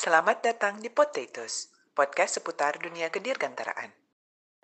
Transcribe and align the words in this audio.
Selamat 0.00 0.40
datang 0.40 0.80
di 0.80 0.88
Potatoes, 0.88 1.68
podcast 1.92 2.40
seputar 2.40 2.80
dunia 2.80 3.12
kedirgantaraan. 3.12 3.92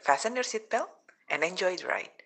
Fasten 0.00 0.32
your 0.32 0.48
seatbelt 0.48 0.88
and 1.28 1.44
enjoy 1.44 1.76
the 1.76 1.84
ride. 1.84 2.18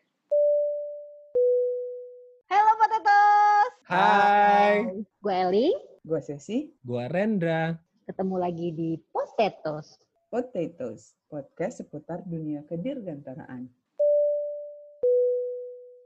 Halo 2.47 2.79
Potatoes. 2.79 3.73
Hai. 3.91 5.03
Gue 5.19 5.35
Eli, 5.35 5.75
Gue 6.07 6.23
Sesi, 6.23 6.71
Gua 6.87 7.11
Rendra. 7.11 7.75
ketemu 8.07 8.37
lagi 8.39 8.71
di 8.79 8.95
Potatoes. 9.11 9.99
Potatoes, 10.31 11.19
podcast 11.27 11.83
seputar 11.83 12.23
dunia 12.23 12.63
kedirgantaraan. 12.71 13.67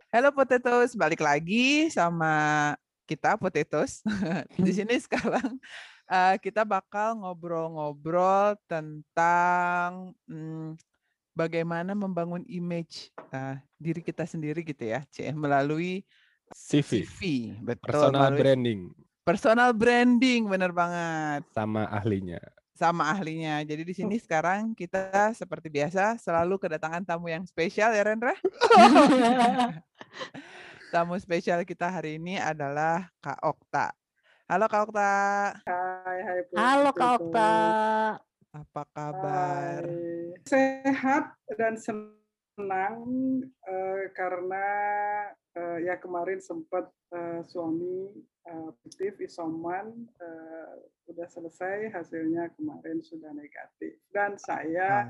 Halo 0.09 0.33
Potatoes, 0.33 0.97
balik 0.97 1.21
lagi 1.21 1.93
sama 1.93 2.73
kita 3.05 3.37
Potatoes. 3.37 4.01
di 4.65 4.73
sini 4.73 4.97
sekarang 4.97 5.61
uh, 6.09 6.37
kita 6.41 6.63
bakal 6.67 7.21
ngobrol-ngobrol 7.21 8.59
tentang 8.67 10.13
hmm, 10.27 10.77
bagaimana 11.37 11.93
membangun 11.93 12.43
image 12.49 13.13
uh, 13.35 13.57
diri 13.77 14.01
kita 14.01 14.25
sendiri 14.25 14.65
gitu 14.65 14.89
ya, 14.89 15.05
C, 15.13 15.31
melalui 15.33 16.03
CV. 16.53 17.05
CV. 17.05 17.21
Betul, 17.63 17.91
Personal 17.93 18.33
melalui 18.33 18.41
branding 18.41 18.81
personal 19.25 19.73
branding, 19.73 20.45
bener 20.47 20.71
banget. 20.71 21.43
sama 21.57 21.89
ahlinya. 21.89 22.39
sama 22.75 23.07
ahlinya. 23.07 23.63
Jadi 23.63 23.87
di 23.87 23.95
sini 23.95 24.19
sekarang 24.19 24.75
kita 24.75 25.31
seperti 25.31 25.71
biasa 25.71 26.19
selalu 26.19 26.59
kedatangan 26.59 27.07
tamu 27.07 27.31
yang 27.31 27.47
spesial 27.47 27.95
ya 27.95 28.03
Rendra. 28.03 28.35
tamu 30.93 31.15
spesial 31.23 31.63
kita 31.63 31.87
hari 31.87 32.19
ini 32.19 32.35
adalah 32.35 33.07
Kak 33.23 33.39
Okta. 33.47 33.95
Halo 34.45 34.69
Kak 34.69 34.93
Okta, 34.93 35.57
Hai, 35.65 36.21
hai. 36.21 36.41
Halo 36.53 36.93
Kak 36.93 37.17
Okta. 37.17 37.53
apa 38.53 38.83
kabar? 38.93 39.81
Hai. 39.81 40.37
Sehat 40.45 41.33
dan 41.57 41.81
senang 41.81 43.01
eh, 43.65 44.05
karena 44.13 44.69
eh, 45.57 45.89
ya 45.89 45.97
kemarin 45.97 46.45
sempat 46.45 46.93
eh, 47.17 47.41
suami 47.41 48.21
eh, 48.45 48.71
positif 48.85 49.17
isoman 49.25 50.13
eh, 50.21 50.73
udah 51.09 51.25
selesai 51.25 51.89
hasilnya 51.97 52.53
kemarin 52.53 53.01
sudah 53.01 53.33
negatif 53.33 53.97
dan 54.13 54.37
saya 54.37 55.09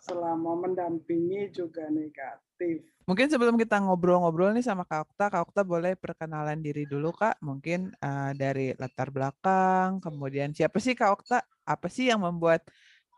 selama 0.00 0.56
mendampingi 0.56 1.52
juga 1.52 1.84
negatif. 1.92 2.80
Mungkin 3.10 3.26
sebelum 3.26 3.58
kita 3.58 3.82
ngobrol-ngobrol 3.82 4.54
nih 4.54 4.62
sama 4.62 4.86
Kak 4.86 5.10
Okta, 5.10 5.34
Kak 5.34 5.50
Okta 5.50 5.66
boleh 5.66 5.98
perkenalan 5.98 6.62
diri 6.62 6.86
dulu 6.86 7.10
Kak. 7.10 7.42
Mungkin 7.42 7.90
eh, 7.90 8.32
dari 8.38 8.70
latar 8.78 9.10
belakang, 9.10 9.98
kemudian 9.98 10.54
siapa 10.54 10.78
sih 10.78 10.94
Kak 10.94 11.18
Okta? 11.18 11.42
Apa 11.66 11.90
sih 11.90 12.06
yang 12.06 12.22
membuat 12.22 12.62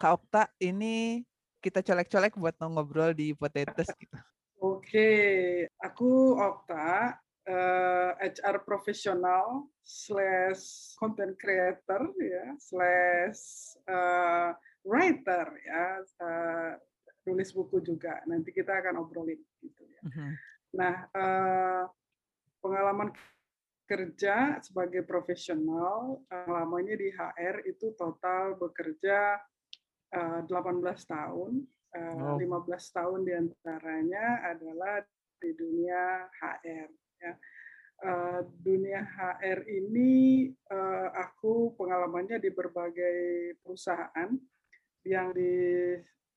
Kak 0.01 0.17
Okta 0.17 0.49
ini 0.65 1.21
kita 1.61 1.85
colek-colek 1.85 2.41
buat 2.41 2.57
ngobrol 2.57 3.13
di 3.13 3.37
Potatoes 3.37 3.93
gitu? 4.01 4.17
Oke, 4.65 5.13
aku 5.77 6.41
Okta, 6.41 7.13
eh, 7.45 8.33
HR 8.33 8.65
profesional 8.65 9.69
slash 9.85 10.97
content 10.97 11.37
creator 11.37 12.09
ya, 12.17 12.57
slash 12.57 13.77
eh, 13.85 14.57
writer 14.89 15.53
ya, 15.69 15.85
eh, 16.01 16.73
nulis 17.29 17.53
buku 17.53 17.85
juga. 17.85 18.25
Nanti 18.25 18.57
kita 18.57 18.81
akan 18.81 19.05
obrolin 19.05 19.37
gitu 19.63 19.82
Mhm. 20.03 20.29
Nah, 20.73 20.95
eh, 21.11 21.83
pengalaman 22.59 23.11
kerja 23.87 24.57
sebagai 24.63 25.05
profesional 25.05 26.23
eh, 26.31 26.49
lamanya 26.49 26.95
di 26.97 27.13
HR 27.13 27.67
itu 27.69 27.93
total 27.95 28.57
bekerja 28.57 29.37
eh, 30.13 30.41
18 30.47 31.03
tahun. 31.07 31.53
Eh, 31.93 32.17
Wow. 32.17 32.41
15 32.41 32.89
tahun 32.89 33.21
di 33.29 33.33
antaranya 33.37 34.49
adalah 34.49 35.05
di 35.37 35.51
dunia 35.53 36.25
HR. 36.41 36.89
Ya. 37.21 37.35
Eh, 38.03 38.41
dunia 38.65 39.05
HR 39.05 39.69
ini 39.69 40.49
eh, 40.51 41.09
aku 41.21 41.77
pengalamannya 41.77 42.41
di 42.41 42.49
berbagai 42.51 43.19
perusahaan 43.61 44.33
yang 45.05 45.35
di 45.37 45.53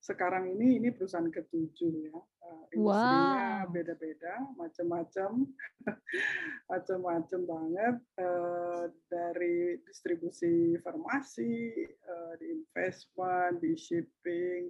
sekarang 0.05 0.53
ini 0.53 0.77
ini 0.77 0.93
perusahaan 0.93 1.33
ketujuh 1.33 2.13
ya. 2.13 2.17
Eh, 2.45 2.63
industrinya 2.77 3.65
Wow. 3.65 3.73
beda-beda, 3.73 4.33
macam-macam, 4.53 5.49
macam-macam 6.71 7.41
banget 7.49 7.95
eh, 8.21 8.83
dari 9.09 9.81
distribusi 9.81 10.77
farmasi, 10.85 11.73
eh, 11.89 12.33
di 12.37 12.45
investment, 12.53 13.65
di 13.65 13.73
shipping, 13.73 14.69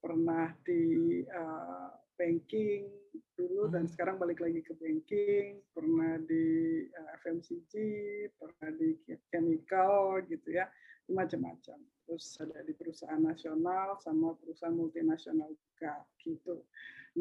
pernah 0.00 0.48
di 0.64 1.20
banking 2.16 2.88
dulu 3.36 3.68
dan 3.68 3.84
Hmm. 3.84 3.92
sekarang 3.92 4.16
balik 4.16 4.40
lagi 4.40 4.64
ke 4.64 4.72
banking, 4.80 5.60
pernah 5.76 6.16
di 6.24 6.84
FMCG, 7.20 7.72
pernah 8.36 8.72
di 8.76 8.96
chemical 9.28 10.24
gitu 10.24 10.56
ya, 10.56 10.68
macam-macam. 11.08 11.80
Terus 12.10 12.42
ada 12.42 12.58
di 12.66 12.74
perusahaan 12.74 13.22
nasional 13.22 13.94
sama 14.02 14.34
perusahaan 14.34 14.74
multinasional 14.74 15.46
juga 15.54 16.02
gitu. 16.18 16.66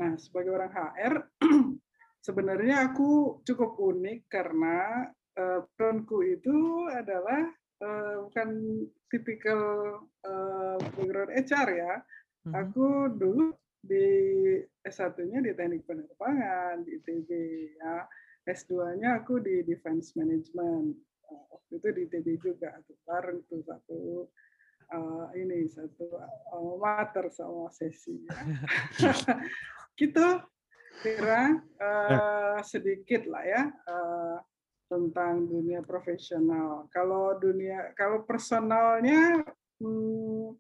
Nah, 0.01 0.17
sebagai 0.17 0.49
orang 0.49 0.73
HR 0.73 1.13
sebenarnya 2.25 2.89
aku 2.89 3.37
cukup 3.45 3.77
unik 3.77 4.25
karena 4.33 5.05
eh, 5.37 5.61
backgroundku 5.61 6.25
itu 6.25 6.89
adalah 6.89 7.53
eh, 7.85 8.17
bukan 8.25 8.49
tipikal 9.13 9.61
eh, 10.25 10.81
background 10.81 11.37
HR 11.37 11.69
ya. 11.69 11.93
Mhm. 12.49 12.53
Aku 12.57 13.13
dulu 13.13 13.53
di 13.85 14.09
S1-nya 14.89 15.45
di 15.45 15.53
Teknik 15.53 15.85
Penerbangan 15.85 16.81
di 16.81 16.97
ITB 16.97 17.29
ya. 17.77 18.09
S2-nya 18.49 19.21
aku 19.21 19.37
di 19.37 19.61
Defense 19.61 20.17
Management. 20.17 20.97
Waktu 21.29 21.77
itu 21.77 21.87
di 21.93 22.01
ITB 22.09 22.27
juga 22.41 22.73
tuh 22.89 22.97
bareng 23.05 23.45
tuh 23.45 23.61
satu 23.61 24.25
eh, 24.89 25.25
ini 25.41 25.69
satu 25.69 26.09
alma 26.53 26.75
mater 27.05 27.29
sama 27.29 27.69
sesi 27.69 28.25
ya. 28.25 28.41
gitu 29.97 30.27
kira 31.03 31.63
eh, 31.79 32.57
sedikit 32.65 33.23
lah 33.29 33.43
ya 33.45 33.63
eh, 33.69 34.37
tentang 34.89 35.45
dunia 35.45 35.85
profesional. 35.85 36.89
Kalau 36.89 37.37
dunia 37.37 37.93
kalau 37.93 38.25
personalnya 38.25 39.45
hmm, 39.77 40.57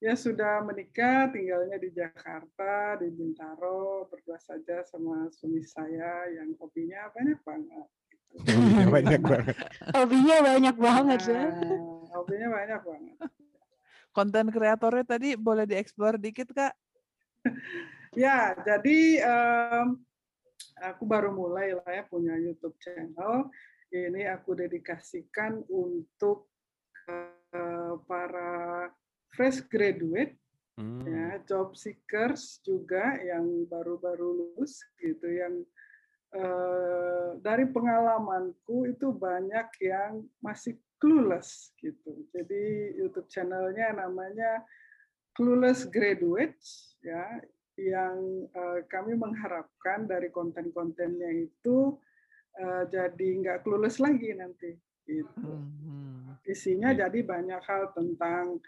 ya 0.00 0.16
sudah 0.16 0.64
menikah, 0.64 1.28
tinggalnya 1.28 1.76
di 1.76 1.92
Jakarta, 1.92 2.96
di 3.00 3.12
Bintaro, 3.12 4.08
berdua 4.08 4.40
saja 4.40 4.80
sama 4.88 5.28
suami 5.28 5.60
saya 5.62 6.24
yang 6.32 6.56
hobinya 6.56 7.12
banyak 7.12 7.38
banget. 7.44 7.88
gitu. 8.08 8.34
Hobinya 8.40 8.86
banyak 8.88 9.20
banget. 9.22 9.56
Hobinya 9.92 10.36
banyak 10.40 10.76
banget 10.76 11.20
ya. 11.28 11.44
Nah, 11.52 12.04
hobinya 12.16 12.48
banyak 12.48 12.80
banget. 12.80 13.16
Konten 14.16 14.48
kreatornya 14.48 15.04
tadi 15.04 15.36
boleh 15.36 15.68
dieksplor 15.68 16.16
dikit 16.16 16.48
Kak? 16.56 16.72
Ya, 18.16 18.56
jadi 18.64 19.20
em, 19.20 20.00
aku 20.80 21.04
baru 21.04 21.36
mulai 21.36 21.76
lah 21.76 21.84
ya 21.84 22.00
punya 22.08 22.32
YouTube 22.40 22.72
channel. 22.80 23.52
Ini 23.92 24.32
aku 24.32 24.56
dedikasikan 24.56 25.60
untuk 25.68 26.48
eh, 27.12 27.92
para 28.08 28.88
fresh 29.36 29.60
graduate, 29.68 30.32
Hmm. 30.76 31.08
ya, 31.08 31.40
job 31.48 31.72
seekers 31.72 32.60
juga 32.60 33.16
yang 33.24 33.64
baru-baru 33.64 34.28
lulus 34.56 34.84
gitu, 35.00 35.24
yang 35.24 35.64
eh, 36.36 37.28
dari 37.40 37.64
pengalamanku 37.72 38.84
itu 38.84 39.08
banyak 39.08 39.72
yang 39.80 40.20
masih 40.40 40.76
clueless 40.96 41.72
gitu. 41.78 42.26
Jadi 42.32 42.94
YouTube 42.96 43.28
channelnya 43.28 43.92
namanya 43.96 44.64
Clueless 45.36 45.84
Graduates 45.92 46.96
ya 47.04 47.40
yang 47.76 48.48
eh, 48.48 48.80
kami 48.88 49.12
mengharapkan 49.14 50.08
dari 50.08 50.32
konten-kontennya 50.32 51.28
itu 51.44 52.00
eh, 52.56 52.84
jadi 52.88 53.28
nggak 53.44 53.60
clueless 53.62 54.00
lagi 54.00 54.32
nanti 54.32 54.72
gitu. 55.04 55.44
Mhm. 55.52 56.40
Isinya 56.48 56.90
Iya. 56.96 57.06
jadi 57.06 57.18
banyak 57.22 57.60
hal 57.62 57.92
tentang 57.92 58.58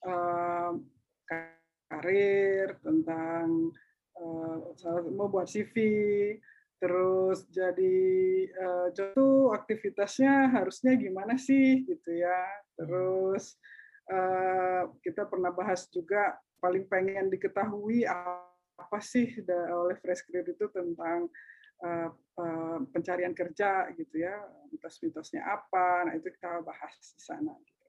eh, 0.00 0.72
karir, 1.90 2.76
tentang 2.84 3.72
salah- 4.76 5.08
membuat 5.08 5.48
CV, 5.48 5.72
terus 6.80 7.44
jadi 7.52 7.96
eh, 8.48 8.86
itu 8.88 9.28
aktivitasnya 9.52 10.48
harusnya 10.56 10.96
gimana 10.96 11.36
sih 11.36 11.84
gitu 11.84 12.10
ya. 12.16 12.40
Terus 12.74 13.60
eh, 14.08 14.82
kita 15.04 15.28
pernah 15.28 15.52
bahas 15.52 15.84
juga 15.92 16.40
paling 16.58 16.88
pengen 16.88 17.28
diketahui 17.28 18.08
apa 18.08 18.98
sih 19.04 19.28
oleh 19.70 19.96
fresh 20.00 20.24
grad 20.24 20.48
itu 20.48 20.66
tentang 20.72 21.28
eh, 21.84 22.08
eh, 22.40 22.78
pencarian 22.90 23.36
kerja 23.36 23.92
gitu 23.94 24.24
ya, 24.24 24.40
mitos-mitosnya 24.72 25.44
apa. 25.44 26.08
Nah, 26.08 26.16
itu 26.16 26.32
kita 26.32 26.64
bahas 26.64 26.96
di 26.96 27.20
sana. 27.20 27.52
gitu. 27.60 27.86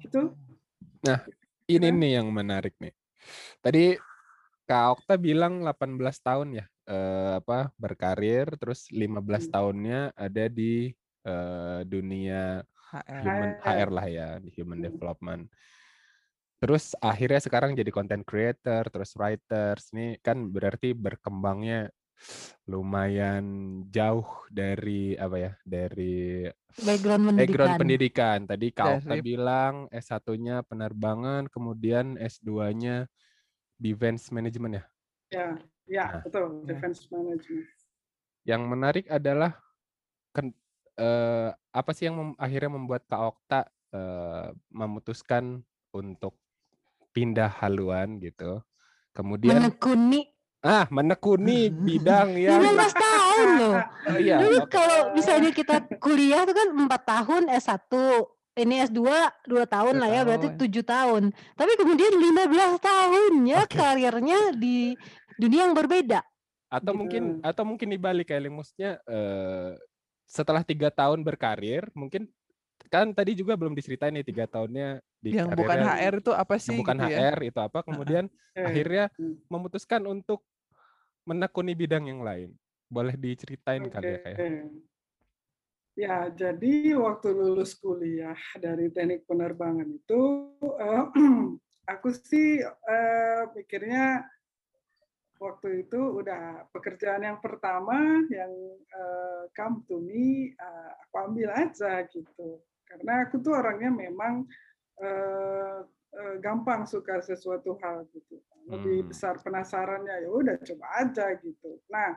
Gitu. 0.00 0.22
Ini 1.68 1.88
Ya. 1.88 1.96
nih 1.96 2.12
yang 2.20 2.28
menarik 2.28 2.76
nih. 2.76 2.92
Tadi 3.64 3.96
Kak 4.68 5.00
Okta 5.00 5.14
bilang 5.20 5.62
18 5.64 6.18
tahun 6.20 6.48
ya 6.58 6.71
eh, 6.84 7.32
apa 7.38 7.70
berkarir 7.76 8.54
terus 8.56 8.86
15 8.88 9.46
Hmm. 9.46 9.52
tahunnya 9.52 10.00
ada 10.12 10.44
di 10.46 10.90
eh, 11.22 11.80
dunia 11.86 12.66
HR. 12.90 13.22
human 13.22 13.52
HR. 13.58 13.88
Lah 13.88 14.06
ya, 14.06 14.28
di 14.38 14.50
human 14.52 14.78
Hmm. 14.78 14.86
development. 14.90 15.42
Terus 16.58 16.94
akhirnya 16.98 17.38
sekarang 17.38 17.74
jadi 17.74 17.90
content 17.90 18.22
creator, 18.22 18.86
terus 18.86 19.14
writers. 19.14 19.90
Ini 19.90 20.18
kan 20.18 20.46
berarti 20.46 20.90
berkembangnya 20.92 21.90
lumayan 22.66 23.44
jauh 23.86 24.26
dari 24.46 25.14
apa 25.14 25.36
ya? 25.38 25.52
Dari 25.62 26.46
Background 26.78 27.22
pendidikan. 27.28 27.42
background 27.42 27.74
pendidikan. 27.78 28.38
Tadi 28.46 28.68
Dari- 28.70 29.22
bilang 29.22 29.74
S1-nya 29.90 30.62
penerbangan, 30.62 31.50
kemudian 31.50 32.14
S2-nya 32.16 33.06
defense 33.76 34.30
management 34.30 34.78
ya. 34.78 34.84
Ya, 35.32 35.46
ya 35.92 36.06
Nah. 36.08 36.20
betul. 36.22 36.64
Ya. 36.64 36.64
Defense 36.66 37.04
management. 37.06 37.66
Yang 38.42 38.62
menarik 38.64 39.06
adalah 39.06 39.52
ken- 40.30 40.56
eh, 40.94 41.48
apa 41.52 41.90
sih 41.92 42.08
yang 42.08 42.16
mem- 42.16 42.38
akhirnya 42.38 42.70
membuat 42.70 43.04
Kak 43.04 43.20
Okta 43.22 43.60
eh, 43.92 44.48
memutuskan 44.72 45.60
untuk 45.92 46.40
pindah 47.12 47.60
haluan 47.60 48.16
gitu. 48.18 48.64
Kemudian 49.12 49.60
Menekuni. 49.60 50.24
ah 50.64 50.88
menekuni 50.88 51.68
bidang 51.86 52.32
yang 52.32 52.56
15 52.56 52.72
tahun 53.04 53.48
loh. 53.60 53.76
Oh, 54.08 54.16
iya, 54.16 54.40
Dulu 54.40 54.58
oke. 54.64 54.70
kalau 54.70 55.12
misalnya 55.12 55.52
kita 55.52 55.76
kuliah 56.00 56.42
tuh 56.42 56.56
kan 56.56 56.68
4 56.72 56.88
tahun 57.04 57.42
S1. 57.52 57.92
Ini 58.52 58.84
S2 58.84 59.00
2 59.48 59.64
tahun 59.64 59.96
lah 59.96 60.08
ya, 60.08 60.20
berarti. 60.22 60.52
7 60.52 60.84
tahun. 60.84 61.22
Tapi 61.52 61.72
kemudian 61.72 62.12
15 62.12 62.76
tahunnya 62.78 63.58
Oke. 63.64 63.76
karirnya 63.76 64.38
di 64.52 64.92
dunia 65.42 65.66
yang 65.66 65.74
berbeda. 65.74 66.22
atau 66.72 66.96
mungkin 66.96 67.36
Gitu. 67.36 67.44
atau 67.44 67.64
mungkin 67.68 67.88
dibalik 67.92 68.32
kayak 68.32 68.48
maksudnya 68.48 68.96
eh, 69.04 69.76
setelah 70.24 70.64
tiga 70.64 70.88
tahun 70.88 71.20
berkarir 71.20 71.84
mungkin 71.92 72.32
kan 72.88 73.12
tadi 73.12 73.36
juga 73.36 73.60
belum 73.60 73.76
diceritain 73.76 74.16
nih 74.16 74.24
tiga 74.24 74.48
tahunnya 74.48 75.04
di 75.20 75.36
Yang 75.36 75.52
bukan 75.52 75.78
HR 75.84 76.14
itu 76.24 76.32
apa 76.32 76.52
yang 76.56 76.64
sih? 76.64 76.78
bukan 76.80 76.96
gitu 76.96 77.12
ya? 77.12 77.18
HR 77.28 77.38
itu 77.44 77.58
apa 77.60 77.78
kemudian 77.84 78.24
akhirnya 78.56 79.04
hmm. 79.20 79.52
memutuskan 79.52 80.02
untuk 80.08 80.40
menekuni 81.28 81.76
bidang 81.76 82.08
yang 82.08 82.24
lain 82.24 82.56
boleh 82.88 83.20
diceritain 83.20 83.84
kali 83.92 84.08
ya 84.08 84.18
kayak 84.24 84.38
Oke. 84.40 84.48
Ya, 85.92 86.32
jadi 86.32 86.96
waktu 86.96 87.36
lulus 87.36 87.76
kuliah 87.76 88.40
dari 88.56 88.88
teknik 88.88 89.28
penerbangan 89.28 89.84
itu, 89.92 90.48
eh, 90.80 91.04
aku 91.92 92.08
sih 92.16 92.64
eh, 92.64 93.42
pikirnya 93.52 94.24
waktu 95.42 95.82
itu 95.82 95.98
udah 96.22 96.70
pekerjaan 96.70 97.26
yang 97.26 97.38
pertama 97.42 98.22
yang 98.30 98.52
eh, 98.78 99.42
come 99.52 99.82
to 99.90 99.98
me, 99.98 100.54
eh, 100.54 100.90
aku 101.02 101.14
ambil 101.26 101.50
aja 101.50 102.06
gitu. 102.06 102.62
Karena 102.86 103.26
aku 103.26 103.42
tuh 103.42 103.58
orangnya 103.58 103.90
memang 103.90 104.46
eh, 105.02 105.78
eh, 106.14 106.34
gampang 106.38 106.86
suka 106.86 107.18
sesuatu 107.18 107.74
hal 107.82 108.06
gitu. 108.14 108.38
Lebih 108.70 109.02
Hmm. 109.02 109.08
besar 109.10 109.34
penasarannya 109.42 110.22
ya 110.22 110.30
udah 110.30 110.56
coba 110.62 110.86
aja 111.02 111.34
gitu. 111.42 111.82
Nah, 111.90 112.14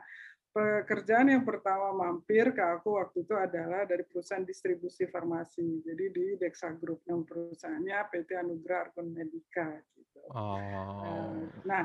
pekerjaan 0.56 1.28
yang 1.28 1.44
pertama 1.44 1.92
mampir 1.92 2.56
ke 2.56 2.64
aku 2.64 2.96
waktu 2.96 3.28
itu 3.28 3.36
adalah 3.36 3.84
dari 3.84 4.08
perusahaan 4.08 4.46
distribusi 4.46 5.04
farmasi. 5.10 5.84
Jadi 5.84 6.06
di 6.16 6.26
Dexa 6.40 6.72
Group, 6.80 7.04
nama 7.10 7.26
perusahaannya 7.28 7.98
PT 8.14 8.30
Anugrah 8.40 8.88
Argon 8.88 9.12
Medica. 9.12 9.68
Gitu. 9.98 10.20
oh 10.32 11.44
Nah, 11.68 11.84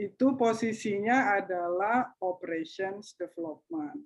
itu 0.00 0.32
posisinya 0.32 1.36
adalah 1.36 2.16
operations 2.24 3.12
development. 3.20 4.00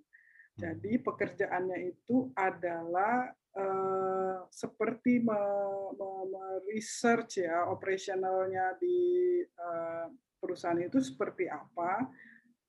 Jadi 0.55 1.03
pekerjaannya 1.03 1.79
itu 1.91 2.31
adalah 2.35 3.31
eh, 3.55 4.39
seperti 4.51 5.23
me- 5.23 5.91
me- 5.99 6.27
me-research 6.31 7.43
ya 7.43 7.71
operasionalnya 7.71 8.79
di 8.79 8.99
eh, 9.43 10.07
perusahaan 10.39 10.79
itu 10.79 10.99
seperti 11.03 11.51
apa, 11.51 12.07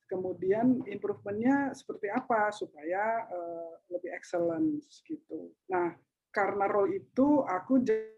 kemudian 0.10 0.81
improvementnya 0.86 1.74
seperti 1.78 2.10
apa 2.10 2.50
supaya 2.54 3.25
eh, 3.30 3.71
lebih 3.94 4.13
excellent 4.18 4.81
gitu. 5.06 5.54
Nah, 5.69 5.94
karena 6.33 6.66
role 6.66 7.01
itu 7.06 7.42
aku 7.45 7.86
jadi 7.86 8.14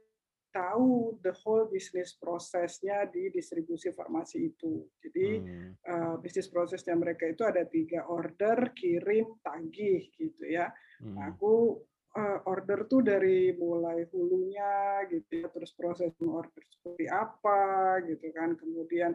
tahu 0.57 1.21
the 1.21 1.29
whole 1.45 1.69
business 1.69 2.17
prosesnya 2.17 3.05
di 3.05 3.29
distribusi 3.29 3.93
farmasi 3.93 4.49
itu. 4.49 4.89
Jadi 4.97 5.27
Hmm. 5.37 5.71
uh, 5.85 6.15
bisnis 6.17 6.49
prosesnya 6.49 6.97
mereka 6.97 7.29
itu 7.29 7.45
ada 7.45 7.61
tiga 7.69 8.09
order, 8.09 8.73
kirim, 8.73 9.37
tagih 9.45 10.09
gitu 10.17 10.43
ya. 10.49 10.73
Hmm. 10.97 11.21
Aku 11.29 11.77
uh, 12.17 12.39
order 12.49 12.89
tuh 12.89 13.05
dari 13.05 13.53
mulai 13.53 14.09
hulunya 14.09 15.05
gitu 15.13 15.45
ya, 15.45 15.47
terus 15.53 15.77
proses 15.77 16.17
order 16.25 16.63
seperti 16.65 17.05
apa 17.05 18.01
gitu 18.09 18.33
kan, 18.33 18.57
kemudian 18.57 19.13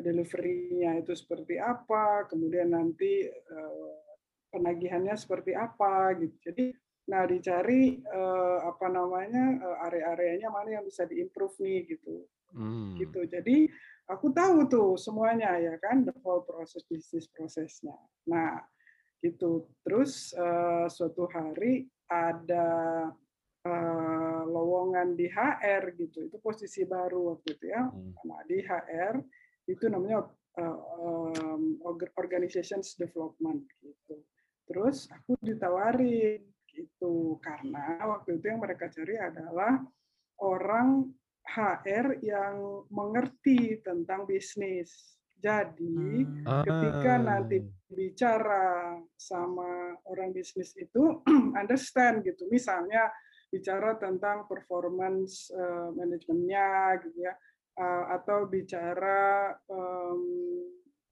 delivery-nya 0.00 0.98
itu 0.98 1.12
seperti 1.14 1.60
apa, 1.62 2.26
kemudian 2.26 2.74
nanti 2.74 3.30
uh, 3.30 3.94
penagihannya 4.50 5.14
seperti 5.14 5.54
apa 5.54 6.18
gitu. 6.18 6.34
Jadi 6.50 6.74
nah 7.08 7.24
dicari 7.24 8.02
uh, 8.04 8.68
apa 8.68 8.86
namanya 8.92 9.56
uh, 9.62 9.86
area-areanya 9.88 10.52
mana 10.52 10.78
yang 10.78 10.84
bisa 10.84 11.08
diimprove 11.08 11.56
nih 11.62 11.96
gitu 11.96 12.26
Hmm. 12.50 12.98
gitu. 12.98 13.22
Jadi 13.30 13.70
aku 14.10 14.34
tahu 14.34 14.66
tuh 14.66 14.98
semuanya 14.98 15.54
ya 15.62 15.78
kan 15.78 16.02
the 16.02 16.10
whole 16.26 16.42
proses 16.42 16.82
bisnis 16.82 17.30
prosesnya. 17.30 17.94
Nah 18.26 18.58
gitu. 19.22 19.70
Terus 19.86 20.34
eh, 20.34 20.90
suatu 20.90 21.30
hari 21.30 21.86
ada 22.10 22.66
eh, 23.62 24.42
lowongan 24.50 25.14
di 25.14 25.30
HR 25.30 25.94
gitu. 25.94 26.26
Itu 26.26 26.42
posisi 26.42 26.82
baru 26.82 27.38
waktu 27.38 27.54
itu 27.54 27.70
ya. 27.70 27.86
Hmm. 27.86 28.18
Nah 28.26 28.42
di 28.50 28.58
HR 28.58 29.14
itu 29.70 29.86
namanya 29.86 30.26
eh, 30.58 30.76
um, 30.98 31.78
org- 31.86 32.10
organizations 32.18 32.98
development 32.98 33.62
gitu. 33.78 34.26
Terus 34.66 35.06
aku 35.06 35.38
ditawarin 35.38 36.49
gitu 36.72 37.38
karena 37.42 38.00
waktu 38.06 38.38
itu 38.38 38.44
yang 38.50 38.60
mereka 38.62 38.88
cari 38.88 39.16
adalah 39.18 39.82
orang 40.40 41.10
HR 41.44 42.20
yang 42.22 42.86
mengerti 42.88 43.80
tentang 43.82 44.24
bisnis. 44.28 45.18
Jadi 45.40 46.20
Hmm. 46.44 46.62
ketika 46.62 47.16
Ah. 47.16 47.24
nanti 47.24 47.64
bicara 47.88 49.00
sama 49.16 49.96
orang 50.04 50.36
bisnis 50.36 50.76
itu 50.76 51.24
understand 51.60 52.22
gitu. 52.22 52.44
Misalnya 52.52 53.08
bicara 53.50 53.96
tentang 53.96 54.44
performance 54.46 55.48
eh, 55.50 55.88
manajemennya 55.96 56.68
gitu 57.04 57.20
ya 57.24 57.34
Eh, 57.80 58.04
atau 58.12 58.44
bicara 58.44 59.56
em, 59.70 60.20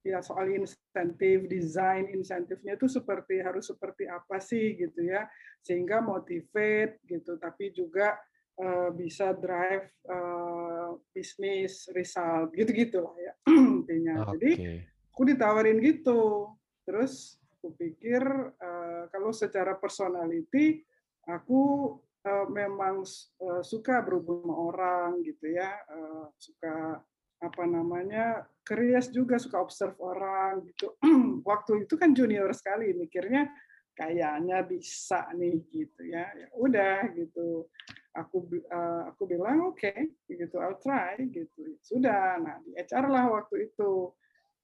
ya 0.09 0.19
soal 0.25 0.49
insentif, 0.49 1.45
desain 1.45 2.09
insentifnya 2.09 2.73
itu 2.73 2.89
seperti 2.89 3.39
harus 3.45 3.69
seperti 3.69 4.09
apa 4.09 4.41
sih 4.41 4.73
gitu 4.73 5.05
ya 5.05 5.29
sehingga 5.61 6.01
motivate 6.01 7.03
gitu 7.05 7.37
tapi 7.37 7.69
juga 7.69 8.17
eh, 8.57 8.89
bisa 8.95 9.31
drive 9.37 9.87
eh, 10.09 10.89
bisnis 11.13 11.87
result 11.93 12.51
gitu-gitu 12.57 13.05
lah 13.05 13.15
ya 13.21 13.33
intinya. 13.79 14.33
Jadi 14.33 14.51
Oke. 14.57 14.73
aku 15.13 15.21
ditawarin 15.29 15.79
gitu. 15.83 16.53
Terus 16.83 17.37
aku 17.59 17.75
pikir 17.77 18.23
eh, 18.57 19.03
kalau 19.13 19.29
secara 19.29 19.77
personality 19.77 20.81
aku 21.29 21.93
eh, 22.25 22.47
memang 22.49 23.05
eh, 23.39 23.63
suka 23.63 24.01
berhubung 24.01 24.47
sama 24.47 24.55
orang 24.57 25.09
gitu 25.21 25.53
ya, 25.53 25.69
Eh, 25.89 26.25
suka 26.39 27.03
apa 27.39 27.63
namanya 27.63 28.43
curious 28.67 29.07
juga 29.09 29.39
suka 29.39 29.63
observe 29.63 29.95
orang 30.03 30.63
gitu. 30.67 30.93
Waktu 31.49 31.87
itu 31.87 31.95
kan 31.95 32.11
junior 32.11 32.51
sekali 32.51 32.91
mikirnya 32.93 33.47
kayaknya 33.95 34.63
bisa 34.67 35.27
nih 35.35 35.63
gitu 35.71 36.01
ya. 36.07 36.27
Ya 36.35 36.47
udah 36.55 37.09
gitu. 37.15 37.67
Aku 38.15 38.43
eh, 38.51 39.01
aku 39.07 39.23
bilang 39.29 39.71
oke 39.71 39.93
gitu 40.27 40.55
I'll 40.59 40.79
try 40.81 41.15
gitu. 41.31 41.79
Sudah. 41.79 42.37
Nah, 42.43 42.59
di 42.63 42.75
HR 42.75 43.05
lah 43.07 43.25
waktu 43.31 43.71
itu 43.71 44.11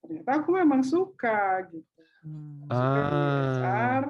ternyata 0.03 0.31
aku 0.43 0.49
memang 0.53 0.85
suka 0.85 1.65
gitu 1.71 1.89
Hmm. 2.25 2.65
suka 2.65 2.99
di 3.05 3.17
Ah. 3.21 3.37
HR 3.53 4.03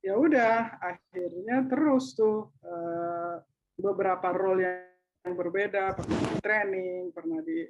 ya 0.00 0.14
udah 0.16 0.80
akhirnya 0.80 1.66
terus 1.68 2.16
tuh 2.16 2.48
eh, 2.64 3.36
beberapa 3.76 4.32
role 4.32 4.64
yang, 4.64 4.85
yang 5.26 5.34
berbeda 5.34 5.98
pernah 5.98 6.18
di 6.22 6.36
training 6.38 7.02
pernah 7.10 7.38
di 7.42 7.66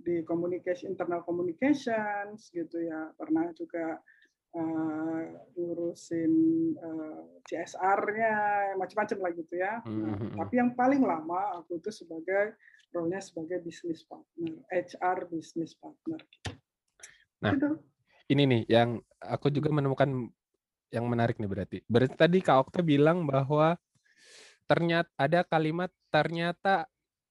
di 0.00 0.24
communication 0.24 0.94
internal 0.94 1.26
communications 1.26 2.48
gitu 2.54 2.78
ya 2.80 3.10
pernah 3.18 3.50
juga 3.52 3.98
eh, 4.50 5.22
ngurusin 5.54 6.32
eh, 6.74 7.22
CSR-nya, 7.46 8.34
macam-macam 8.74 9.18
lah 9.22 9.32
gitu 9.38 9.54
ya. 9.54 9.78
Nah, 9.86 10.10
Mhm. 10.18 10.42
tapi 10.42 10.54
yang 10.58 10.74
paling 10.74 11.06
lama 11.06 11.62
aku 11.62 11.78
itu 11.78 11.94
sebagai 11.94 12.58
role-nya 12.90 13.22
sebagai 13.22 13.62
business 13.62 14.02
partner, 14.02 14.58
HR 14.74 15.30
business 15.30 15.78
partner. 15.78 16.18
Nah, 17.46 17.54
Gitu. 17.54 17.78
Ini 18.30 18.42
nih 18.46 18.62
yang 18.66 18.98
aku 19.22 19.54
juga 19.54 19.70
menemukan 19.70 20.06
yang 20.90 21.06
menarik 21.06 21.38
nih 21.38 21.50
berarti. 21.50 21.78
Berarti 21.86 22.14
tadi 22.18 22.38
Kak 22.42 22.66
Okta 22.66 22.82
bilang 22.82 23.22
bahwa 23.26 23.78
ternyata 24.66 25.10
ada 25.14 25.46
kalimat 25.46 25.90
ternyata 26.10 26.90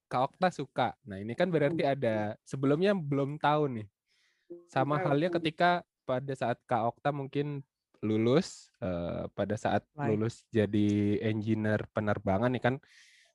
Kak 0.10 0.34
Okta 0.34 0.50
suka. 0.50 0.98
Nah, 1.06 1.22
ini 1.22 1.38
kan 1.38 1.54
berarti 1.54 1.86
ada 1.86 2.34
sebelumnya 2.42 2.98
belum 2.98 3.38
tahu 3.38 3.70
nih. 3.80 3.88
Sama 4.68 4.98
halnya 4.98 5.30
ketika 5.30 5.86
pada 6.04 6.34
saat 6.34 6.58
Kak 6.66 6.98
Okta 6.98 7.14
mungkin 7.14 7.62
lulus 8.02 8.74
eh, 8.82 9.30
pada 9.38 9.54
saat 9.60 9.86
lulus 10.18 10.48
jadi 10.50 11.20
engineer 11.22 11.84
penerbangan 11.92 12.48
nih 12.50 12.64
kan 12.64 12.76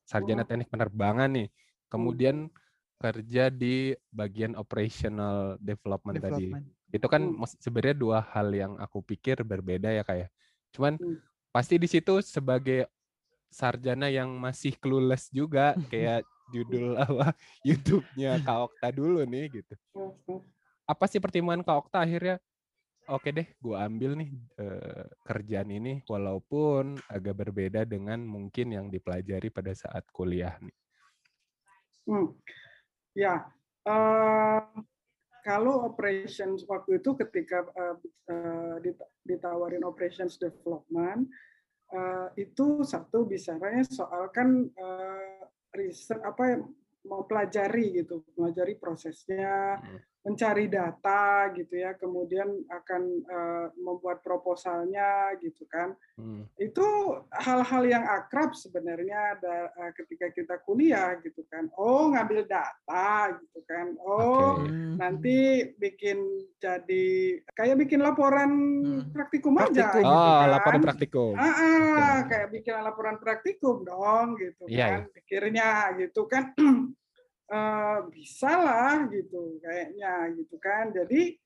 sarjana 0.03 0.43
Hmm. 0.43 0.51
teknik 0.51 0.69
penerbangan 0.73 1.31
nih. 1.31 1.49
Kemudian 1.87 2.51
kerja 2.99 3.53
di 3.53 3.93
bagian 4.11 4.57
operational 4.57 5.61
development, 5.63 6.19
tadi. 6.19 6.51
Development. 6.51 6.67
Itu 6.91 7.07
kan 7.07 7.23
Hmm. 7.23 7.47
sebenarnya 7.61 7.97
dua 7.97 8.19
hal 8.35 8.49
yang 8.51 8.73
aku 8.83 8.99
pikir 9.05 9.47
berbeda 9.47 9.95
ya 9.95 10.03
kayak. 10.03 10.35
Cuman 10.75 10.99
Hmm. 10.99 11.21
pasti 11.55 11.79
di 11.79 11.87
situ 11.87 12.19
sebagai 12.25 12.91
sarjana 13.53 14.11
yang 14.11 14.35
masih 14.35 14.75
clueless 14.83 15.31
juga 15.31 15.79
kayak 15.93 16.27
judul 16.55 16.95
apa 16.95 17.35
YouTube-nya 17.67 18.39
Kak 18.47 18.59
Okta 18.71 18.89
dulu 18.95 19.27
nih 19.27 19.51
gitu. 19.51 19.75
Apa 20.87 21.05
sih 21.11 21.19
pertimbangan 21.19 21.67
Kak 21.67 21.79
Okta 21.87 22.07
akhirnya 22.07 22.39
oke 23.11 23.29
deh 23.35 23.47
gua 23.59 23.91
ambil 23.91 24.15
nih 24.15 24.31
eh, 24.63 25.05
kerjaan 25.27 25.69
ini 25.75 26.07
walaupun 26.07 26.97
agak 27.11 27.35
berbeda 27.43 27.83
dengan 27.83 28.23
mungkin 28.23 28.71
yang 28.71 28.87
dipelajari 28.89 29.51
pada 29.51 29.75
saat 29.75 30.07
kuliah 30.15 30.55
nih. 30.63 30.77
Hmm. 32.07 32.37
Ya, 33.17 33.51
eh, 33.89 34.63
kalau 35.45 35.85
operations 35.91 36.65
waktu 36.65 37.03
itu 37.03 37.11
ketika 37.21 37.69
dit- 38.81 39.11
ditawarin 39.29 39.85
operations 39.85 40.41
development 40.41 41.29
eh, 41.93 42.29
itu 42.49 42.81
satu 42.81 43.29
bicaranya 43.29 43.85
soal 43.85 44.33
kan 44.33 44.69
eh, 44.73 45.41
riset 45.75 46.23
apa 46.23 46.43
ya, 46.47 46.57
mempelajari 47.05 48.01
gitu, 48.01 48.25
mempelajari 48.33 48.75
prosesnya, 48.81 49.79
Hmm. 49.83 50.01
Mencari 50.25 50.67
data 50.67 51.23
gitu 51.53 51.77
ya, 51.77 51.93
kemudian 51.95 52.49
akan 52.67 53.03
eh, 53.23 53.67
membuat 53.77 54.25
proposalnya 54.25 55.05
gitu 55.39 55.69
kan 55.69 55.93
Hmm. 56.15 56.47
itu 56.57 56.87
hal-hal 57.29 57.83
yang 57.85 58.07
akrab 58.07 58.55
sebenarnya 58.55 59.35
da- 59.37 59.67
eh, 59.75 59.93
ketika 59.95 60.31
kita 60.31 60.63
kuliah 60.63 61.19
gitu 61.21 61.43
kan 61.45 61.67
oh 61.75 62.09
ngambil 62.09 62.47
data 62.47 63.11
gitu 63.37 63.61
kan 63.67 63.99
oh. 63.99 64.57
Hmm. 64.57 64.95
nanti 64.95 65.35
bikin 65.75 66.23
jadi 66.57 67.07
kayak 67.53 67.77
bikin 67.81 67.99
laporan 67.99 68.51
Hmm. 68.81 69.11
praktikum 69.11 69.59
aja 69.59 69.91
Praktikum. 69.91 70.07
gitu 70.07 70.31
Oh, 70.31 70.39
kan. 70.39 70.49
laporan 70.49 70.81
praktikum. 70.81 71.33
Ah, 71.35 71.45
ah, 71.45 71.53
Oke. 72.17 72.31
kayak 72.31 72.49
bikin 72.51 72.75
laporan 72.79 73.17
praktikum 73.19 73.77
dong 73.83 74.39
gitu 74.39 74.65
Iya, 74.65 74.87
kan 74.89 75.03
pikirnya 75.13 75.69
gitu 75.99 76.25
kan 76.25 76.55
Eh, 77.45 77.99
bisa 78.09 78.57
lah 78.57 79.05
gitu 79.13 79.61
kayaknya 79.61 80.33
gitu 80.33 80.57
kan 80.57 80.89
jadi 80.91 81.37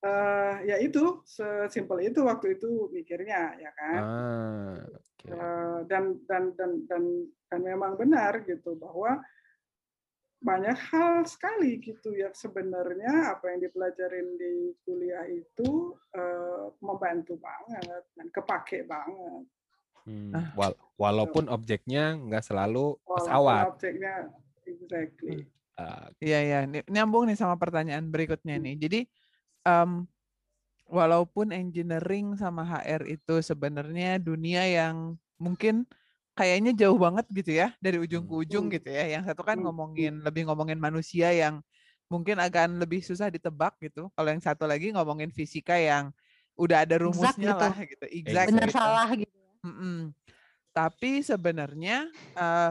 eh, 0.00 0.54
ya 0.62 0.76
itu 0.78 1.26
sesimpel 1.26 2.06
itu 2.06 2.22
waktu 2.22 2.54
itu 2.54 2.86
mikirnya 2.94 3.58
ya 3.58 3.70
kan 3.74 4.00
Ah, 4.00 4.78
oke. 4.86 5.26
Eh, 5.26 5.78
dan 5.90 6.22
dan 6.30 6.54
dan 6.54 6.86
dan 6.86 7.02
dan 7.50 7.60
memang 7.60 7.98
benar 7.98 8.46
gitu 8.46 8.78
bahwa 8.78 9.18
banyak 10.40 10.78
hal 10.88 11.26
sekali 11.26 11.82
gitu 11.82 12.14
yang 12.14 12.32
sebenarnya 12.32 13.34
apa 13.36 13.50
yang 13.50 13.60
dipelajarin 13.60 14.38
di 14.38 14.54
kuliah 14.86 15.26
itu 15.26 15.98
eh, 16.14 16.64
membantu 16.78 17.34
banget 17.36 18.06
dan 18.14 18.26
kepake 18.30 18.86
banget. 18.86 19.44
Hmm, 20.06 20.30
Ah. 20.32 20.54
wal- 20.54 20.78
walaupun 20.94 21.50
objeknya 21.50 22.14
nggak 22.16 22.46
selalu 22.46 22.96
Walaupun 23.02 23.14
pesawat. 23.18 23.64
objeknya 23.74 24.14
exactly. 24.70 25.50
Ah, 25.78 26.12
Iya 26.20 26.38
ya, 26.50 26.58
nyambung 26.92 27.24
nih 27.30 27.38
sama 27.40 27.56
pertanyaan 27.56 28.04
berikutnya 28.12 28.54
nih. 28.60 28.74
Jadi 28.84 28.98
em, 29.68 29.90
walaupun 30.88 31.52
engineering 31.54 32.34
sama 32.40 32.62
HR 32.66 33.02
itu 33.08 33.34
sebenarnya 33.44 34.18
dunia 34.22 34.62
yang 34.68 34.96
mungkin 35.40 35.86
kayaknya 36.38 36.72
jauh 36.76 36.98
banget 37.00 37.26
gitu 37.32 37.52
ya 37.54 37.68
dari 37.84 37.98
ujung 38.02 38.24
ke 38.28 38.34
Hmm. 38.34 38.42
ujung 38.44 38.66
Hmm. 38.66 38.74
gitu 38.74 38.88
ya. 38.92 39.04
Yang 39.18 39.24
satu 39.32 39.42
kan 39.46 39.56
Hmm. 39.56 39.64
ngomongin 39.64 40.20
lebih 40.26 40.48
ngomongin 40.50 40.78
manusia 40.82 41.30
yang 41.34 41.62
mungkin 42.12 42.36
agak 42.42 42.66
lebih 42.72 43.00
susah 43.06 43.28
ditebak 43.32 43.78
gitu. 43.84 44.10
Kalau 44.16 44.28
yang 44.32 44.42
satu 44.44 44.64
lagi 44.68 44.92
ngomongin 44.94 45.30
fisika 45.32 45.76
yang 45.78 46.10
udah 46.58 46.84
ada 46.86 46.96
Exact 47.00 47.38
rumusnya 47.38 47.52
gitu. 47.56 47.56
lah 47.56 47.74
gitu. 47.86 48.04
Exact 48.10 48.52
Benar 48.52 48.68
gitu. 48.68 48.76
salah 48.76 49.08
gitu. 49.16 49.38
Mm-mm. 49.66 50.12
Tapi 50.74 51.22
sebenarnya 51.24 52.08
eh, 52.38 52.70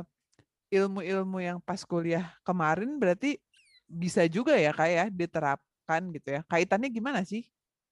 ilmu-ilmu 0.69 1.37
yang 1.41 1.57
pas 1.59 1.81
kuliah 1.81 2.29
kemarin 2.45 2.97
berarti 3.01 3.41
bisa 3.89 4.25
juga 4.29 4.53
ya 4.53 4.69
kak 4.69 4.89
ya 4.89 5.05
diterapkan 5.09 6.01
gitu 6.13 6.39
ya. 6.39 6.41
Kaitannya 6.45 6.89
gimana 6.93 7.25
sih? 7.25 7.45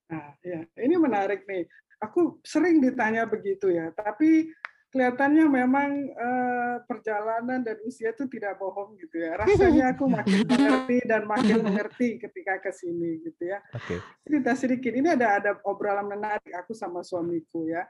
Nah, 0.08 0.38
ya, 0.46 0.64
ini 0.80 0.96
menarik 0.96 1.44
nih. 1.50 1.68
Aku 1.98 2.38
sering 2.46 2.78
ditanya 2.78 3.26
begitu 3.26 3.74
ya, 3.74 3.90
tapi 3.92 4.54
kelihatannya 4.94 5.46
memang 5.50 5.90
eh, 6.14 6.76
perjalanan 6.88 7.60
dan 7.60 7.78
usia 7.84 8.16
itu 8.16 8.30
tidak 8.30 8.56
bohong 8.62 8.96
gitu 9.02 9.20
ya. 9.20 9.36
Rasanya 9.36 9.98
aku 9.98 10.06
makin 10.08 10.46
mengerti 10.54 10.98
dan 11.04 11.28
makin 11.28 11.60
mengerti 11.66 12.22
ketika 12.22 12.62
ke 12.64 12.72
sini 12.72 13.20
gitu 13.26 13.52
ya. 13.52 13.60
Oke. 13.76 14.00
cerita 14.24 14.54
sedikit. 14.56 14.94
Ini 14.94 15.18
ada 15.20 15.28
ada 15.42 15.52
obrolan 15.68 16.08
menarik 16.08 16.54
aku 16.56 16.72
sama 16.72 17.04
suamiku 17.04 17.68
ya. 17.68 17.84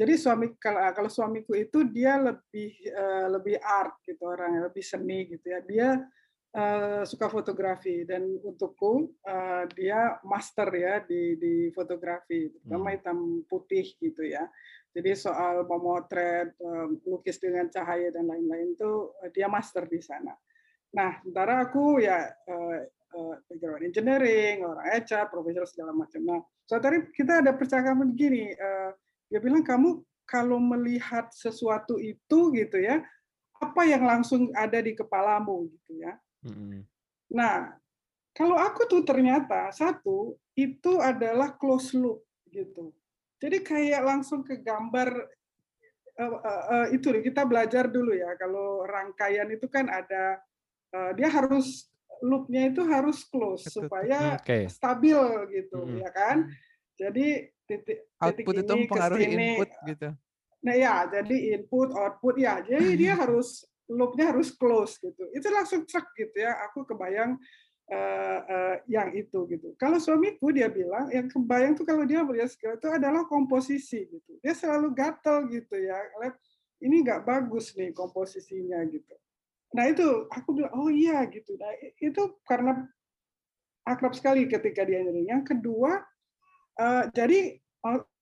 Jadi 0.00 0.16
suami 0.16 0.56
kalau 0.56 0.80
kalau 0.96 1.10
suamiku 1.12 1.52
itu 1.52 1.84
dia 1.84 2.16
lebih 2.16 2.72
eh, 2.88 3.26
lebih 3.28 3.60
art 3.60 4.00
gitu 4.08 4.24
orang 4.24 4.64
lebih 4.64 4.80
seni 4.80 5.28
gitu 5.28 5.44
ya. 5.52 5.60
Dia 5.60 5.88
eh, 6.56 7.02
suka 7.04 7.28
fotografi 7.28 8.08
dan 8.08 8.24
untukku 8.40 9.12
eh, 9.20 9.68
dia 9.76 10.16
master 10.24 10.72
ya 10.72 11.04
di 11.04 11.36
di 11.36 11.54
fotografi 11.76 12.48
terutama 12.48 12.88
Hmm. 12.88 12.96
hitam 12.96 13.18
putih 13.44 13.92
gitu 14.00 14.24
ya. 14.24 14.48
Jadi 14.90 15.14
soal 15.14 15.62
memotret, 15.70 16.50
lukis 17.06 17.38
dengan 17.38 17.70
cahaya 17.70 18.10
dan 18.10 18.26
lain-lain 18.26 18.74
itu 18.74 19.14
dia 19.30 19.46
master 19.46 19.86
di 19.86 20.02
sana. 20.02 20.34
Nah, 20.90 21.22
sementara 21.22 21.62
aku 21.62 22.02
ya 22.02 22.26
eh, 22.26 22.80
background 23.46 23.82
engineering, 23.86 24.62
orang 24.62 24.86
HR, 25.02 25.30
profesor 25.30 25.66
segala 25.66 25.92
macam. 25.94 26.20
Nah, 26.22 26.40
suatu 26.66 26.84
hari 26.86 27.10
kita 27.14 27.42
ada 27.42 27.54
percakapan 27.54 28.14
gini, 28.14 28.50
eh, 28.54 28.90
dia 29.30 29.38
bilang 29.38 29.62
kamu 29.62 30.02
kalau 30.26 30.58
melihat 30.58 31.30
sesuatu 31.30 31.96
itu 32.02 32.50
gitu 32.54 32.76
ya, 32.82 33.02
apa 33.62 33.82
yang 33.86 34.02
langsung 34.02 34.50
ada 34.54 34.82
di 34.82 34.94
kepalamu 34.94 35.70
gitu 35.70 36.02
ya. 36.02 36.18
Nah, 37.30 37.74
kalau 38.34 38.58
aku 38.58 38.86
tuh 38.90 39.02
ternyata 39.06 39.70
satu 39.70 40.34
itu 40.58 40.98
adalah 40.98 41.54
close 41.54 41.94
loop 41.94 42.26
gitu. 42.50 42.90
Jadi 43.38 43.62
kayak 43.62 44.02
langsung 44.02 44.42
ke 44.42 44.58
gambar 44.60 45.08
eh, 46.18 46.38
eh, 46.46 46.86
itu 46.94 47.06
nih, 47.10 47.22
kita 47.30 47.46
belajar 47.46 47.86
dulu 47.86 48.14
ya. 48.14 48.34
Kalau 48.34 48.82
rangkaian 48.86 49.46
itu 49.50 49.70
kan 49.70 49.86
ada 49.86 50.42
dia 51.14 51.30
harus 51.30 51.86
loopnya 52.18 52.66
itu 52.66 52.82
harus 52.82 53.22
close 53.30 53.70
supaya 53.70 54.34
Oke. 54.42 54.66
stabil 54.66 55.22
gitu 55.54 55.86
Mm-mm. 55.86 56.02
ya 56.02 56.10
kan. 56.10 56.50
Jadi 56.98 57.46
titik 57.70 57.98
titik 58.02 58.42
Output 58.42 58.54
itu 58.58 58.60
ini 58.60 58.66
ke 58.66 58.74
mempengaruhi 58.74 59.22
sini. 59.22 59.34
input 59.38 59.70
gitu. 59.86 60.08
Nah 60.60 60.74
ya, 60.76 60.94
jadi 61.08 61.36
input 61.56 61.88
output 61.94 62.36
ya. 62.36 62.54
Jadi 62.60 62.88
dia 63.00 63.14
harus 63.16 63.64
loopnya 63.90 64.30
harus 64.30 64.52
close 64.54 65.00
gitu. 65.00 65.24
Itu 65.32 65.48
langsung 65.50 65.86
cek 65.86 66.06
gitu 66.14 66.36
ya. 66.36 66.52
Aku 66.70 66.84
kebayang 66.86 67.40
eh, 67.90 68.40
eh, 68.46 68.76
yang 68.86 69.10
itu 69.16 69.48
gitu. 69.50 69.74
Kalau 69.80 69.98
suamiku 69.98 70.52
dia 70.54 70.70
bilang 70.70 71.10
yang 71.10 71.26
kebayang 71.26 71.74
tuh 71.74 71.86
kalau 71.88 72.06
dia 72.06 72.22
melihat 72.22 72.52
segala 72.52 72.78
itu 72.78 72.88
adalah 72.88 73.22
komposisi 73.26 74.06
gitu. 74.06 74.30
Dia 74.44 74.54
selalu 74.54 74.94
gatel 74.94 75.48
gitu 75.50 75.74
ya. 75.74 75.98
Lihat, 76.22 76.36
Ini 76.80 77.04
nggak 77.04 77.28
bagus 77.28 77.76
nih 77.76 77.92
komposisinya 77.92 78.80
gitu. 78.88 79.12
Nah 79.76 79.84
itu 79.84 80.24
aku 80.32 80.56
bilang 80.56 80.72
oh 80.72 80.88
iya 80.88 81.20
gitu. 81.28 81.52
Nah 81.60 81.76
itu 82.00 82.22
karena 82.48 82.88
akrab 83.84 84.16
sekali 84.16 84.48
ketika 84.48 84.88
dia 84.88 85.04
nyanyi. 85.04 85.28
Yang 85.28 85.42
kedua 85.52 86.00
eh, 86.80 87.04
jadi 87.12 87.59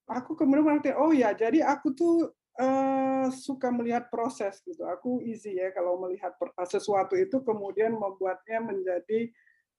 aku 0.08 0.32
kemudian 0.38 0.64
mengerti 0.64 0.90
oh 0.96 1.12
ya 1.12 1.36
jadi 1.36 1.66
aku 1.68 1.92
tuh 1.92 2.32
eh, 2.58 3.26
suka 3.30 3.70
melihat 3.70 4.10
proses 4.10 4.58
gitu. 4.66 4.82
Aku 4.82 5.22
easy 5.22 5.54
ya 5.54 5.70
kalau 5.70 6.00
melihat 6.02 6.34
per- 6.34 6.54
sesuatu 6.66 7.14
itu 7.14 7.38
kemudian 7.46 7.94
membuatnya 7.94 8.58
menjadi 8.58 9.30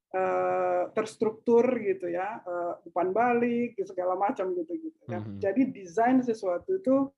eh, 0.09 0.83
terstruktur 0.97 1.61
gitu 1.77 2.09
ya, 2.09 2.41
eh, 2.41 2.73
umpan 2.87 3.13
balik, 3.13 3.77
segala 3.85 4.17
macam 4.17 4.55
gitu 4.57 4.73
gitu. 4.79 5.01
Ya. 5.05 5.21
Mhm. 5.21 5.37
Jadi 5.37 5.61
desain 5.69 6.17
sesuatu 6.23 6.79
itu 6.79 7.13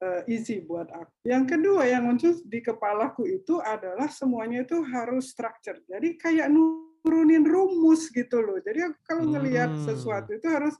eh, 0.00 0.22
easy 0.32 0.62
buat 0.64 0.88
aku. 0.88 1.12
Yang 1.26 1.44
kedua 1.56 1.82
yang 1.84 2.08
muncul 2.08 2.32
di 2.46 2.60
kepalaku 2.62 3.26
itu 3.28 3.60
adalah 3.60 4.08
semuanya 4.08 4.64
itu 4.64 4.80
harus 4.86 5.34
structure. 5.34 5.80
Jadi 5.84 6.16
kayak 6.16 6.48
nurunin 6.48 7.44
rumus 7.44 8.08
gitu 8.12 8.38
loh. 8.40 8.58
Jadi 8.62 8.80
aku 8.86 8.98
kalau 9.04 9.24
ngelihat 9.34 9.76
Hmm. 9.76 9.82
sesuatu 9.82 10.30
itu 10.34 10.46
harus 10.48 10.74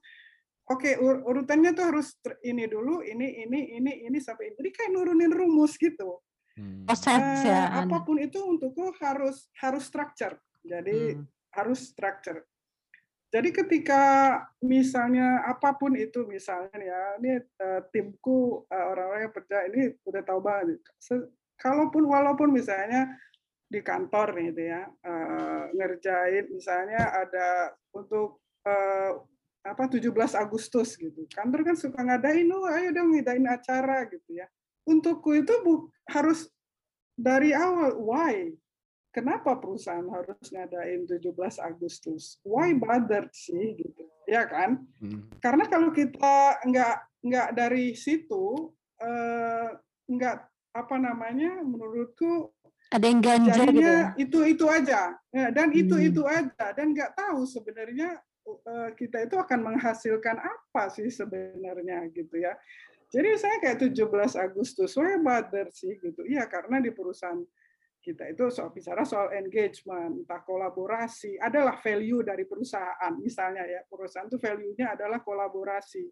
oke 0.64 0.90
ur- 0.97 1.23
urutannya 1.25 1.73
tuh 1.73 1.85
harus 1.92 2.16
ini 2.40 2.64
dulu, 2.64 3.00
ini 3.00 3.44
ini 3.44 3.76
ini 3.76 3.92
ini 4.06 4.18
sampai 4.18 4.50
ini. 4.50 4.54
Jadi 4.61 4.71
kayak 4.73 4.90
nurunin 4.92 5.33
rumus 5.33 5.76
gitu. 5.76 6.21
Hmm. 6.54 6.87
Proses 6.87 7.42
ya. 7.42 7.66
ada. 7.66 7.83
apa 7.85 8.06
pun 8.06 8.16
itu 8.16 8.38
untukku 8.38 8.94
harus 9.02 9.50
harus 9.59 9.85
structure. 9.85 10.38
Jadi 10.62 11.18
Hmm. 11.18 11.26
harus 11.52 11.90
structure. 11.90 12.47
Jadi 13.35 13.50
ketika 13.50 14.02
misalnya 14.62 15.42
apa 15.42 15.75
pun 15.75 15.99
itu 15.99 16.23
misalnya 16.25 16.71
ya 16.78 17.02
ini 17.18 17.30
eh, 17.42 17.80
timku 17.90 18.62
eh, 18.71 18.85
orang-orang 18.87 19.26
yang 19.26 19.35
percaya 19.35 19.64
ini 19.75 19.83
udah 20.06 20.23
tahu 20.23 20.40
banget. 20.40 20.78
Se- 20.99 21.30
Kalaupun 21.54 22.11
walaupun 22.11 22.50
misalnya 22.50 23.14
di 23.71 23.78
kantor 23.78 24.35
nih 24.35 24.50
gitu 24.50 24.62
ya 24.71 24.83
eh, 24.87 25.62
ngerjain 25.75 26.47
misalnya 26.50 26.99
ada 27.11 27.75
untuk 27.90 28.38
eh, 28.62 29.11
apa 29.64 29.88
17 29.88 30.12
Agustus 30.37 30.92
gitu. 30.94 31.25
Kantor 31.33 31.61
kan 31.64 31.76
suka 31.76 31.99
ngadain, 31.99 32.44
oh 32.49 32.68
ayo 32.68 32.92
dong 32.92 33.11
ngadain 33.11 33.49
acara 33.49 34.04
gitu 34.06 34.37
ya. 34.37 34.47
Untukku 34.85 35.33
itu 35.33 35.52
bu- 35.64 35.88
harus 36.04 36.52
dari 37.16 37.56
awal 37.56 37.97
why 37.97 38.52
kenapa 39.09 39.56
perusahaan 39.56 40.04
harus 40.04 40.37
ngadain 40.47 41.09
17 41.09 41.33
Agustus? 41.59 42.37
Why 42.44 42.76
bother 42.76 43.33
sih 43.33 43.73
gitu? 43.75 44.04
Ya 44.28 44.44
kan? 44.44 44.85
Hmm. 45.00 45.33
Karena 45.40 45.64
kalau 45.64 45.88
kita 45.90 46.61
nggak 46.62 46.97
nggak 47.25 47.49
dari 47.56 47.97
situ 47.97 48.68
eh, 49.00 49.68
nggak 50.04 50.37
apa 50.76 50.97
namanya 50.99 51.56
menurutku 51.59 52.52
Ada 52.92 53.06
yang 53.06 53.21
ganjel 53.21 53.64
gitu 53.73 53.80
ya. 53.80 54.12
itu 54.14 54.38
itu 54.44 54.64
aja 54.68 55.00
Ya, 55.33 55.49
dan 55.50 55.73
itu 55.73 55.97
Hmm. 55.97 56.04
itu 56.04 56.23
aja 56.23 56.66
dan 56.71 56.92
nggak 56.92 57.16
tahu 57.16 57.42
sebenarnya 57.42 58.21
kita 58.95 59.25
itu 59.25 59.37
akan 59.41 59.61
menghasilkan 59.73 60.37
apa 60.37 60.93
sih 60.93 61.09
sebenarnya 61.09 62.09
gitu 62.13 62.37
ya. 62.37 62.53
Jadi 63.09 63.31
saya 63.39 63.57
kayak 63.63 63.79
17 63.95 64.35
Agustus, 64.35 64.97
why 64.99 65.17
bother 65.23 65.71
sih 65.71 65.95
gitu. 66.01 66.27
Iya 66.27 66.51
karena 66.51 66.83
di 66.83 66.91
perusahaan 66.91 67.39
kita 68.05 68.29
itu 68.29 68.53
soal 68.53 68.69
bicara 68.69 69.01
soal 69.09 69.33
engagement, 69.33 70.29
entah 70.29 70.45
kolaborasi, 70.45 71.41
adalah 71.41 71.81
value 71.81 72.21
dari 72.21 72.45
perusahaan. 72.45 73.17
Misalnya 73.17 73.65
ya, 73.65 73.81
perusahaan 73.89 74.29
itu 74.29 74.37
value-nya 74.37 74.93
adalah 74.93 75.25
kolaborasi. 75.25 76.05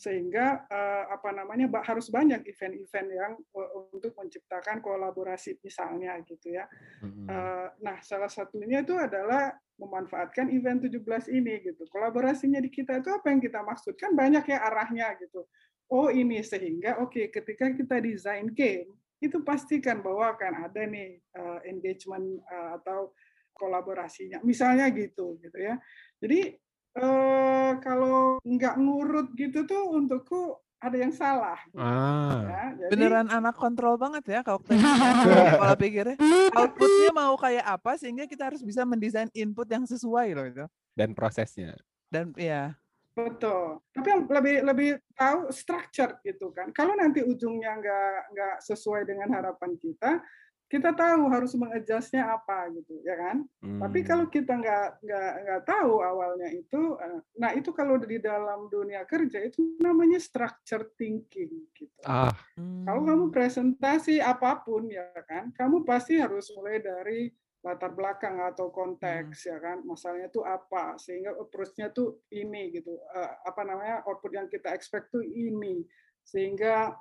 Sehingga 0.00 0.64
eh, 0.64 1.04
apa 1.12 1.28
namanya 1.36 1.68
harus 1.84 2.08
banyak 2.08 2.40
event-event 2.48 3.08
yang 3.12 3.32
eh, 3.36 3.70
untuk 3.92 4.16
menciptakan 4.16 4.80
kolaborasi 4.80 5.60
misalnya 5.60 6.16
gitu 6.24 6.56
ya. 6.56 6.64
Eh, 7.04 7.60
Nah, 7.80 7.96
salah 8.04 8.28
satunya 8.28 8.84
itu 8.84 8.92
adalah 8.92 9.56
memanfaatkan 9.80 10.52
event 10.52 10.84
17 10.84 11.32
ini 11.32 11.64
gitu. 11.64 11.88
Kolaborasinya 11.88 12.60
di 12.60 12.68
kita 12.68 13.00
itu 13.00 13.08
apa 13.08 13.32
yang 13.32 13.40
kita 13.40 13.64
maksud? 13.64 13.96
Kan 13.96 14.12
banyak 14.12 14.44
ya 14.44 14.58
arahnya 14.68 15.16
gitu. 15.16 15.48
Oh, 15.90 16.12
ini 16.12 16.44
sehingga 16.44 17.00
oke 17.02 17.32
ketika 17.32 17.72
kita 17.72 17.98
desain 18.04 18.46
game 18.52 18.94
itu 19.18 19.40
pastikan 19.42 20.04
bahwa 20.04 20.36
akan 20.36 20.68
ada 20.68 20.82
nih 20.84 21.18
eh, 21.18 21.60
engagement 21.72 22.44
eh, 22.44 22.70
atau 22.76 23.16
kolaborasinya. 23.56 24.44
Misalnya 24.44 24.92
gitu 24.92 25.40
gitu 25.40 25.56
ya. 25.56 25.80
Jadi 26.20 26.60
eh, 26.96 27.70
kalau 27.84 28.40
nggak 28.42 28.74
ngurut 28.80 29.28
gitu 29.36 29.66
tuh 29.68 29.94
untukku 29.94 30.58
ada 30.80 30.96
yang 30.96 31.12
salah. 31.12 31.60
Ah. 31.76 32.40
Ya. 32.48 32.88
Jadi, 32.88 32.92
Beneran 32.96 33.28
anak 33.28 33.54
kontrol 33.60 34.00
banget 34.00 34.24
ya 34.24 34.40
kalau 34.40 34.64
pola 35.60 35.76
pikirnya. 35.76 36.16
Outputnya 36.56 37.10
mau 37.12 37.36
kayak 37.36 37.64
apa 37.68 38.00
sehingga 38.00 38.24
kita 38.24 38.48
harus 38.48 38.64
bisa 38.64 38.88
mendesain 38.88 39.28
input 39.36 39.68
yang 39.68 39.84
sesuai 39.84 40.28
loh 40.32 40.46
itu. 40.48 40.64
Dan 40.96 41.12
prosesnya. 41.12 41.76
Dan 42.08 42.32
ya, 42.34 42.80
Betul. 43.10 43.82
Tapi 43.90 44.06
yang 44.06 44.22
lebih 44.30 44.56
lebih 44.64 44.90
tahu 45.18 45.50
structure 45.50 46.16
gitu 46.22 46.54
kan. 46.54 46.70
Kalau 46.70 46.94
nanti 46.94 47.20
ujungnya 47.20 47.76
nggak 47.76 48.16
nggak 48.32 48.56
sesuai 48.64 49.02
dengan 49.04 49.28
harapan 49.34 49.74
kita, 49.76 50.22
kita 50.70 50.94
tahu 50.94 51.26
harus 51.26 51.50
mengadjustnya 51.58 52.30
apa 52.30 52.70
gitu, 52.70 53.02
ya 53.02 53.18
kan? 53.18 53.42
Tapi 53.58 53.98
Hmm. 54.00 54.06
kalau 54.06 54.26
kita 54.30 54.54
nggak 54.54 55.02
nggak 55.02 55.32
nggak 55.42 55.62
tahu 55.66 55.98
awalnya 55.98 56.46
itu, 56.54 56.94
eh, 56.94 57.18
nah 57.34 57.50
itu 57.50 57.74
kalau 57.74 57.98
di 57.98 58.22
dalam 58.22 58.70
dunia 58.70 59.02
kerja 59.02 59.42
itu 59.42 59.74
namanya 59.82 60.22
structure 60.22 60.94
thinking 60.94 61.66
gitu. 61.74 61.98
Ah. 62.06 62.30
Kalau 62.86 63.02
kamu 63.02 63.34
presentasi 63.34 64.22
apa 64.22 64.62
pun 64.62 64.86
ya 64.86 65.10
kan, 65.26 65.50
kamu 65.50 65.82
pasti 65.82 66.22
harus 66.22 66.46
mulai 66.54 66.78
dari 66.78 67.34
latar 67.60 67.90
belakang 67.92 68.40
atau 68.40 68.70
konteks 68.72 69.50
ya 69.50 69.58
kan, 69.58 69.82
masalahnya 69.84 70.30
itu 70.30 70.40
apa, 70.40 70.96
sehingga 70.96 71.34
approach-nya 71.36 71.90
tuh 71.90 72.22
ini 72.30 72.70
gitu, 72.72 72.94
Eh, 72.94 73.32
apa 73.42 73.66
namanya 73.66 74.06
output 74.06 74.32
yang 74.32 74.46
kita 74.46 74.70
expect 74.70 75.10
tuh 75.10 75.20
ini, 75.20 75.82
sehingga 76.22 76.94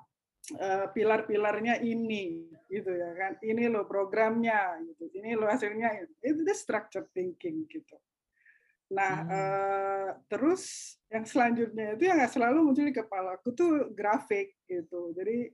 eh, 0.58 0.88
pilar-pilarnya 0.92 1.84
ini 1.86 2.50
gitu 2.70 2.90
ya 2.94 3.12
kan, 3.18 3.34
ini 3.42 3.66
loh 3.70 3.86
programnya 3.86 4.78
gitu, 4.86 5.10
ini 5.18 5.34
loh 5.38 5.50
hasilnya, 5.50 6.06
itu 6.22 6.42
the 6.46 6.56
structure 6.56 7.06
thinking 7.14 7.66
gitu. 7.70 7.98
Nah, 8.90 9.22
Hmm. 9.22 9.30
eh, 9.30 10.10
terus 10.26 10.96
yang 11.14 11.22
selanjutnya 11.22 11.94
itu 11.94 12.10
yang 12.10 12.18
nggak 12.18 12.34
selalu 12.34 12.58
muncul 12.66 12.86
di 12.90 12.94
kepalaku 12.94 13.54
tuh 13.54 13.94
grafik 13.94 14.58
gitu. 14.66 15.14
Jadi 15.14 15.54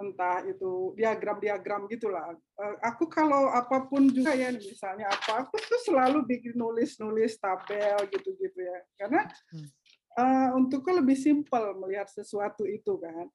entah 0.00 0.40
itu 0.48 0.96
diagram-diagram 0.96 1.84
gitulah. 1.92 2.32
Eh, 2.32 2.76
Aku 2.88 3.04
kalau 3.04 3.52
apa 3.52 3.84
pun 3.84 4.08
juga 4.08 4.32
ya, 4.32 4.48
misalnya 4.48 5.12
apa, 5.12 5.44
aku 5.44 5.60
tuh 5.60 5.80
selalu 5.84 6.24
bikin 6.24 6.56
nulis-nulis 6.56 7.36
tabel 7.36 8.08
gitu-gitu 8.08 8.60
ya. 8.64 8.78
Karena 8.96 9.28
Hmm. 9.52 9.68
eh, 10.16 10.48
untukku 10.56 10.88
lebih 10.88 11.20
simpel 11.20 11.76
melihat 11.76 12.08
sesuatu 12.08 12.64
itu 12.64 12.96
kan. 12.96 13.28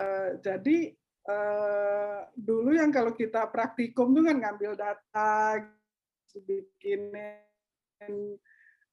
Eh, 0.00 0.30
jadi 0.40 0.78
eh, 1.28 2.20
dulu 2.32 2.72
yang 2.72 2.88
kalau 2.88 3.12
kita 3.12 3.44
praktikum 3.52 4.16
tuh 4.16 4.24
kan 4.24 4.36
ngambil 4.40 4.72
data, 4.72 5.60
bikinin 6.34 7.44
eh, 8.00 8.36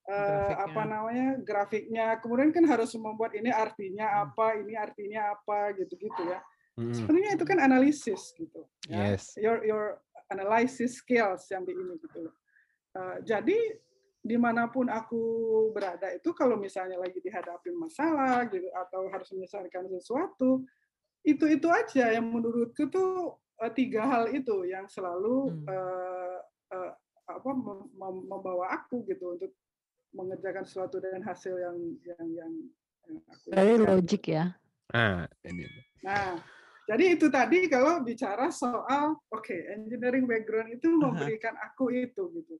Grafiknya. 0.07 0.55
apa 0.67 0.81
namanya 0.87 1.27
grafiknya, 1.43 2.05
kemudian 2.19 2.51
kan 2.51 2.63
harus 2.67 2.91
membuat 2.95 3.35
ini 3.35 3.51
artinya 3.51 4.07
Hmm. 4.07 4.23
apa, 4.31 4.45
ini 4.59 4.73
artinya 4.75 5.35
apa, 5.35 5.75
gitu-gitu 5.75 6.21
ya. 6.27 6.39
Hmm. 6.77 6.93
Sebenarnya 6.93 7.31
itu 7.35 7.45
kan 7.47 7.59
analisis 7.59 8.31
gitu. 8.35 8.67
ya. 8.87 9.15
Yes. 9.15 9.35
Your 9.39 9.63
your 9.67 9.85
analysis 10.31 10.99
skills 10.99 11.47
yang 11.51 11.63
di 11.63 11.71
ini 11.75 11.95
gitu. 12.03 12.27
Eh, 12.95 13.17
jadi 13.23 13.59
di 14.27 14.35
mana 14.35 14.67
pun 14.67 14.91
aku 14.91 15.23
berada 15.71 16.11
itu 16.11 16.35
kalau 16.35 16.59
misalnya 16.59 16.99
lagi 16.99 17.15
dihadapi 17.23 17.71
masalah 17.79 18.43
gitu 18.51 18.67
atau 18.75 19.07
harus 19.07 19.31
menyelesaikan 19.31 19.87
sesuatu 19.87 20.67
itu 21.25 21.45
itu 21.47 21.67
aja 21.69 22.13
yang 22.13 22.27
menurutku 22.29 22.89
tuh 22.91 23.37
eh, 23.63 23.71
tiga 23.73 24.05
hal 24.05 24.29
itu 24.33 24.67
yang 24.69 24.85
selalu 24.85 25.53
Hmm. 25.53 25.65
eh, 25.69 26.37
eh, 26.75 26.91
apa 27.27 27.49
mem- 27.51 27.91
mem- 27.95 28.25
membawa 28.27 28.71
aku 28.77 29.03
gitu 29.07 29.35
untuk 29.35 29.51
mengerjakan 30.15 30.63
sesuatu 30.63 31.03
dengan 31.03 31.27
hasil 31.27 31.55
yang 31.59 31.77
yang 32.05 32.25
yang, 32.31 32.51
yang 33.07 33.17
aku 33.27 33.47
logic 33.83 34.23
ya. 34.31 34.55
Ah, 34.95 35.27
ini. 35.43 35.67
Nah, 35.99 36.39
jadi 36.87 37.19
itu 37.19 37.27
tadi 37.27 37.67
kalau 37.67 37.99
bicara 37.99 38.47
soal 38.47 39.19
oke 39.27 39.57
engineering 39.75 40.23
background 40.23 40.71
itu 40.79 40.87
memberikan 40.87 41.59
aku 41.59 41.91
itu 41.91 42.31
gitu 42.31 42.55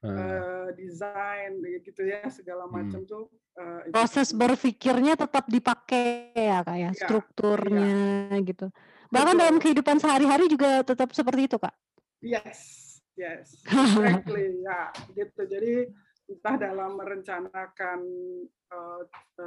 Eh, 0.00 0.66
desain 0.80 1.60
gitu 1.60 2.02
ya 2.08 2.24
segala 2.32 2.64
Hmm. 2.64 2.72
macam 2.80 3.00
tuh 3.04 3.28
eh, 3.60 3.80
itu 3.84 3.92
Proses 3.92 4.28
berpikirnya 4.32 5.12
tetap 5.12 5.44
dipakai 5.44 6.32
ya 6.32 6.64
kayak 6.64 6.96
Iya, 6.96 7.04
strukturnya 7.04 7.92
gitu. 8.40 8.72
Bahkan 9.12 9.34
dalam 9.36 9.56
Betul. 9.60 9.64
kehidupan 9.68 9.96
sehari-hari 10.00 10.48
juga 10.48 10.80
tetap 10.80 11.12
seperti 11.12 11.52
itu 11.52 11.56
kak. 11.60 11.74
yes 12.24 12.60
yes 13.16 13.60
exactly 13.68 14.60
ya 14.64 14.88
gitu 15.12 15.40
jadi 15.44 15.88
entah 16.32 16.56
dalam 16.56 16.96
merencanakan 16.96 18.00
eh, 18.72 19.02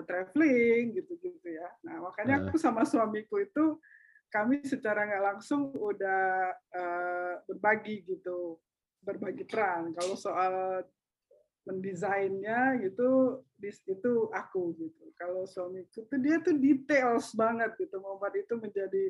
traveling 0.06 0.94
gitu-gitu 1.02 1.48
ya 1.50 1.70
nah 1.82 1.98
makanya 2.02 2.46
aku 2.46 2.58
sama 2.62 2.86
suamiku 2.86 3.42
itu 3.42 3.82
kami 4.30 4.66
secara 4.66 5.06
nggak 5.10 5.24
langsung 5.34 5.70
udah 5.74 6.54
eh, 6.74 7.34
berbagi 7.50 8.06
gitu 8.06 8.58
berbagi 9.04 9.44
peran. 9.46 9.92
Kalau 9.94 10.16
soal 10.16 10.84
mendesainnya 11.64 12.76
gitu 12.84 13.40
itu 13.64 14.12
aku 14.36 14.76
gitu. 14.76 15.04
Kalau 15.16 15.48
suamiku 15.48 16.04
tuh 16.08 16.20
dia 16.20 16.44
tuh 16.44 16.56
details 16.60 17.32
banget 17.32 17.72
gitu 17.80 18.04
membuat 18.04 18.36
itu 18.36 18.60
menjadi 18.60 19.06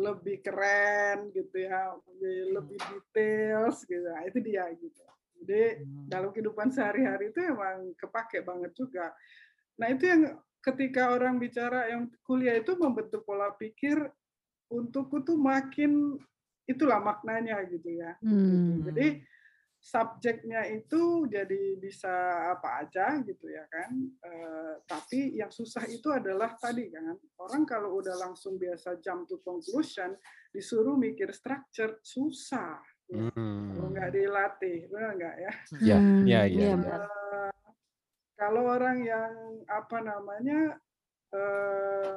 lebih 0.00 0.40
keren 0.40 1.28
gitu 1.34 1.56
ya 1.60 1.92
lebih, 1.92 2.36
lebih 2.56 2.78
details 2.80 3.84
gitu. 3.84 4.06
Nah, 4.06 4.24
itu 4.24 4.38
dia 4.40 4.64
gitu. 4.72 5.02
Jadi 5.40 5.80
Hmm. 5.80 6.04
dalam 6.08 6.30
kehidupan 6.32 6.68
sehari-hari 6.68 7.32
itu 7.32 7.40
emang 7.40 7.96
kepake 7.96 8.44
banget 8.44 8.72
juga. 8.76 9.12
Nah 9.80 9.88
itu 9.88 10.04
yang 10.04 10.36
ketika 10.60 11.16
orang 11.16 11.40
bicara 11.40 11.88
yang 11.88 12.12
kuliah 12.24 12.60
itu 12.60 12.76
membentuk 12.76 13.24
pola 13.24 13.48
pikir 13.56 13.96
untukku 14.68 15.24
tuh 15.24 15.40
makin 15.40 16.20
itulah 16.68 17.00
maknanya 17.00 17.62
gitu 17.68 17.88
ya. 18.00 18.16
Hmm. 18.20 18.84
Jadi 18.84 19.22
subjeknya 19.80 20.68
itu 20.68 21.24
jadi 21.24 21.80
bisa 21.80 22.12
apa 22.52 22.84
aja 22.84 23.16
gitu 23.24 23.48
ya 23.48 23.64
kan. 23.72 23.90
Eh, 24.20 24.74
tapi 24.84 25.40
yang 25.40 25.48
susah 25.48 25.88
itu 25.88 26.12
adalah 26.12 26.52
tadi 26.60 26.92
kan 26.92 27.16
orang 27.40 27.64
kalau 27.64 27.96
udah 27.96 28.12
langsung 28.20 28.60
biasa 28.60 29.00
jump 29.00 29.24
to 29.24 29.40
conclusion 29.40 30.12
disuruh 30.52 31.00
mikir 31.00 31.32
structure 31.32 31.96
susah. 32.04 32.76
ya. 33.08 33.32
Hmm. 33.32 33.72
Kalau 33.74 33.88
nggak 33.90 34.10
dilatih, 34.12 34.78
benar 34.92 35.10
nggak 35.16 35.36
ya? 35.40 35.52
Ya, 35.80 35.96
Hmm, 35.98 36.24
ya, 36.28 36.40
ya, 36.44 36.46
iya, 36.46 36.68
ya. 36.68 36.74
benar. 36.76 37.00
Eh, 37.00 37.52
kalau 38.36 38.62
orang 38.68 38.98
yang 39.04 39.32
apa 39.64 39.98
namanya 40.04 40.60
eh, 41.32 42.14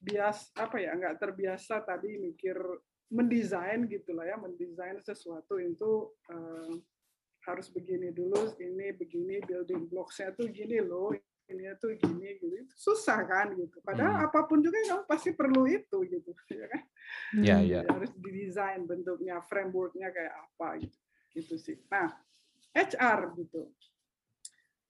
bias 0.00 0.52
apa 0.56 0.80
ya 0.80 0.96
nggak 0.96 1.16
terbiasa 1.20 1.84
tadi 1.84 2.16
mikir 2.16 2.56
mendesain 3.10 3.90
gitulah 3.90 4.22
ya 4.24 4.38
mendesain 4.38 5.02
sesuatu 5.02 5.58
itu 5.58 6.14
eh, 6.30 6.72
harus 7.44 7.66
begini 7.68 8.14
dulu 8.14 8.54
ini 8.56 8.94
begini 8.94 9.42
building 9.42 9.90
blocks-nya 9.90 10.30
tuh 10.32 10.46
gini 10.46 10.78
loh 10.78 11.10
ini 11.50 11.66
tuh 11.82 11.98
gini 11.98 12.38
gitu 12.38 12.54
Itu 12.62 12.74
susah 12.78 13.26
kan 13.26 13.50
gitu 13.58 13.82
padahal 13.82 14.14
Hmm. 14.22 14.26
apa 14.30 14.46
pun 14.46 14.62
juga 14.62 14.78
kamu 14.86 15.02
pasti 15.10 15.34
perlu 15.34 15.66
itu 15.66 15.98
gitu 16.06 16.30
ya 16.62 16.66
kan 16.70 16.82
Ya, 17.42 17.58
Hmm. 17.58 17.66
ya. 17.66 17.80
Ya, 17.82 17.90
harus 17.90 18.10
didesain 18.14 18.86
bentuknya, 18.86 19.42
frameworknya 19.42 20.14
kayak 20.14 20.30
apa 20.30 20.78
gitu. 20.78 20.98
Gitu 21.34 21.54
sih. 21.58 21.76
Nah, 21.90 22.14
HR 22.70 23.34
gitu. 23.34 23.66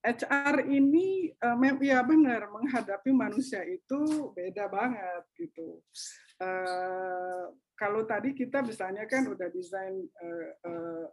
HR 0.00 0.68
ini 0.68 1.32
eh, 1.32 1.56
mem- 1.56 1.80
ya 1.80 2.04
benar 2.04 2.48
menghadapi 2.48 3.08
manusia 3.12 3.64
itu 3.64 4.32
beda 4.32 4.68
banget 4.68 5.24
gitu. 5.36 5.80
Eh, 6.40 7.44
kalau 7.76 8.08
tadi 8.08 8.32
kita 8.32 8.64
misalnya 8.64 9.04
kan 9.04 9.28
udah 9.28 9.48
desain 9.52 10.00
eh, 10.00 10.50
eh, 10.64 11.06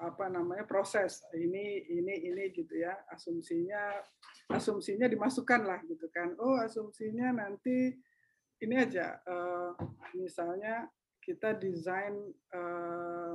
apa 0.00 0.26
namanya 0.32 0.64
proses 0.64 1.20
ini 1.36 1.84
ini 1.86 2.32
ini 2.32 2.50
gitu 2.50 2.72
ya 2.72 2.96
asumsinya 3.12 4.00
asumsinya 4.48 5.04
dimasukkan 5.04 5.68
lah 5.68 5.84
gitu 5.84 6.08
kan. 6.08 6.32
Oh 6.40 6.56
asumsinya 6.64 7.36
nanti 7.36 7.92
ini 8.64 8.74
aja 8.80 9.20
eh, 9.20 9.70
misalnya 10.16 10.88
kita 11.20 11.60
desain 11.60 12.16
eh, 12.32 13.34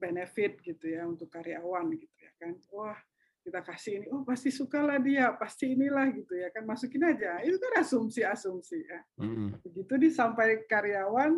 benefit 0.00 0.56
gitu 0.64 0.88
ya 0.88 1.04
untuk 1.04 1.28
karyawan 1.28 1.92
gitu 2.00 2.16
ya 2.16 2.32
kan. 2.40 2.56
Wah 2.72 2.96
kita 3.40 3.60
kasih 3.64 3.92
ini 4.00 4.06
oh 4.12 4.22
pasti 4.22 4.52
suka 4.52 4.84
lah 4.84 5.00
dia 5.00 5.32
pasti 5.34 5.72
inilah 5.72 6.12
gitu 6.12 6.36
ya 6.36 6.52
kan 6.52 6.68
masukin 6.68 7.08
aja 7.08 7.40
itu 7.40 7.56
kan 7.56 7.80
asumsi-asumsi 7.80 8.78
ya 8.84 9.00
Mm-mm. 9.20 9.56
begitu 9.64 9.96
disampaikan 9.96 10.60
karyawan 10.68 11.32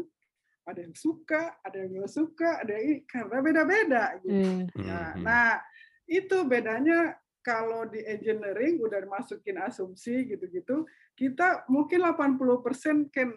ada 0.62 0.80
yang 0.82 0.94
suka 0.94 1.58
ada 1.62 1.76
yang 1.78 2.02
nggak 2.02 2.10
suka 2.10 2.62
ada 2.62 2.74
yang 2.74 2.84
ini 2.86 2.96
karena 3.06 3.36
beda-beda 3.38 4.04
gitu 4.22 4.66
Iya. 4.78 4.82
Nah, 4.82 5.10
nah, 5.18 5.52
itu 6.06 6.36
bedanya 6.46 7.14
kalau 7.42 7.90
di 7.90 7.98
engineering 8.06 8.78
udah 8.78 9.02
masukin 9.10 9.58
asumsi 9.58 10.30
gitu-gitu, 10.30 10.86
kita 11.18 11.66
mungkin 11.66 12.06
80% 12.06 13.10
can 13.10 13.34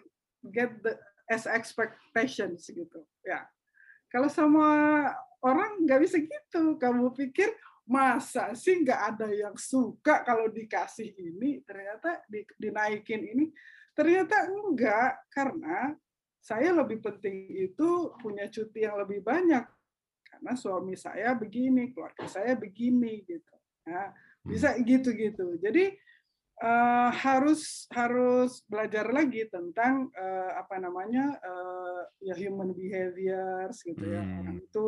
get 0.54 0.70
the 0.86 0.94
as 1.26 1.44
expectations 1.50 2.70
gitu. 2.70 3.02
Ya. 3.26 3.50
Kalau 4.06 4.30
sama 4.30 5.10
orang 5.42 5.82
nggak 5.82 6.00
bisa 6.06 6.22
gitu. 6.22 6.78
Kamu 6.78 7.10
pikir 7.18 7.50
masa 7.86 8.50
sih 8.58 8.82
nggak 8.82 9.00
ada 9.14 9.28
yang 9.30 9.54
suka 9.54 10.26
kalau 10.26 10.50
dikasih 10.50 11.14
ini, 11.14 11.62
ternyata 11.62 12.22
di- 12.26 12.46
dinaikin 12.58 13.22
ini, 13.22 13.54
ternyata 13.94 14.50
enggak 14.50 15.24
karena 15.30 15.94
saya 16.42 16.70
lebih 16.74 17.02
penting 17.02 17.50
itu 17.50 18.14
punya 18.22 18.46
cuti 18.46 18.86
yang 18.86 18.98
lebih 19.02 19.22
banyak 19.22 19.66
karena 20.36 20.52
suami 20.52 20.94
saya 20.94 21.32
begini, 21.32 21.90
keluarga 21.90 22.26
saya 22.28 22.52
begini 22.54 23.24
gitu. 23.24 23.54
Nah, 23.86 24.12
bisa 24.44 24.76
gitu-gitu. 24.78 25.56
Jadi 25.58 25.96
eh, 26.60 27.10
harus 27.22 27.90
harus 27.94 28.62
belajar 28.68 29.08
lagi 29.10 29.48
tentang 29.48 30.12
eh, 30.12 30.50
apa 30.54 30.76
namanya 30.76 31.40
eh, 31.40 32.02
ya 32.30 32.34
human 32.36 32.76
behaviors 32.76 33.80
gitu 33.80 34.04
ya. 34.06 34.22
Hmm. 34.22 34.38
Orang 34.44 34.58
itu 34.60 34.86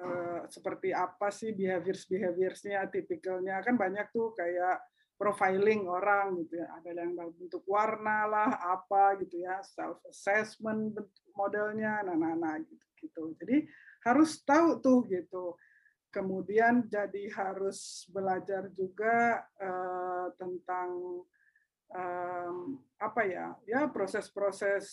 eh, 0.00 0.40
seperti 0.48 0.90
apa 0.96 1.28
sih 1.28 1.52
behaviors 1.52 2.08
behaviorsnya, 2.08 2.88
tipikalnya 2.88 3.60
kan 3.60 3.76
banyak 3.76 4.08
tuh 4.10 4.32
kayak 4.32 4.80
profiling 5.20 5.84
orang 5.84 6.40
gitu 6.40 6.64
ya. 6.64 6.68
Ada 6.80 7.04
yang 7.04 7.12
dalam 7.12 7.36
bentuk 7.36 7.60
warna 7.68 8.24
lah, 8.24 8.50
apa 8.56 9.20
gitu 9.20 9.44
ya, 9.44 9.60
self 9.60 10.00
assessment 10.08 10.96
modelnya, 11.36 12.00
nah, 12.08 12.16
nah, 12.16 12.56
gitu, 12.64 12.86
gitu. 12.96 13.22
Jadi 13.36 13.68
harus 14.08 14.40
tahu 14.40 14.80
tuh 14.80 15.04
gitu. 15.12 15.60
Kemudian 16.10 16.88
jadi 16.90 17.30
harus 17.36 18.08
belajar 18.10 18.66
juga 18.72 19.44
eh, 19.60 20.26
tentang 20.40 21.22
em, 21.94 22.80
apa 22.98 23.22
ya, 23.28 23.54
ya 23.68 23.86
proses-proses 23.92 24.88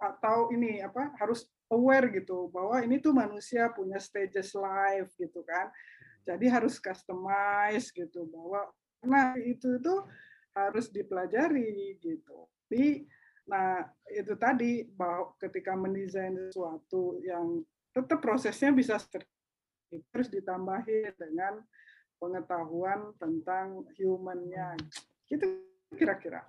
atau 0.00 0.50
ini 0.52 0.82
apa 0.82 1.14
harus 1.20 1.48
aware 1.72 2.12
gitu 2.12 2.52
bahwa 2.52 2.76
ini 2.84 3.00
tuh 3.00 3.16
manusia 3.16 3.72
punya 3.72 3.96
stages 3.96 4.52
life 4.52 5.08
gitu 5.16 5.40
kan. 5.42 5.72
Jadi 6.22 6.46
harus 6.46 6.76
customize 6.78 7.90
gitu 7.90 8.28
bahwa 8.28 8.68
nah 9.02 9.34
itu 9.40 9.80
itu 9.80 9.94
harus 10.52 10.92
dipelajari 10.92 11.98
gitu. 11.98 12.46
Tapi 12.68 13.08
nah 13.48 13.82
itu 14.06 14.38
tadi 14.38 14.86
bahwa 14.86 15.34
ketika 15.40 15.74
mendesain 15.74 16.36
sesuatu 16.52 17.18
yang 17.26 17.64
tetap 17.90 18.22
prosesnya 18.22 18.70
bisa 18.70 19.00
ter- 19.10 19.26
terus 20.14 20.30
ditambahi 20.30 21.10
dengan 21.18 21.58
pengetahuan 22.22 23.12
tentang 23.18 23.82
humannya 23.98 24.78
gitu 25.26 25.58
kira-kira 25.98 26.46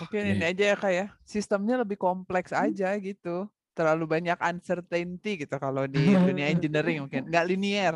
Mungkin 0.00 0.22
ini 0.36 0.44
aja 0.44 0.64
ya 0.72 0.76
kak 0.76 0.92
ya, 0.92 1.06
sistemnya 1.22 1.80
lebih 1.80 1.96
kompleks 2.00 2.50
aja 2.52 2.96
gitu. 2.98 3.48
Terlalu 3.76 4.04
banyak 4.08 4.38
uncertainty 4.40 5.44
gitu 5.44 5.60
kalau 5.60 5.84
di 5.84 6.00
dunia 6.00 6.48
engineering 6.48 7.04
mungkin. 7.04 7.22
Nggak 7.30 7.44
linear. 7.44 7.94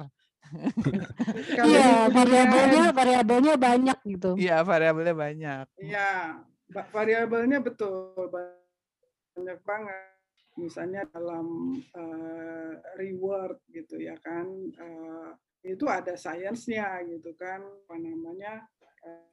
Kalau 1.57 1.71
Iya, 1.71 2.11
variabelnya 2.11 2.85
variabelnya 2.91 3.55
banyak 3.55 3.99
gitu. 4.03 4.31
Iya, 4.35 4.67
variabelnya 4.67 5.15
banyak. 5.15 5.65
Iya, 5.79 6.43
variabelnya 6.91 7.59
betul 7.63 8.29
banyak 8.29 9.59
banget. 9.63 10.11
Misalnya 10.59 11.07
dalam 11.15 11.79
eh, 11.79 12.73
reward 12.99 13.63
gitu 13.71 14.03
ya 14.03 14.19
kan, 14.19 14.51
eh, 14.75 15.31
itu 15.71 15.87
ada 15.87 16.19
sainsnya 16.19 16.99
gitu 17.07 17.31
kan, 17.39 17.63
apa 17.63 17.97
namanya 17.97 18.67
eh, 19.07 19.31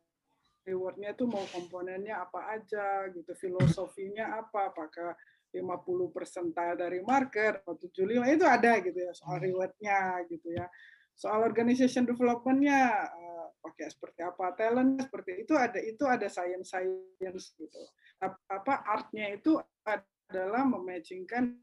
rewardnya 0.70 1.18
itu 1.18 1.26
mau 1.26 1.44
komponennya 1.50 2.24
apa 2.30 2.62
aja 2.62 3.10
gitu, 3.12 3.34
filosofinya 3.34 4.38
apa, 4.46 4.70
apakah 4.70 5.18
50 5.58 6.14
persentil 6.14 6.78
dari 6.78 7.02
market 7.02 7.66
atau 7.66 7.74
75 7.74 8.30
itu 8.30 8.46
ada 8.46 8.78
gitu 8.86 9.00
ya 9.02 9.12
soal 9.18 9.42
rewardnya 9.42 10.22
gitu 10.30 10.54
ya. 10.54 10.70
Soal 11.18 11.42
organization 11.42 12.06
development-nya 12.06 12.82
eh, 13.10 13.46
pakai 13.58 13.90
seperti 13.90 14.22
apa, 14.22 14.54
talent 14.54 15.02
seperti 15.02 15.42
itu 15.42 15.58
ada 15.58 15.82
itu 15.82 16.06
ada 16.06 16.30
science 16.30 16.70
science 16.70 17.58
gitu. 17.58 17.82
Ap- 18.22 18.46
Apa 18.46 18.86
artnya 18.86 19.34
itu 19.34 19.58
adalah 19.82 20.62
mematchingkan 20.70 21.58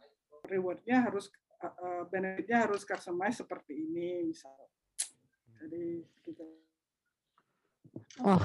rewardnya 0.50 1.06
harus 1.06 1.30
eh, 1.62 1.70
eh, 1.70 2.02
benefitnya 2.10 2.66
harus 2.66 2.82
customize 2.82 3.38
seperti 3.46 3.78
ini 3.78 4.26
misal. 4.26 4.52
Jadi 5.62 6.02
gitu. 6.26 6.44
Oh, 8.26 8.42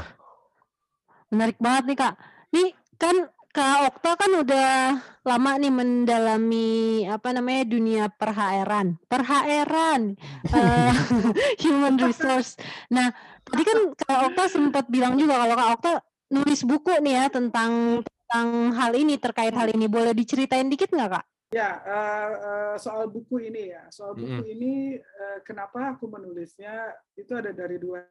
menarik 1.33 1.57
banget 1.57 1.83
nih 1.89 1.97
kak. 1.97 2.13
Nih 2.53 2.69
kan 3.01 3.15
Kak 3.59 3.91
Okta 3.91 4.11
kan 4.15 4.31
udah 4.39 4.71
lama 5.27 5.51
nih 5.59 5.67
mendalami 5.67 7.03
apa 7.11 7.35
namanya 7.35 7.67
dunia 7.67 8.07
per-HR-an. 8.07 8.95
Per-HR-an, 9.03 10.15
eh, 10.47 10.91
human 11.67 11.99
resource. 11.99 12.55
Nah, 12.87 13.11
tadi 13.43 13.67
kan 13.67 13.91
Kak 13.99 14.31
Okta 14.31 14.47
sempat 14.47 14.87
bilang 14.87 15.19
juga 15.19 15.43
kalau 15.43 15.55
Kak 15.59 15.69
Okta 15.75 15.91
nulis 16.31 16.63
buku 16.63 17.03
nih 17.03 17.19
ya 17.19 17.25
tentang 17.27 17.99
tentang 17.99 18.71
hal 18.79 18.95
ini 18.95 19.19
terkait 19.19 19.51
hal 19.51 19.67
ini. 19.75 19.91
Boleh 19.91 20.15
diceritain 20.15 20.71
dikit 20.71 20.95
nggak 20.95 21.19
kak? 21.19 21.25
Ya, 21.51 21.83
eh, 21.83 22.31
eh, 22.39 22.75
soal 22.79 23.11
buku 23.11 23.43
ini 23.43 23.75
ya, 23.75 23.91
soal 23.91 24.15
buku 24.15 24.39
Mm-mm. 24.39 24.53
ini 24.55 24.73
eh, 24.95 25.39
kenapa 25.43 25.99
aku 25.99 26.07
menulisnya 26.07 26.95
itu 27.19 27.35
ada 27.35 27.51
dari 27.51 27.75
dua 27.75 28.07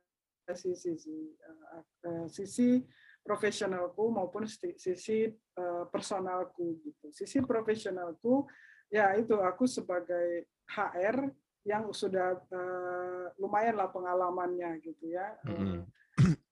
sisi 0.53 0.93
sih, 0.93 1.33
Eh, 1.41 1.83
eh, 2.05 2.27
sisi 2.29 2.85
profesionalku 3.29 4.09
maupun 4.09 4.49
sisi 4.49 5.29
eh, 5.29 5.85
personalku 5.93 6.81
gitu. 6.81 7.13
Sisi 7.13 7.45
profesionalku 7.45 8.49
ya 8.89 9.13
itu 9.21 9.37
aku 9.37 9.69
sebagai 9.69 10.49
HR 10.73 11.29
yang 11.69 11.93
sudah 11.93 12.41
uh, 12.49 13.29
lumayan 13.37 13.77
lah 13.77 13.93
pengalamannya 13.93 14.81
gitu 14.81 15.13
ya. 15.13 15.37
Mm-mm. 15.45 15.85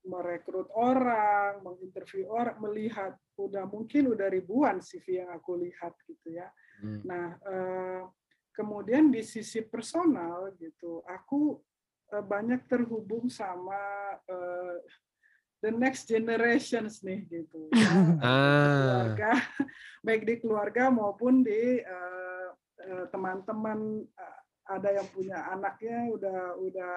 merekrut 0.07 0.71
orang, 0.79 1.67
menginterview 1.67 2.31
orang, 2.31 2.55
melihat 2.63 3.19
udah 3.35 3.67
mungkin 3.67 4.15
udah 4.15 4.31
ribuan 4.31 4.79
CV 4.79 5.27
yang 5.27 5.35
aku 5.35 5.59
lihat 5.59 5.99
gitu 6.07 6.39
ya. 6.39 6.47
Hmm. 6.79 7.03
Nah, 7.03 7.27
eh, 7.43 8.03
kemudian 8.55 9.11
di 9.11 9.27
sisi 9.27 9.67
personal 9.67 10.55
gitu, 10.63 11.03
aku 11.11 11.59
eh, 12.15 12.23
banyak 12.23 12.71
terhubung 12.71 13.27
sama 13.27 13.83
eh, 14.31 14.79
the 15.67 15.75
next 15.75 16.07
generations 16.07 17.03
nih 17.03 17.27
gitu. 17.27 17.67
Ya, 17.75 17.91
Ah. 18.23 18.79
keluarga, 18.79 19.31
baik 20.01 20.23
di 20.23 20.35
keluarga 20.39 20.85
maupun 20.89 21.43
di 21.43 21.83
eh, 21.83 22.47
eh, 22.81 23.05
teman-teman 23.11 24.07
eh, 24.07 24.39
ada 24.67 24.91
yang 24.95 25.07
punya 25.11 25.47
anaknya 25.47 26.11
udah 26.11 26.39
udah 26.59 26.95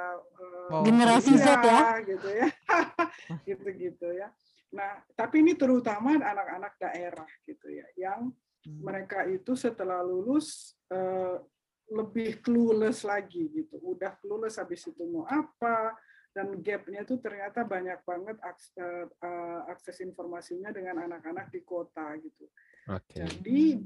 Mau 0.73 0.81
Generasi 0.81 1.37
Z 1.37 1.45
ya. 1.61 2.01
gitu 2.01 2.29
ya 2.29 2.49
gitu-gitu 3.47 4.09
ya 4.09 4.29
nah 4.69 5.01
tapi 5.13 5.41
ini 5.41 5.53
terutama 5.53 6.17
anak-anak 6.17 6.77
daerah 6.77 7.29
gitu 7.45 7.69
ya 7.69 7.85
yang 7.97 8.29
Hmm. 8.59 8.83
mereka 8.83 9.23
itu 9.23 9.55
setelah 9.55 10.03
lulus 10.03 10.75
eh, 10.91 11.39
lebih 11.95 12.43
clueless 12.43 13.07
lagi 13.07 13.47
gitu 13.47 13.79
udah 13.79 14.19
clueless 14.19 14.59
habis 14.59 14.83
itu 14.83 14.99
mau 15.07 15.23
apa 15.23 15.95
dan 16.29 16.61
gapnya 16.61 17.03
itu 17.03 17.17
ternyata 17.17 17.65
banyak 17.65 17.99
banget 18.05 18.37
akses, 18.45 19.09
eh, 19.09 19.59
akses 19.69 19.97
informasinya 20.05 20.69
dengan 20.69 21.09
anak-anak 21.09 21.49
di 21.49 21.61
kota 21.65 22.13
gitu 22.21 22.45
Oke. 22.89 23.25
jadi 23.25 23.81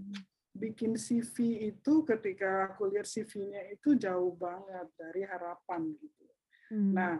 bikin 0.53 0.93
CV 0.95 1.65
itu 1.73 2.06
ketika 2.06 2.69
aku 2.69 2.93
lihat 2.93 3.10
CV-nya 3.10 3.73
itu 3.73 3.97
jauh 3.97 4.38
banget 4.38 4.86
dari 4.93 5.25
harapan 5.25 5.89
gitu. 5.97 6.25
Hmm. 6.69 6.93
Nah, 6.93 7.13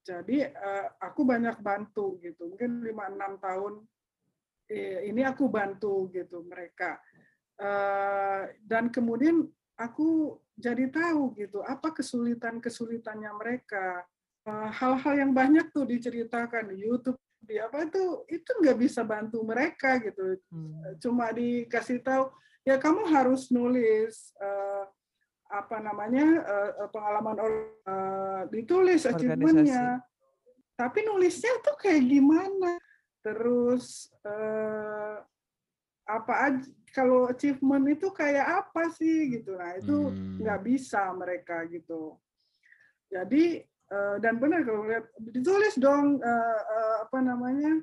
jadi 0.00 0.48
eh, 0.48 0.86
aku 1.04 1.20
banyak 1.28 1.60
bantu 1.60 2.16
gitu. 2.24 2.48
Mungkin 2.48 2.80
5-6 2.80 3.44
tahun 3.44 3.74
eh, 4.72 5.00
ini 5.12 5.22
aku 5.28 5.52
bantu 5.52 6.08
gitu 6.08 6.48
mereka. 6.48 6.96
Eh, 7.60 8.56
Dan 8.64 8.88
kemudian 8.88 9.44
aku 9.76 10.40
jadi 10.56 10.88
tahu 10.88 11.36
gitu 11.36 11.60
apa 11.60 11.92
kesulitan-kesulitannya 11.92 13.32
mereka. 13.36 14.00
Eh, 14.48 14.68
Hal-hal 14.72 15.14
yang 15.28 15.32
banyak 15.36 15.68
tuh 15.76 15.84
diceritakan 15.84 16.72
di 16.72 16.88
YouTube 16.88 17.20
di 17.38 17.56
apa 17.60 17.84
itu 17.86 18.24
itu 18.28 18.50
nggak 18.60 18.78
bisa 18.80 19.00
bantu 19.04 19.40
mereka 19.44 19.96
gitu. 20.00 20.36
Hmm. 20.52 20.96
cuma 21.00 21.30
dikasih 21.32 22.02
tahu 22.02 22.28
ya 22.66 22.76
kamu 22.76 23.08
harus 23.08 23.48
nulis 23.48 24.32
eh, 24.36 24.84
apa 25.48 25.76
namanya 25.80 26.26
eh, 26.44 26.88
pengalaman 26.92 27.36
eh, 27.40 28.42
ditulis 28.52 29.04
achievementnya. 29.04 30.00
Tapi 30.78 30.98
nulisnya 31.04 31.58
tuh 31.64 31.76
kayak 31.76 32.04
gimana? 32.06 32.72
Terus 33.24 34.08
eh, 34.24 35.16
apa 36.08 36.34
aja 36.48 36.68
kalau 36.96 37.28
achievement 37.28 37.84
itu 37.92 38.08
kayak 38.16 38.64
apa 38.64 38.92
sih 38.96 39.40
gitu? 39.40 39.56
Nah 39.60 39.76
itu 39.76 40.08
Hmm. 40.08 40.40
nggak 40.40 40.60
bisa 40.64 41.12
mereka 41.12 41.64
gitu. 41.68 42.16
Jadi 43.08 43.64
eh, 43.88 44.16
dan 44.20 44.36
benar 44.36 44.60
kalau 44.64 44.84
lihat 44.86 45.08
ditulis 45.20 45.74
dong 45.80 46.20
eh, 46.20 46.60
eh, 46.62 46.96
apa 47.04 47.18
namanya 47.24 47.80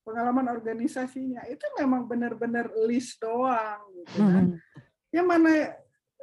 pengalaman 0.00 0.48
organisasinya 0.48 1.44
itu 1.46 1.62
memang 1.78 2.08
benar-benar 2.08 2.72
list 2.88 3.20
doang 3.20 3.80
gitu 3.94 4.18
kan. 4.18 4.46
Hmm. 4.56 4.58
Ya 5.10 5.22
mana 5.26 5.74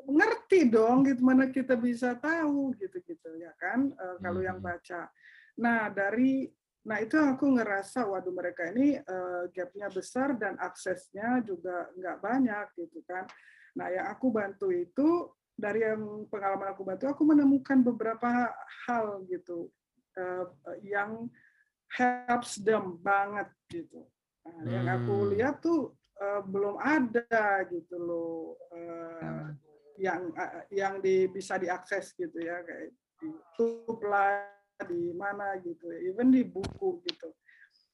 ngerti 0.08 0.72
dong 0.72 1.04
gitu 1.04 1.20
mana 1.20 1.52
kita 1.52 1.76
bisa 1.76 2.16
tahu 2.16 2.72
gitu-gitu 2.80 3.30
ya 3.38 3.52
kan 3.60 3.92
eh, 3.92 4.16
kalau 4.24 4.42
yang 4.42 4.60
Hmm. 4.60 4.68
baca. 4.74 5.12
Nah, 5.58 5.90
dari 5.90 6.48
nah 6.88 7.04
itu 7.04 7.20
aku 7.20 7.52
ngerasa 7.60 8.08
waduh 8.08 8.32
mereka 8.32 8.72
ini 8.72 8.96
eh, 8.96 9.44
gapnya 9.52 9.92
besar 9.92 10.40
dan 10.40 10.56
aksesnya 10.56 11.44
juga 11.44 11.92
nggak 11.98 12.18
banyak 12.24 12.66
gitu 12.80 13.04
kan. 13.04 13.28
Nah, 13.78 13.94
yang 13.94 14.08
aku 14.10 14.34
bantu 14.34 14.74
itu 14.74 15.30
dari 15.58 15.82
yang 15.82 16.30
pengalaman 16.30 16.70
aku 16.72 16.86
bantu 16.86 17.10
aku 17.10 17.24
menemukan 17.26 17.82
beberapa 17.82 18.54
hal 18.86 19.26
gitu 19.26 19.74
eh, 20.14 20.46
yang 20.86 21.26
helps 21.98 22.62
them 22.62 23.02
banget 23.02 23.50
gitu. 23.74 24.06
Nah, 24.46 24.64
Yang 24.70 24.88
aku 25.02 25.14
Hmm. 25.18 25.30
lihat 25.34 25.56
tuh 25.60 25.82
eh, 26.22 26.42
belum 26.46 26.76
ada 26.78 27.66
gitu 27.74 27.96
loh 27.98 28.56
eh, 28.72 29.22
Hmm. 29.26 29.50
yang 29.98 30.22
eh, 30.38 30.64
yang 30.78 30.94
di, 31.02 31.26
bisa 31.26 31.58
diakses 31.58 32.14
gitu 32.14 32.38
ya 32.38 32.62
kayak 32.62 32.94
di 33.18 33.28
YouTube 33.34 34.06
lah 34.06 34.46
di 34.78 35.10
mana 35.18 35.58
gitu, 35.58 35.90
even 36.06 36.30
di 36.30 36.46
buku 36.46 37.02
gitu. 37.02 37.34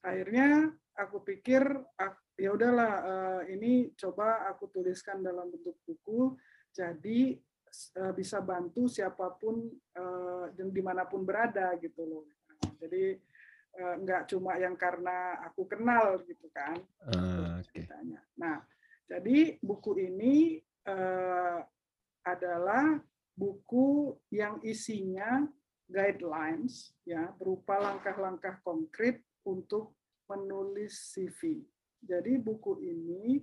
Akhirnya 0.04 0.68
aku 1.00 1.24
pikir 1.24 1.64
ah, 1.96 2.12
ya 2.36 2.52
udahlah 2.52 2.92
eh, 3.08 3.56
ini 3.56 3.96
coba 3.96 4.52
aku 4.52 4.68
tuliskan 4.68 5.24
dalam 5.24 5.48
bentuk 5.48 5.80
buku 5.88 6.36
jadi 6.76 7.38
eh, 7.98 8.14
bisa 8.14 8.38
bantu 8.40 8.86
siapa 8.86 9.34
pun 9.36 9.66
eh, 9.72 10.46
dan 10.54 10.68
di 10.70 10.82
mana 10.82 11.04
pun 11.10 11.26
berada 11.26 11.74
gitu 11.82 12.06
loh. 12.06 12.24
Jadi 12.78 13.18
eh, 13.74 13.96
nggak 14.02 14.30
cuma 14.30 14.56
yang 14.62 14.78
karena 14.78 15.42
aku 15.50 15.66
kenal 15.66 16.22
gitu 16.24 16.48
kan 16.54 16.78
Ah, 17.10 17.60
Oke. 17.60 17.74
ceritanya. 17.74 18.22
Nah, 18.38 18.62
jadi 19.10 19.58
buku 19.60 20.00
ini 20.00 20.60
adalah 22.28 23.00
buku 23.40 24.12
yang 24.36 24.60
isinya 24.68 25.48
guidelines 25.88 26.92
ya 27.08 27.32
berupa 27.40 27.80
langkah-langkah 27.80 28.60
konkret 28.64 29.24
untuk 29.48 29.96
menulis 30.28 31.16
CV. 31.16 31.64
Jadi 32.04 32.36
buku 32.40 32.84
ini 32.84 33.40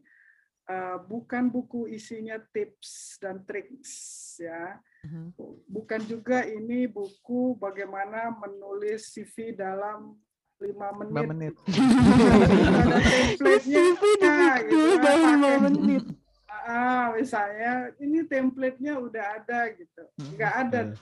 eh, 0.71 0.97
bukan 1.11 1.51
buku 1.51 1.91
isinya 1.91 2.39
tips 2.55 3.19
dan 3.19 3.43
triks 3.43 3.91
ya. 4.39 4.79
Mhm. 5.03 5.35
Bukan 5.67 6.01
juga 6.07 6.47
ini 6.47 6.87
buku 6.87 7.59
bagaimana 7.59 8.31
menulis 8.31 9.11
CV 9.11 9.57
dalam 9.57 10.15
lima 10.61 10.93
Lima 10.93 11.25
menit. 11.25 11.29
menit. 11.33 11.55
Ada 12.85 12.99
template-nya 13.01 13.81
CV 13.89 14.03
di 14.21 14.29
nah, 14.29 14.57
gitu 14.61 14.77
ya, 14.77 15.01
dalam 15.01 15.29
lima 15.41 15.51
menit. 15.67 16.05
Ah, 16.51 17.11
misalnya 17.17 17.91
ini 17.97 18.21
template-nya 18.29 19.01
udah 19.01 19.25
ada 19.41 19.61
gitu. 19.73 20.03
Hmm. 20.21 20.31
Nggak 20.37 20.55
ada 20.69 20.81
Hmm. 20.93 20.97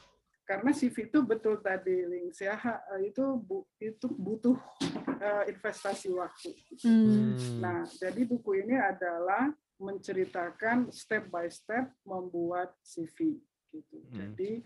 Karena 0.48 0.72
CV 0.72 1.12
itu 1.12 1.20
betul 1.20 1.60
tadi 1.60 2.08
links 2.08 2.40
ya 2.40 2.56
ha- 2.56 2.80
itu 3.04 3.36
bu- 3.36 3.68
itu 3.76 4.08
butuh 4.08 4.56
eh, 5.20 5.52
investasi 5.52 6.08
waktu. 6.08 6.56
Hmm. 6.80 7.36
Nah, 7.60 7.84
jadi 7.84 8.24
buku 8.24 8.64
ini 8.64 8.80
adalah 8.80 9.52
menceritakan 9.76 10.88
step 10.88 11.28
by 11.28 11.52
step 11.52 11.92
membuat 12.00 12.72
CV 12.80 13.36
gitu. 13.68 13.96
Hmm. 14.08 14.16
Jadi 14.16 14.64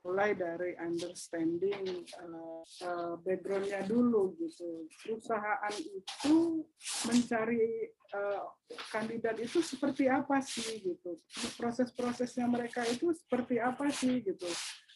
mulai 0.00 0.32
dari 0.32 0.72
understanding 0.80 2.04
uh, 2.24 2.64
uh, 2.84 3.14
background-nya 3.20 3.84
dulu 3.84 4.32
gitu. 4.40 4.88
Perusahaan 5.04 5.74
itu 5.76 6.64
mencari 7.04 7.92
uh, 8.16 8.48
kandidat 8.88 9.36
itu 9.36 9.60
seperti 9.60 10.08
apa 10.08 10.40
sih 10.40 10.80
gitu. 10.80 11.20
Proses-prosesnya 11.60 12.48
mereka 12.48 12.80
itu 12.88 13.12
seperti 13.12 13.60
apa 13.60 13.92
sih 13.92 14.24
gitu. 14.24 14.48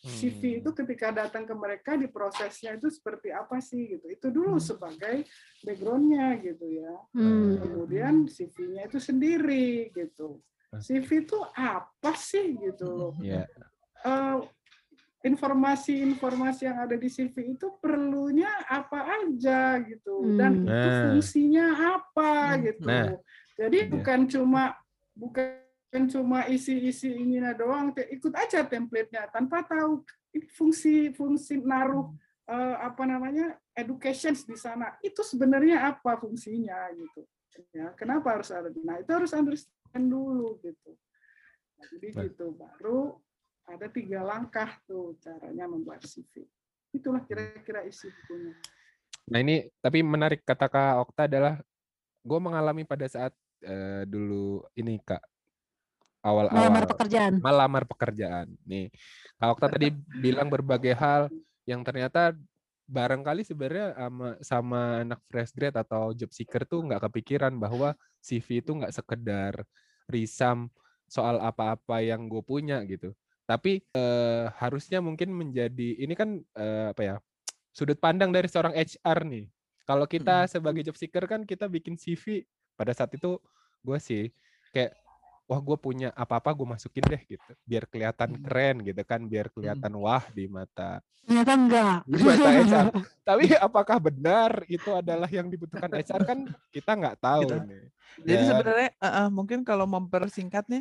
CV 0.05 0.61
itu 0.61 0.69
ketika 0.77 1.09
datang 1.17 1.49
ke 1.49 1.57
mereka 1.57 1.97
di 1.97 2.05
prosesnya 2.05 2.77
itu 2.77 2.93
seperti 2.93 3.33
apa 3.33 3.57
sih 3.61 3.97
gitu. 3.97 4.05
Itu 4.09 4.29
dulu 4.29 4.61
Hmm. 4.61 4.65
sebagai 4.65 5.25
background-nya 5.65 6.45
gitu 6.45 6.67
ya. 6.69 6.93
Hmm. 7.17 7.57
Kemudian 7.57 8.15
CV-nya 8.29 8.89
itu 8.89 9.01
sendiri 9.01 9.89
gitu. 9.97 10.41
CV 10.77 11.25
itu 11.25 11.39
apa 11.57 12.13
sih 12.21 12.53
gitu 12.57 12.85
loh. 12.89 13.15
Ya. 13.25 13.49
Eh, 14.05 14.39
informasi-informasi 15.25 16.69
yang 16.69 16.79
ada 16.85 16.95
di 17.01 17.09
CV 17.09 17.57
itu 17.57 17.73
perlunya 17.81 18.53
apa 18.69 19.25
aja 19.25 19.81
gitu 19.81 20.37
dan 20.37 20.61
Hmm. 20.61 20.69
itu 20.69 20.89
Nah. 20.89 21.01
fungsinya 21.09 21.67
apa 21.97 22.31
Hmm. 22.55 22.63
gitu. 22.69 22.87
Nah. 22.87 23.17
Jadi 23.57 23.79
Iya. 23.81 23.91
bukan 23.91 24.21
cuma 24.29 24.63
bukan 25.17 26.03
cuma 26.11 26.45
isi-isi 26.51 27.15
ininya 27.15 27.55
doang, 27.55 27.95
ikut 27.95 28.35
aja 28.35 28.67
template-nya 28.67 29.31
tanpa 29.31 29.63
tahu 29.65 30.03
ini 30.35 30.47
fungsi-fungsi 30.53 31.63
naruh 31.65 32.13
eh, 32.45 32.77
apa 32.77 33.09
namanya 33.09 33.57
education 33.73 34.37
di 34.37 34.53
sana 34.61 35.01
itu 35.01 35.25
sebenarnya 35.25 35.81
apa 35.89 36.21
fungsinya 36.21 36.93
gitu. 36.93 37.25
Ya, 37.73 37.95
kenapa 37.97 38.37
harus 38.37 38.53
ada? 38.53 38.69
Nah, 38.85 39.01
itu 39.01 39.09
harus 39.09 39.33
understand 39.33 40.05
dulu 40.13 40.61
gitu. 40.61 40.93
Nah, 41.81 41.87
jadi 41.89 42.09
Nah. 42.13 42.23
gitu 42.29 42.47
baru 42.53 43.17
ada 43.65 43.87
tiga 43.89 44.21
langkah 44.21 44.77
tuh 44.85 45.17
caranya 45.21 45.65
membuat 45.69 46.05
CV. 46.05 46.45
Itulah 46.95 47.25
kira-kira 47.25 47.83
isi 47.89 48.07
bukunya. 48.09 48.55
Nah 49.31 49.39
ini 49.41 49.67
tapi 49.81 50.05
menarik 50.05 50.45
kata 50.45 50.69
Kak 50.69 50.95
Okta 51.09 51.25
adalah 51.27 51.59
gue 52.25 52.41
mengalami 52.41 52.85
pada 52.85 53.09
saat 53.09 53.33
eh, 53.65 54.05
dulu 54.05 54.63
ini 54.77 55.01
Kak 55.01 55.23
awal-awal 56.25 56.61
Melamar 56.61 56.85
pekerjaan. 56.89 57.33
melamar 57.41 57.85
pekerjaan. 57.85 58.49
Nih, 58.65 58.89
Kak 59.37 59.49
Okta 59.57 59.67
tadi 59.77 59.93
bilang 60.25 60.49
berbagai 60.49 60.97
hal 60.97 61.29
yang 61.69 61.85
ternyata 61.85 62.33
barangkali 62.85 63.45
sebenarnya 63.45 63.97
sama, 63.97 64.29
sama 64.45 64.81
anak 65.05 65.21
fresh 65.29 65.53
grade 65.57 65.77
atau 65.77 66.13
job 66.13 66.29
seeker 66.33 66.69
tuh 66.69 66.85
nggak 66.85 67.09
kepikiran 67.09 67.53
bahwa 67.57 67.97
CV 68.21 68.61
itu 68.61 68.73
nggak 68.77 68.93
sekedar 68.93 69.65
risam 70.09 70.69
soal 71.09 71.41
apa-apa 71.41 72.01
yang 72.05 72.29
gue 72.29 72.41
punya 72.45 72.81
gitu. 72.85 73.13
Tapi 73.45 73.85
eh, 73.85 74.45
harusnya 74.57 75.05
mungkin 75.05 75.33
menjadi 75.33 76.01
ini 76.01 76.15
kan 76.17 76.41
eh, 76.57 76.87
apa 76.93 77.03
ya 77.05 77.17
sudut 77.75 77.99
pandang 78.01 78.33
dari 78.33 78.49
seorang 78.49 78.73
HR 78.73 79.29
nih. 79.29 79.47
Kalau 79.85 80.09
kita 80.09 80.49
sebagai 80.49 80.81
job 80.81 80.97
seeker 80.97 81.29
kan 81.29 81.45
kita 81.45 81.69
bikin 81.69 82.01
CV 82.01 82.41
pada 82.73 82.97
saat 82.97 83.13
itu 83.13 83.37
gue 83.85 83.99
sih 84.01 84.33
kayak 84.73 84.97
wah 85.45 85.61
gue 85.61 85.77
punya 85.77 86.09
apa-apa 86.17 86.57
gue 86.57 86.65
masukin 86.65 87.05
deh 87.05 87.21
gitu 87.21 87.53
biar 87.69 87.85
kelihatan 87.85 88.33
Hmm. 88.33 88.43
keren 88.49 88.77
gitu 88.81 89.03
kan 89.05 89.21
biar 89.29 89.53
kelihatan 89.53 89.93
wah 90.01 90.25
di 90.33 90.49
mata 90.49 91.05
Ternyata 91.25 91.53
enggak. 91.57 91.97
di 92.09 92.17
mata 92.21 92.49
HR. 92.49 92.87
Tapi 93.29 93.45
apakah 93.57 93.97
benar 94.01 94.65
itu 94.69 94.89
adalah 94.93 95.29
yang 95.29 95.49
dibutuhkan 95.53 95.93
HR 95.93 96.23
kan 96.25 96.39
kita 96.73 96.93
nggak 96.97 97.17
tahu 97.21 97.45
Gitu. 97.45 97.57
nih. 97.69 97.85
Jadi 98.25 98.43
Ya. 98.45 98.49
sebenarnya 98.53 98.91
eh, 98.97 99.09
eh, 99.21 99.29
mungkin 99.29 99.61
kalau 99.69 99.85
mempersingkatnya 99.85 100.81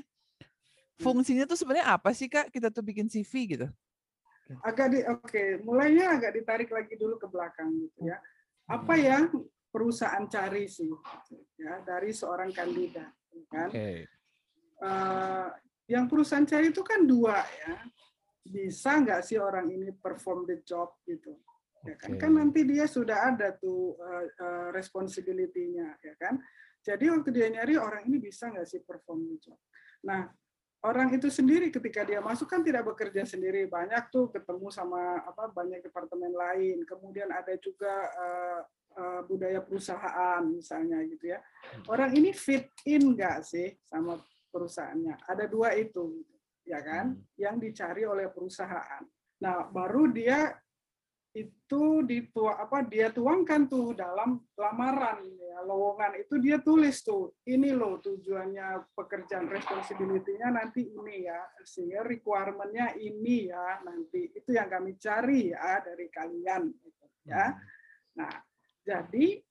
fungsinya 1.03 1.43
tuh 1.43 1.59
sebenarnya 1.59 1.91
apa 1.91 2.15
sih 2.15 2.31
Kak? 2.31 2.49
Kita 2.49 2.71
tuh 2.71 2.81
bikin 2.81 3.11
CV 3.11 3.59
gitu? 3.59 3.67
agak 4.61 4.87
di 4.91 4.99
oke 5.07 5.63
mulainya 5.63 6.19
agak 6.19 6.35
ditarik 6.35 6.69
lagi 6.69 6.93
dulu 6.99 7.15
ke 7.15 7.27
belakang 7.31 7.71
gitu 7.79 8.11
ya. 8.11 8.19
Apa 8.67 8.95
yang 8.95 9.31
perusahaan 9.73 10.23
cari 10.29 10.69
sih 10.69 10.87
gitu, 10.87 11.35
ya 11.59 11.81
dari 11.83 12.11
seorang 12.13 12.51
kandidat 12.51 13.11
kan? 13.49 13.69
Oke. 13.71 14.07
Eh, 14.83 15.47
yang 15.89 16.05
perusahaan 16.07 16.45
cari 16.45 16.69
itu 16.69 16.83
kan 16.83 17.03
dua 17.07 17.43
ya. 17.43 17.75
Bisa 18.43 18.99
nggak 18.99 19.23
sih 19.23 19.39
orang 19.39 19.71
ini 19.71 19.95
perform 19.95 20.43
the 20.43 20.59
job 20.67 20.99
gitu? 21.07 21.39
Ya 21.83 21.95
kan? 21.99 22.15
Oke. 22.15 22.19
kan 22.19 22.31
nanti 22.31 22.63
dia 22.63 22.87
sudah 22.87 23.33
ada 23.33 23.55
tuh 23.55 23.95
eh, 23.99 24.27
eh, 24.31 24.67
responsibility-nya 24.75 25.99
ya 26.03 26.13
kan? 26.19 26.39
Jadi 26.83 27.07
waktu 27.07 27.29
dia 27.31 27.47
nyari 27.47 27.79
orang 27.79 28.03
ini 28.11 28.19
bisa 28.19 28.51
nggak 28.51 28.67
sih 28.67 28.83
perform 28.83 29.27
the 29.31 29.37
job? 29.39 29.59
Nah 30.03 30.27
orang 30.83 31.15
itu 31.15 31.31
sendiri 31.31 31.71
ketika 31.71 32.03
dia 32.03 32.19
masuk 32.19 32.51
kan 32.51 32.61
tidak 32.61 32.83
bekerja 32.83 33.23
sendiri. 33.23 33.65
Banyak 33.71 34.11
tuh 34.11 34.29
ketemu 34.29 34.67
sama 34.69 35.23
apa 35.23 35.49
banyak 35.49 35.79
departemen 35.79 36.35
lain. 36.35 36.83
Kemudian 36.83 37.31
ada 37.31 37.55
juga 37.57 37.93
eh, 38.11 38.61
eh, 38.99 39.21
budaya 39.25 39.59
perusahaan 39.63 40.43
misalnya 40.43 40.99
gitu 41.07 41.31
ya. 41.31 41.39
Orang 41.87 42.11
ini 42.13 42.35
fit 42.35 42.67
in 42.83 43.15
nggak 43.15 43.47
sih 43.47 43.71
sama 43.87 44.19
perusahaannya? 44.51 45.23
Ada 45.27 45.47
dua 45.47 45.71
itu 45.79 46.21
ya 46.67 46.83
kan? 46.83 47.15
Yang 47.39 47.55
dicari 47.71 48.03
oleh 48.03 48.27
perusahaan. 48.27 49.03
Nah 49.39 49.67
baru 49.71 50.11
dia 50.11 50.51
itu 51.33 52.05
ditua 52.05 52.61
apa 52.61 52.85
dia 52.85 53.09
tuangkan 53.09 53.65
tuh 53.65 53.97
dalam 53.97 54.37
lamaran 54.53 55.25
ya 55.33 55.65
lowongan. 55.65 56.21
Itu 56.21 56.37
dia 56.37 56.61
tulis 56.61 57.01
tuh 57.01 57.33
ini 57.49 57.73
loh 57.73 57.97
tujuannya 57.97 58.93
pekerjaan 58.93 59.49
responsibility-nya 59.49 60.53
nanti 60.53 60.93
ini 60.93 61.25
ya 61.25 61.41
sehingga 61.65 62.05
requirement-nya 62.05 62.93
ini 63.01 63.49
ya 63.49 63.81
nanti. 63.81 64.29
Itu 64.29 64.53
yang 64.53 64.69
kami 64.69 64.93
cari 65.01 65.49
ya 65.49 65.81
dari 65.81 66.05
kalian 66.13 66.69
gitu, 66.69 67.05
ya. 67.25 67.57
Nah 68.13 68.33
jadi 68.85 69.41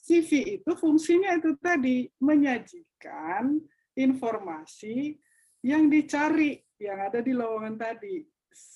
CV 0.00 0.60
itu 0.60 0.72
fungsinya 0.76 1.40
itu 1.40 1.56
tadi 1.56 2.04
menyajikan 2.20 3.56
informasi 3.96 5.16
yang 5.64 5.88
dicari 5.88 6.60
yang 6.80 7.00
ada 7.00 7.20
di 7.24 7.32
lowongan 7.32 7.76
tadi 7.76 8.24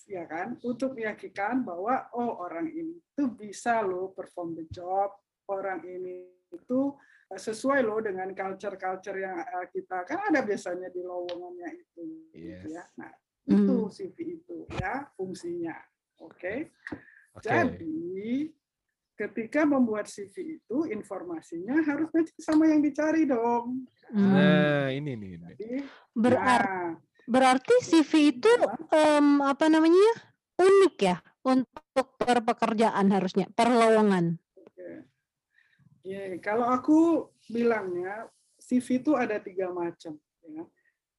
ya 0.06 0.22
kan 0.24 0.54
untuk 0.62 0.94
meyakinkan 0.94 1.64
bahwa 1.64 2.06
oh 2.14 2.38
orang 2.40 2.68
ini 2.68 3.00
tuh 3.12 3.32
bisa 3.32 3.80
loh 3.80 4.12
perform 4.12 4.54
the 4.54 4.66
job 4.70 5.10
orang 5.48 5.82
ini 5.82 6.28
itu 6.52 6.80
eh, 7.28 7.40
sesuai 7.40 7.82
loh 7.82 7.98
dengan 7.98 8.30
culture-culture 8.30 9.18
yang 9.18 9.40
eh, 9.40 9.66
kita 9.72 10.04
kan 10.04 10.30
ada 10.30 10.40
biasanya 10.40 10.88
di 10.88 11.00
lowongannya 11.00 11.68
itu 11.74 12.02
gitu 12.04 12.36
ya 12.38 12.62
Yes. 12.64 12.86
nah 12.94 13.10
itu 13.44 13.76
Hmm. 13.76 13.90
CV 13.90 14.16
itu 14.40 14.58
ya 14.72 15.04
fungsinya 15.16 15.76
oke 16.20 16.70
Oke. 17.34 17.42
jadi 17.42 18.48
ketika 19.14 19.62
membuat 19.62 20.06
CV 20.06 20.58
itu 20.58 20.76
informasinya 20.88 21.76
harus 21.82 22.08
matching 22.10 22.40
sama 22.40 22.66
yang 22.68 22.80
dicari 22.80 23.24
dong 23.24 23.84
Hmm. 24.04 24.36
Nah, 24.36 24.92
ini 24.92 25.16
nih. 25.16 25.32
ini. 25.32 25.46
jadi 25.56 25.70
Berarti 26.12 26.44
nah, 26.60 26.92
berarti 27.24 27.74
CV 27.82 28.36
itu 28.36 28.50
em, 28.92 29.40
apa 29.44 29.66
namanya? 29.68 30.34
unik 30.54 30.96
ya 31.02 31.16
untuk 31.42 32.14
per 32.14 32.40
pekerjaan 32.46 33.10
harusnya, 33.10 33.50
per 33.52 33.68
lowongan. 33.68 34.38
Oke. 34.54 35.02
Ya, 36.06 36.30
kalau 36.38 36.70
aku 36.70 37.28
bilangnya 37.50 38.30
CV 38.62 39.02
itu 39.02 39.12
ada 39.18 39.42
tiga 39.42 39.74
macam. 39.74 40.16
Ya. 40.46 40.64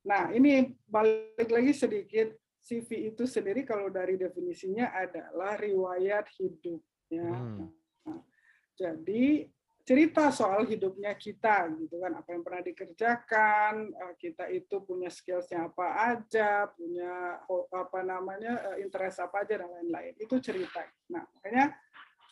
Nah, 0.06 0.24
ini 0.34 0.74
balik 0.88 1.50
lagi 1.50 1.74
sedikit. 1.76 2.34
CV 2.65 3.13
itu 3.13 3.30
sendiri 3.30 3.62
kalau 3.62 3.94
dari 3.94 4.18
definisinya 4.18 4.89
adalah 4.89 5.54
riwayat 5.62 6.26
hidup. 6.34 6.82
Ya. 7.13 7.30
Hmm. 7.30 7.70
Nah, 8.10 8.22
jadi 8.74 9.46
cerita 9.86 10.34
soal 10.34 10.65
hidupnya 10.65 11.13
kita 11.13 11.69
gitu 11.78 12.02
kan. 12.02 12.17
Apa 12.17 12.34
yang 12.34 12.41
pernah 12.41 12.65
dikerjakan 12.65 13.93
eh, 13.93 14.13
kita 14.17 14.50
itu 14.50 14.82
punya 14.82 15.13
skillsnya 15.13 15.69
apa 15.69 16.17
aja 16.17 16.65
punya 16.74 17.39
ho- 17.45 17.69
apa 17.69 18.02
namanya 18.02 18.74
eh, 18.74 18.82
interest 18.82 19.21
apa 19.21 19.45
aja 19.45 19.62
dan 19.62 19.69
lain-lain. 19.69 20.17
Itu 20.17 20.41
cerita. 20.41 20.82
Nah 21.13 21.24
makanya 21.38 21.78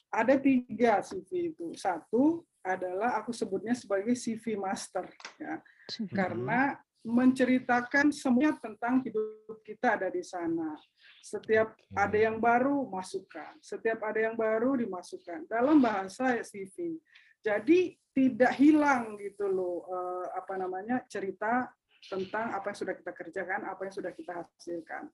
ada 0.09 0.33
tiga 0.41 1.05
CV 1.05 1.53
itu. 1.53 1.77
Satu 1.77 2.41
adalah 2.65 3.21
aku 3.21 3.29
sebutnya 3.29 3.77
sebagai 3.77 4.17
CV 4.17 4.57
master 4.57 5.05
ya. 5.37 5.61
Karena 6.09 6.73
menceritakan 7.03 8.15
semuanya 8.15 8.55
tentang 8.57 9.03
hidup 9.03 9.59
kita 9.61 9.99
ada 9.99 10.07
di 10.09 10.23
sana. 10.23 10.73
Setiap 11.19 11.75
ada 11.95 12.17
yang 12.17 12.39
baru 12.39 12.87
masukkan, 12.87 13.59
setiap 13.59 13.99
ada 14.07 14.19
yang 14.31 14.35
baru 14.35 14.79
dimasukkan. 14.79 15.47
Dalam 15.51 15.79
bahasa 15.83 16.39
CV. 16.41 16.97
Jadi 17.43 17.99
tidak 18.13 18.55
hilang 18.55 19.19
gitu 19.19 19.49
loh 19.51 19.83
eh, 19.89 20.27
apa 20.37 20.53
namanya 20.55 21.03
cerita 21.09 21.67
tentang 22.07 22.55
apa 22.55 22.71
yang 22.71 22.77
sudah 22.79 22.95
kita 22.95 23.11
kerjakan, 23.11 23.61
apa 23.67 23.81
yang 23.87 23.93
sudah 23.95 24.11
kita 24.15 24.31
hasilkan. 24.43 25.11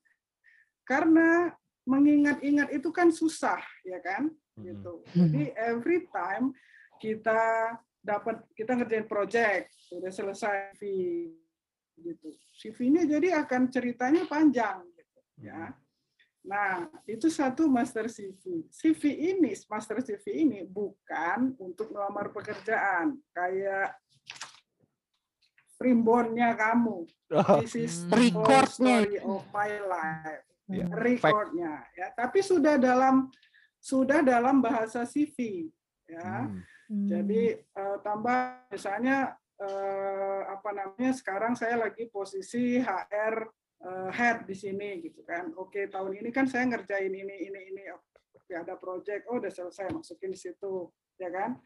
Karena 0.86 1.50
mengingat-ingat 1.86 2.70
itu 2.74 2.90
kan 2.90 3.10
susah, 3.10 3.62
ya 3.86 3.98
kan? 4.02 4.30
Gitu. 4.58 4.92
Jadi 5.16 5.54
every 5.56 6.06
time 6.10 6.52
kita 7.00 7.74
dapat 8.00 8.44
kita 8.52 8.76
ngerjain 8.76 9.06
project, 9.08 9.72
sudah 9.88 10.10
selesai 10.12 10.76
CV 10.76 11.30
gitu. 12.00 12.28
CV-nya 12.56 13.04
jadi 13.04 13.44
akan 13.44 13.68
ceritanya 13.68 14.24
panjang 14.24 14.84
gitu, 14.96 15.20
ya. 15.44 15.72
Nah, 16.40 16.88
itu 17.04 17.28
satu 17.28 17.68
master 17.68 18.08
CV. 18.08 18.64
CV 18.72 19.02
ini, 19.36 19.52
master 19.68 20.00
CV 20.00 20.24
ini 20.40 20.60
bukan 20.64 21.52
untuk 21.60 21.92
melamar 21.92 22.32
pekerjaan, 22.32 23.20
kayak 23.30 23.92
primbonnya 25.76 26.52
kamu. 26.56 27.08
Oh, 27.32 27.60
This 27.60 27.76
is 27.76 28.04
Hmm. 28.04 28.12
Recordnya. 28.16 28.66
story 28.68 29.16
of 29.20 29.42
my 29.52 29.72
life. 29.84 30.44
Iya. 30.70 30.86
Recordnya, 30.92 31.72
ya. 31.92 32.06
Tapi 32.14 32.40
sudah 32.40 32.76
dalam 32.76 33.28
sudah 33.80 34.20
dalam 34.20 34.60
bahasa 34.60 35.08
CV, 35.08 35.68
ya. 36.04 36.46
Hmm. 36.46 37.06
Jadi 37.08 37.56
eh, 37.56 37.96
tambah 38.02 38.66
misalnya 38.68 39.34
eh, 39.56 40.40
apa 40.46 40.68
namanya 40.72 41.12
sekarang 41.16 41.52
saya 41.54 41.80
lagi 41.80 42.08
posisi 42.08 42.76
HR 42.80 43.44
eh, 43.84 44.10
head 44.12 44.44
di 44.44 44.56
sini 44.56 45.00
gitu 45.04 45.24
kan. 45.24 45.52
Oke 45.56 45.88
tahun 45.88 46.20
ini 46.20 46.30
kan 46.32 46.46
saya 46.48 46.68
ngerjain 46.68 47.12
ini 47.12 47.36
ini 47.48 47.60
ini. 47.74 47.84
Oke 48.36 48.52
ada 48.56 48.76
project, 48.76 49.28
oh 49.30 49.38
udah 49.38 49.52
selesai 49.52 49.92
masukin 49.92 50.32
di 50.32 50.38
situ 50.40 50.90
ya 51.20 51.28
kan. 51.32 51.56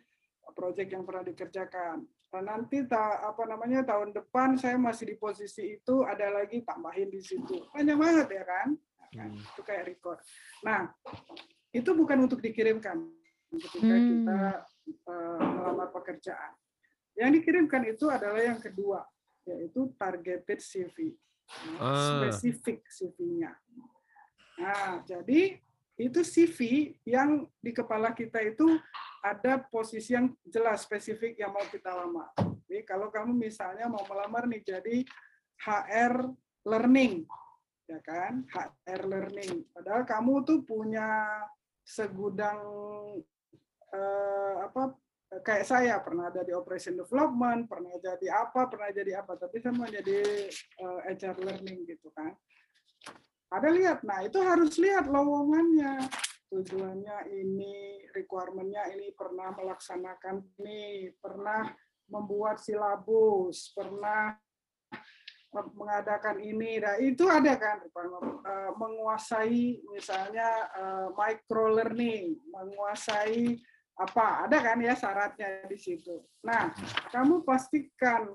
Project 0.54 0.90
yang 0.92 1.08
pernah 1.08 1.24
dikerjakan. 1.24 2.04
Nah, 2.34 2.42
nanti 2.42 2.82
ta, 2.82 3.22
apa 3.22 3.46
namanya 3.46 3.86
tahun 3.86 4.10
depan 4.10 4.58
saya 4.58 4.74
masih 4.74 5.14
di 5.14 5.16
posisi 5.16 5.78
itu 5.78 6.02
ada 6.02 6.34
lagi 6.34 6.66
tambahin 6.66 7.06
di 7.06 7.22
situ. 7.22 7.62
Banyak 7.70 7.94
banget 7.94 8.28
ya 8.34 8.44
kan. 8.44 8.68
Nah, 8.74 9.06
kan? 9.14 9.30
Hmm. 9.30 9.38
Itu 9.54 9.60
kayak 9.62 9.84
record. 9.86 10.18
Nah 10.66 10.90
itu 11.70 11.90
bukan 11.94 12.18
untuk 12.26 12.42
dikirimkan 12.42 12.98
ketika 13.54 13.94
Hmm. 13.94 14.06
kita 14.10 14.40
eh, 14.84 15.46
melamar 15.54 15.88
pekerjaan. 15.94 16.52
Yang 17.14 17.30
dikirimkan 17.40 17.82
itu 17.86 18.10
adalah 18.10 18.42
yang 18.42 18.58
kedua, 18.58 19.06
yaitu 19.46 19.94
targeted 19.94 20.58
CV, 20.58 21.14
Ah. 21.78 22.28
spesifik 22.28 22.82
CV-nya. 22.88 23.52
Nah, 24.58 25.02
jadi 25.06 25.58
itu 25.94 26.20
CV 26.26 26.90
yang 27.06 27.46
di 27.62 27.70
kepala 27.70 28.10
kita 28.10 28.42
itu 28.42 28.66
ada 29.22 29.62
posisi 29.62 30.14
yang 30.14 30.34
jelas 30.42 30.82
spesifik 30.82 31.38
yang 31.38 31.54
mau 31.54 31.64
kita 31.70 31.94
lamar. 31.94 32.34
Jadi 32.66 32.82
kalau 32.82 33.08
kamu 33.08 33.32
misalnya 33.34 33.86
mau 33.86 34.02
melamar 34.04 34.50
nih 34.50 34.62
jadi 34.66 34.96
HR 35.62 36.34
learning, 36.66 37.22
ya 37.86 37.98
kan? 38.02 38.42
HR 38.50 39.02
learning. 39.06 39.70
Padahal 39.70 40.02
kamu 40.02 40.42
tuh 40.42 40.58
punya 40.66 41.40
segudang 41.86 42.58
eh, 43.94 44.54
apa 44.66 44.96
kayak 45.40 45.64
saya 45.66 45.98
pernah 46.04 46.30
ada 46.30 46.44
di 46.44 46.52
operation 46.52 46.94
development, 47.00 47.66
pernah 47.66 47.96
jadi 47.98 48.28
apa, 48.30 48.68
pernah 48.68 48.90
jadi 48.92 49.12
apa, 49.24 49.34
tapi 49.40 49.56
saya 49.58 49.72
mau 49.74 49.88
jadi 49.88 50.18
uh, 50.84 51.00
HR 51.10 51.36
learning 51.40 51.80
gitu 51.88 52.12
kan. 52.12 52.36
Ada 53.50 53.68
lihat, 53.70 53.98
nah 54.02 54.22
itu 54.22 54.38
harus 54.42 54.74
lihat 54.78 55.06
lowongannya, 55.06 56.10
tujuannya 56.50 57.18
ini, 57.34 58.02
requirement-nya 58.10 58.90
ini, 58.94 59.14
pernah 59.14 59.54
melaksanakan 59.54 60.42
ini, 60.58 61.14
pernah 61.18 61.70
membuat 62.10 62.60
silabus, 62.60 63.70
pernah 63.72 64.34
mengadakan 65.54 66.42
ini, 66.42 66.82
nah 66.82 66.98
itu 66.98 67.30
ada 67.30 67.54
kan 67.54 67.78
uh, 67.86 68.74
menguasai 68.74 69.86
misalnya 69.86 70.66
uh, 70.74 71.08
micro 71.14 71.70
learning, 71.70 72.42
menguasai 72.50 73.62
apa 73.94 74.50
ada 74.50 74.58
kan 74.58 74.78
ya 74.82 74.98
syaratnya 74.98 75.70
di 75.70 75.78
situ. 75.78 76.18
Nah, 76.42 76.74
kamu 77.14 77.46
pastikan 77.46 78.34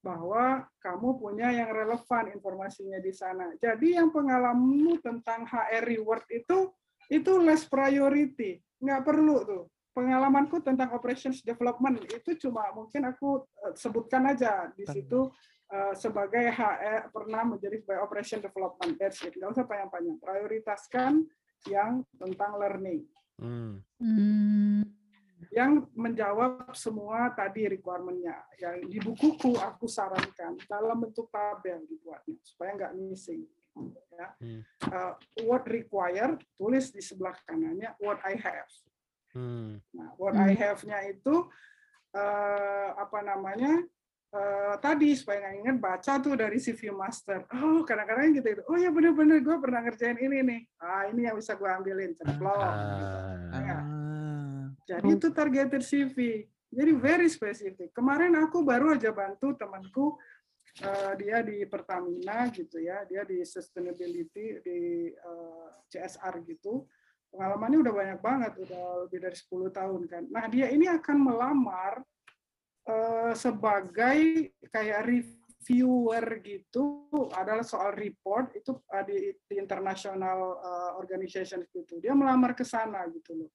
bahwa 0.00 0.64
kamu 0.80 1.20
punya 1.20 1.52
yang 1.52 1.70
relevan 1.74 2.32
informasinya 2.32 3.02
di 3.02 3.12
sana. 3.12 3.52
Jadi 3.60 3.98
yang 4.00 4.08
pengalamanmu 4.08 5.02
tentang 5.04 5.44
HR 5.44 5.84
reward 5.84 6.24
itu 6.32 6.72
itu 7.10 7.32
less 7.42 7.66
priority, 7.66 8.62
nggak 8.80 9.02
perlu 9.02 9.36
tuh. 9.44 9.64
Pengalamanku 9.90 10.62
tentang 10.62 10.94
operations 10.94 11.42
development 11.42 12.06
itu 12.06 12.38
cuma 12.46 12.70
mungkin 12.70 13.10
aku 13.10 13.42
eh, 13.66 13.74
sebutkan 13.74 14.30
aja 14.30 14.70
di 14.70 14.86
situ 14.86 15.26
uh, 15.74 15.92
sebagai 15.98 16.46
HR 16.46 17.10
pernah 17.10 17.42
menjadi 17.42 17.82
sebagai 17.82 18.06
operation 18.06 18.38
development. 18.38 18.94
That's 19.02 19.18
it. 19.26 19.34
Nggak 19.34 19.58
usah 19.58 19.66
panjang-panjang. 19.66 20.16
Prioritaskan 20.22 21.26
yang 21.66 22.06
tentang 22.16 22.52
learning. 22.62 23.02
Hmm. 23.42 23.82
Hmm 23.98 24.99
yang 25.48 25.88
menjawab 25.96 26.76
semua 26.76 27.32
tadi 27.32 27.64
requirement-nya. 27.72 28.44
Yang 28.60 28.76
di 28.92 28.98
bukuku 29.00 29.56
aku 29.56 29.88
sarankan 29.88 30.60
dalam 30.68 31.00
bentuk 31.00 31.32
tabel 31.32 31.80
dibuatnya 31.88 32.36
supaya 32.44 32.70
nggak 32.76 32.94
missing. 33.00 33.48
Ya. 34.12 34.28
Hmm. 34.36 34.60
Uh, 34.84 35.14
what 35.48 35.64
required 35.64 36.44
tulis 36.60 36.92
di 36.92 37.00
sebelah 37.00 37.32
kanannya 37.48 37.96
what 38.04 38.20
I 38.28 38.36
have. 38.36 38.72
Hmm. 39.32 39.80
Nah, 39.96 40.12
what 40.20 40.36
hmm. 40.36 40.44
I 40.44 40.52
have-nya 40.58 40.98
itu 41.08 41.48
uh, 42.12 42.88
apa 43.00 43.24
namanya? 43.24 43.80
Uh, 44.30 44.78
tadi 44.78 45.10
supaya 45.18 45.42
nggak 45.42 45.56
ingat 45.58 45.76
baca 45.82 46.12
tuh 46.22 46.38
dari 46.38 46.62
CV 46.62 46.94
master. 46.94 47.50
Oh 47.50 47.82
kadang-kadang 47.82 48.30
gitu 48.38 48.46
itu. 48.46 48.62
Oh 48.70 48.78
ya 48.78 48.94
bener-bener 48.94 49.42
gue 49.42 49.56
pernah 49.58 49.82
ngerjain 49.82 50.22
ini 50.22 50.38
nih. 50.46 50.60
Ah 50.78 51.10
ini 51.10 51.26
yang 51.26 51.34
bisa 51.34 51.58
gue 51.58 51.66
ambilin 51.66 52.14
cemplong. 52.14 52.62
Ah. 52.62 52.78
Gitu. 52.94 53.18
Ya. 53.58 53.79
Jadi 54.90 55.08
itu 55.14 55.28
targeted 55.30 55.82
CV. 55.86 56.18
Jadi 56.70 56.90
very 56.98 57.28
specific. 57.30 57.94
Kemarin 57.94 58.34
aku 58.34 58.66
baru 58.66 58.94
aja 58.94 59.14
bantu 59.14 59.54
temanku 59.54 60.18
uh, 60.82 61.12
dia 61.18 61.42
di 61.42 61.62
Pertamina 61.66 62.46
gitu 62.50 62.78
ya, 62.78 63.06
dia 63.06 63.22
di 63.26 63.42
sustainability 63.42 64.62
di 64.62 65.10
uh, 65.14 65.66
eh, 65.66 65.68
CSR 65.90 66.42
gitu. 66.46 66.86
Pengalamannya 67.30 67.78
udah 67.86 67.94
banyak 67.94 68.18
banget, 68.18 68.52
udah 68.66 69.06
lebih 69.06 69.18
dari 69.22 69.36
10 69.38 69.70
tahun 69.70 70.00
kan. 70.10 70.22
Nah, 70.30 70.50
dia 70.50 70.66
ini 70.74 70.90
akan 70.90 71.16
melamar 71.30 72.02
uh, 72.90 73.34
sebagai 73.38 74.50
kayak 74.70 75.06
reviewer 75.06 76.26
gitu 76.42 77.06
adalah 77.30 77.62
soal 77.62 77.94
report 77.94 78.58
itu 78.58 78.74
uh, 78.74 79.04
di, 79.06 79.30
di 79.46 79.54
international 79.58 80.58
uh, 80.58 80.92
organization 80.98 81.62
gitu. 81.70 82.02
Dia 82.02 82.18
melamar 82.18 82.58
ke 82.58 82.66
sana 82.66 83.06
gitu 83.10 83.46
loh. 83.46 83.50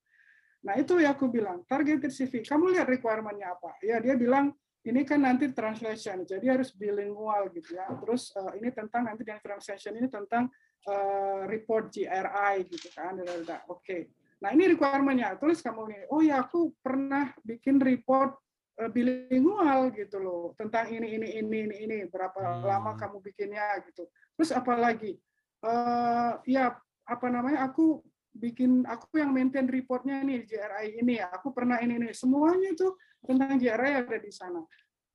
Nah 0.65 0.73
itu 0.81 0.97
ya 0.97 1.13
aku 1.13 1.29
bilang, 1.29 1.61
targeted 1.69 2.09
CV. 2.09 2.41
Kamu 2.41 2.73
lihat 2.73 2.89
requirement-nya 2.89 3.53
apa? 3.53 3.77
Ya 3.85 4.01
dia 4.01 4.17
bilang, 4.17 4.49
ini 4.85 5.01
kan 5.01 5.21
nanti 5.21 5.49
translation, 5.49 6.25
jadi 6.29 6.45
harus 6.57 6.73
bilingual 6.73 7.49
gitu 7.53 7.77
ya. 7.77 7.89
Terus 8.01 8.33
uh, 8.37 8.53
ini 8.57 8.69
tentang 8.73 9.05
nanti 9.05 9.25
yang 9.25 9.41
translation 9.41 9.97
ini 9.97 10.09
tentang 10.09 10.49
uh, 10.89 11.45
report 11.49 11.89
GRI 11.89 12.65
gitu 12.69 12.89
kan. 12.93 13.17
Oke. 13.17 13.57
Okay. 13.69 14.01
Nah 14.41 14.53
ini 14.53 14.77
requirement-nya. 14.77 15.41
Tulis 15.41 15.61
kamu 15.61 15.89
ini. 15.89 15.99
Oh 16.13 16.21
ya 16.21 16.45
aku 16.45 16.73
pernah 16.81 17.33
bikin 17.41 17.81
report 17.81 18.37
uh, 18.77 18.89
bilingual 18.93 19.89
gitu 19.93 20.21
loh 20.21 20.53
tentang 20.53 20.91
ini 20.91 21.17
ini 21.17 21.41
ini 21.41 21.57
ini 21.65 21.75
ini 21.89 21.97
berapa 22.05 22.37
hmm. 22.37 22.65
lama 22.65 22.93
kamu 22.93 23.25
bikinnya 23.25 23.81
gitu. 23.89 24.05
Terus 24.37 24.53
apa 24.53 24.73
lagi? 24.77 25.17
Uh, 25.65 26.37
ya 26.45 26.77
apa 27.09 27.27
namanya? 27.29 27.65
Aku 27.69 28.05
bikin 28.35 28.83
aku 28.83 29.17
yang 29.17 29.31
maintain 29.31 29.65
reportnya 29.65 30.19
nih 30.21 30.43
JRI 30.43 30.99
ini. 30.99 31.23
Ya 31.23 31.31
aku 31.31 31.55
pernah 31.55 31.79
ini 31.79 31.95
ini. 31.97 32.09
Semuanya 32.11 32.75
itu 32.75 32.93
tentang 33.23 33.55
JRI 33.55 34.05
ada 34.05 34.17
di 34.19 34.31
sana. 34.31 34.61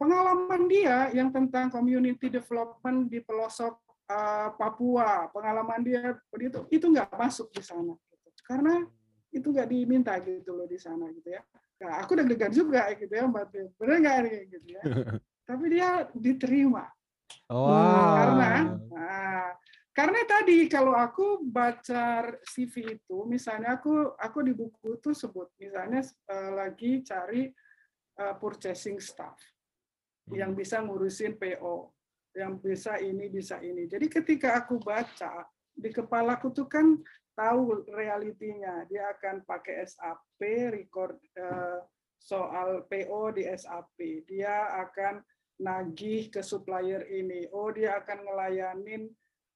Pengalaman 0.01 0.65
dia 0.67 1.13
yang 1.13 1.29
tentang 1.29 1.69
community 1.69 2.33
development 2.33 3.13
di 3.13 3.21
pelosok 3.21 3.77
uh, 4.09 4.57
Papua. 4.57 5.29
Pengalaman 5.29 5.85
dia 5.85 6.17
itu 6.41 6.61
itu 6.73 6.87
nggak 6.89 7.13
masuk 7.15 7.53
di 7.53 7.61
sana 7.61 7.93
gitu. 7.93 8.29
karena 8.49 8.83
itu 9.31 9.47
nggak 9.47 9.69
diminta 9.71 10.17
gitu 10.25 10.57
loh 10.57 10.67
di 10.67 10.81
sana 10.81 11.07
gitu 11.13 11.31
ya. 11.31 11.43
Nah, 11.81 12.05
aku 12.05 12.13
deg-degan 12.19 12.53
juga 12.53 12.93
gitu 12.93 13.09
ya 13.09 13.25
mbak 13.25 13.49
benar 13.81 13.97
nggak 14.03 14.17
nih 14.27 14.37
gitu 14.53 14.67
ya? 14.75 14.83
Tapi 15.49 15.65
dia 15.69 15.89
diterima. 16.17 16.89
Wow. 17.51 18.15
karena 18.15 18.51
nah, 18.91 19.47
karena 19.91 20.23
tadi 20.23 20.71
kalau 20.71 20.95
aku 20.95 21.43
baca 21.43 22.31
CV 22.47 22.95
itu, 22.95 23.27
misalnya 23.27 23.75
aku 23.75 24.15
aku 24.15 24.39
di 24.47 24.55
buku 24.55 25.03
itu 25.03 25.11
sebut, 25.11 25.51
misalnya 25.59 26.07
uh, 26.31 26.51
lagi 26.55 27.03
cari 27.03 27.51
uh, 28.23 28.35
purchasing 28.39 29.03
staff 29.03 29.35
hmm. 30.31 30.39
yang 30.39 30.55
bisa 30.55 30.79
ngurusin 30.79 31.35
PO, 31.35 31.91
yang 32.39 32.63
bisa 32.63 33.03
ini 33.03 33.27
bisa 33.27 33.59
ini. 33.59 33.91
Jadi 33.91 34.07
ketika 34.07 34.63
aku 34.63 34.79
baca 34.79 35.43
di 35.75 35.91
kepalaku 35.91 36.55
tuh 36.55 36.71
kan 36.71 36.95
tahu 37.35 37.83
realitinya, 37.91 38.87
dia 38.87 39.11
akan 39.11 39.43
pakai 39.43 39.91
SAP, 39.91 40.39
record 40.71 41.19
uh, 41.35 41.83
soal 42.15 42.87
PO 42.87 43.35
di 43.35 43.43
SAP, 43.59 44.23
dia 44.23 44.71
akan 44.87 45.19
nagih 45.59 46.31
ke 46.31 46.47
supplier 46.47 47.03
ini, 47.11 47.51
oh 47.51 47.75
dia 47.75 47.99
akan 47.99 48.23
ngelayanin 48.23 49.11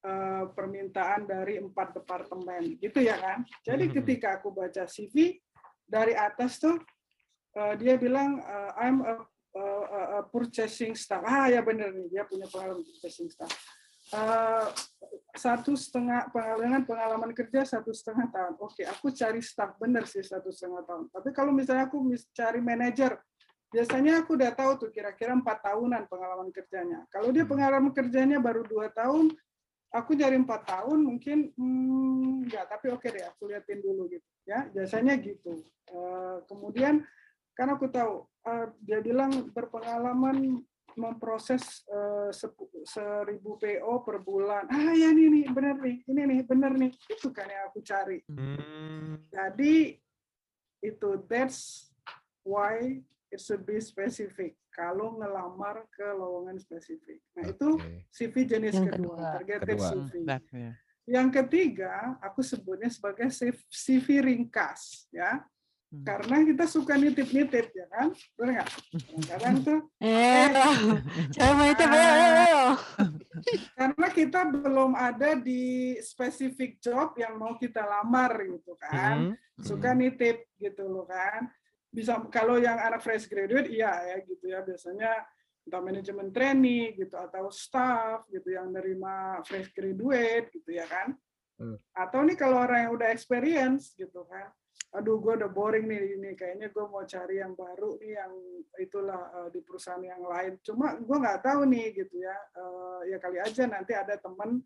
Eh, 0.05 0.45
permintaan 0.53 1.25
dari 1.25 1.57
empat 1.57 1.97
departemen, 1.97 2.77
gitu 2.77 3.01
ya 3.01 3.17
kan? 3.17 3.41
Jadi 3.65 3.89
hmm. 3.89 3.93
ketika 3.97 4.37
aku 4.37 4.53
baca 4.53 4.85
CV 4.85 5.41
dari 5.81 6.13
atas 6.13 6.61
tuh 6.61 6.77
uh, 7.57 7.73
dia 7.73 7.97
bilang 7.97 8.37
uh, 8.37 8.69
I'm 8.77 9.01
a, 9.01 9.15
a, 9.57 10.01
a 10.13 10.29
purchasing 10.29 10.93
staff. 10.93 11.25
Ah 11.25 11.49
ya 11.49 11.65
benar 11.65 11.89
nih 11.89 12.05
dia 12.13 12.21
punya 12.21 12.45
pengalaman 12.45 12.85
purchasing 12.85 13.33
staff. 13.33 13.49
Uh, 14.13 14.69
satu 15.33 15.73
setengah 15.73 16.29
pengalaman 16.29 16.85
pengalaman 16.85 17.31
kerja 17.33 17.65
satu 17.65 17.89
setengah 17.89 18.29
tahun. 18.29 18.61
Oke, 18.61 18.85
aku 18.85 19.09
cari 19.09 19.41
staff 19.41 19.73
benar 19.81 20.05
sih 20.05 20.21
satu 20.21 20.53
setengah 20.53 20.85
tahun. 20.85 21.09
Tapi 21.09 21.33
kalau 21.33 21.49
misalnya 21.49 21.89
aku 21.89 21.97
cari 22.29 22.61
manajer, 22.61 23.17
biasanya 23.73 24.21
aku 24.21 24.37
udah 24.37 24.53
tahu 24.53 24.85
tuh 24.85 24.89
kira-kira 24.93 25.33
empat 25.33 25.65
tahunan 25.65 26.05
pengalaman 26.05 26.53
kerjanya. 26.53 27.09
Kalau 27.09 27.33
dia 27.33 27.41
hmm. 27.41 27.57
pengalaman 27.57 27.89
kerjanya 27.89 28.37
baru 28.37 28.61
dua 28.69 28.93
tahun, 28.93 29.33
aku 29.95 30.11
cari 30.19 30.35
empat 30.35 30.67
tahun 30.67 30.99
mungkin 31.07 31.55
hmm, 31.55 32.45
enggak 32.45 32.67
tapi 32.67 32.91
oke 32.91 33.07
deh 33.07 33.23
aku 33.23 33.47
liatin 33.47 33.79
dulu 33.79 34.11
gitu 34.11 34.27
ya. 34.43 34.67
Biasanya 34.69 35.15
gitu. 35.23 35.63
Uh, 35.89 36.43
kemudian 36.51 37.01
karena 37.55 37.79
aku 37.79 37.87
tahu 37.87 38.27
uh, 38.43 38.67
dia 38.83 38.99
bilang 38.99 39.31
berpengalaman 39.55 40.59
memproses 40.95 41.83
uh, 41.91 42.31
seribu 42.87 43.59
PO 43.59 43.93
per 44.03 44.19
bulan. 44.19 44.67
Ah 44.71 44.95
ya 44.95 45.11
ini 45.11 45.31
nih 45.31 45.45
bener 45.51 45.75
nih 45.79 45.97
ini 46.07 46.21
nih 46.27 46.39
bener 46.43 46.71
nih. 46.75 46.91
Itu 47.07 47.31
kan 47.31 47.47
yang 47.47 47.71
aku 47.71 47.79
cari. 47.79 48.19
Hmm. 48.27 49.19
jadi 49.31 49.95
itu 50.83 51.09
that's 51.25 51.89
why 52.45 53.01
it 53.33 53.39
should 53.41 53.65
be 53.65 53.81
specific 53.81 54.53
kalau 54.75 55.15
ngelamar 55.15 55.87
ke 55.87 56.03
lowongan 56.03 56.59
spesifik. 56.59 57.23
Nah, 57.39 57.47
okay. 57.47 57.55
itu 57.55 57.69
CV 58.11 58.33
jenis 58.43 58.75
yang 58.75 58.91
kedua, 58.91 59.15
kedua, 59.15 59.33
targeted 59.39 59.77
kedua. 59.79 59.89
CV. 59.95 60.13
Ya. 60.51 60.71
Yang 61.05 61.29
ketiga, 61.41 61.93
aku 62.19 62.43
sebutnya 62.43 62.91
sebagai 62.91 63.31
CV 63.71 64.07
ringkas, 64.19 65.07
ya. 65.15 65.39
Hmm. 65.95 66.03
Karena 66.03 66.43
kita 66.43 66.65
suka 66.67 66.99
nitip-nitip, 66.99 67.71
ya 67.71 67.87
kan? 67.87 68.11
Benar 68.35 68.51
nggak? 68.51 68.69
Kadang 69.31 69.55
tuh, 69.63 69.79
eh, 70.03 70.49
saya 71.31 71.51
mau 71.55 71.65
nitip 71.71 71.89
ya. 71.93 72.11
Karena 73.79 74.07
kita 74.11 74.39
belum 74.49 74.91
ada 74.97 75.39
di 75.39 75.95
spesifik 76.03 76.83
job 76.83 77.15
yang 77.15 77.39
mau 77.39 77.55
kita 77.55 77.79
lamar, 77.79 78.35
gitu 78.43 78.75
kan. 78.75 79.31
Hmm. 79.31 79.63
Suka 79.63 79.95
hmm. 79.95 79.99
nitip, 80.03 80.37
gitu 80.59 80.83
loh 80.83 81.07
kan 81.07 81.47
bisa 81.95 82.19
kalau 82.27 82.59
yang 82.59 82.75
anak 82.75 82.99
fresh 82.99 83.31
graduate 83.31 83.71
iya 83.71 83.91
ya 84.11 84.17
gitu 84.27 84.45
ya. 84.51 84.59
Biasanya 84.67 85.11
entah 85.65 85.81
manajemen 85.81 86.29
training 86.29 86.99
gitu 86.99 87.15
atau 87.15 87.47
staff 87.49 88.27
gitu 88.29 88.53
yang 88.53 88.69
nerima 88.69 89.39
fresh 89.47 89.71
graduate 89.71 90.51
gitu 90.51 90.75
ya 90.75 90.85
kan. 90.85 91.15
Hmm. 91.55 91.79
atau 91.95 92.19
nih 92.27 92.35
kalau 92.35 92.67
orang 92.67 92.83
yang 92.83 92.93
udah 92.99 93.15
experience 93.15 93.95
gitu 93.95 94.27
kan. 94.27 94.51
Aduh 94.91 95.23
gue 95.23 95.39
udah 95.39 95.47
boring 95.47 95.87
nih 95.87 96.19
ini 96.19 96.35
kayaknya 96.35 96.67
gue 96.67 96.83
mau 96.83 97.07
cari 97.07 97.39
yang 97.39 97.55
baru 97.55 97.95
nih 97.95 98.11
yang 98.11 98.33
itulah 98.75 99.31
eh, 99.39 99.49
di 99.55 99.63
perusahaan 99.63 100.03
yang 100.03 100.19
lain. 100.19 100.59
Cuma 100.59 100.99
gue 100.99 101.15
nggak 101.15 101.39
tahu 101.47 101.63
nih 101.63 101.95
gitu 101.95 102.19
ya 102.19 102.35
Eh, 103.05 103.15
ya 103.15 103.17
kali 103.19 103.37
aja 103.39 103.63
nanti 103.67 103.91
ada 103.95 104.15
temen 104.17 104.63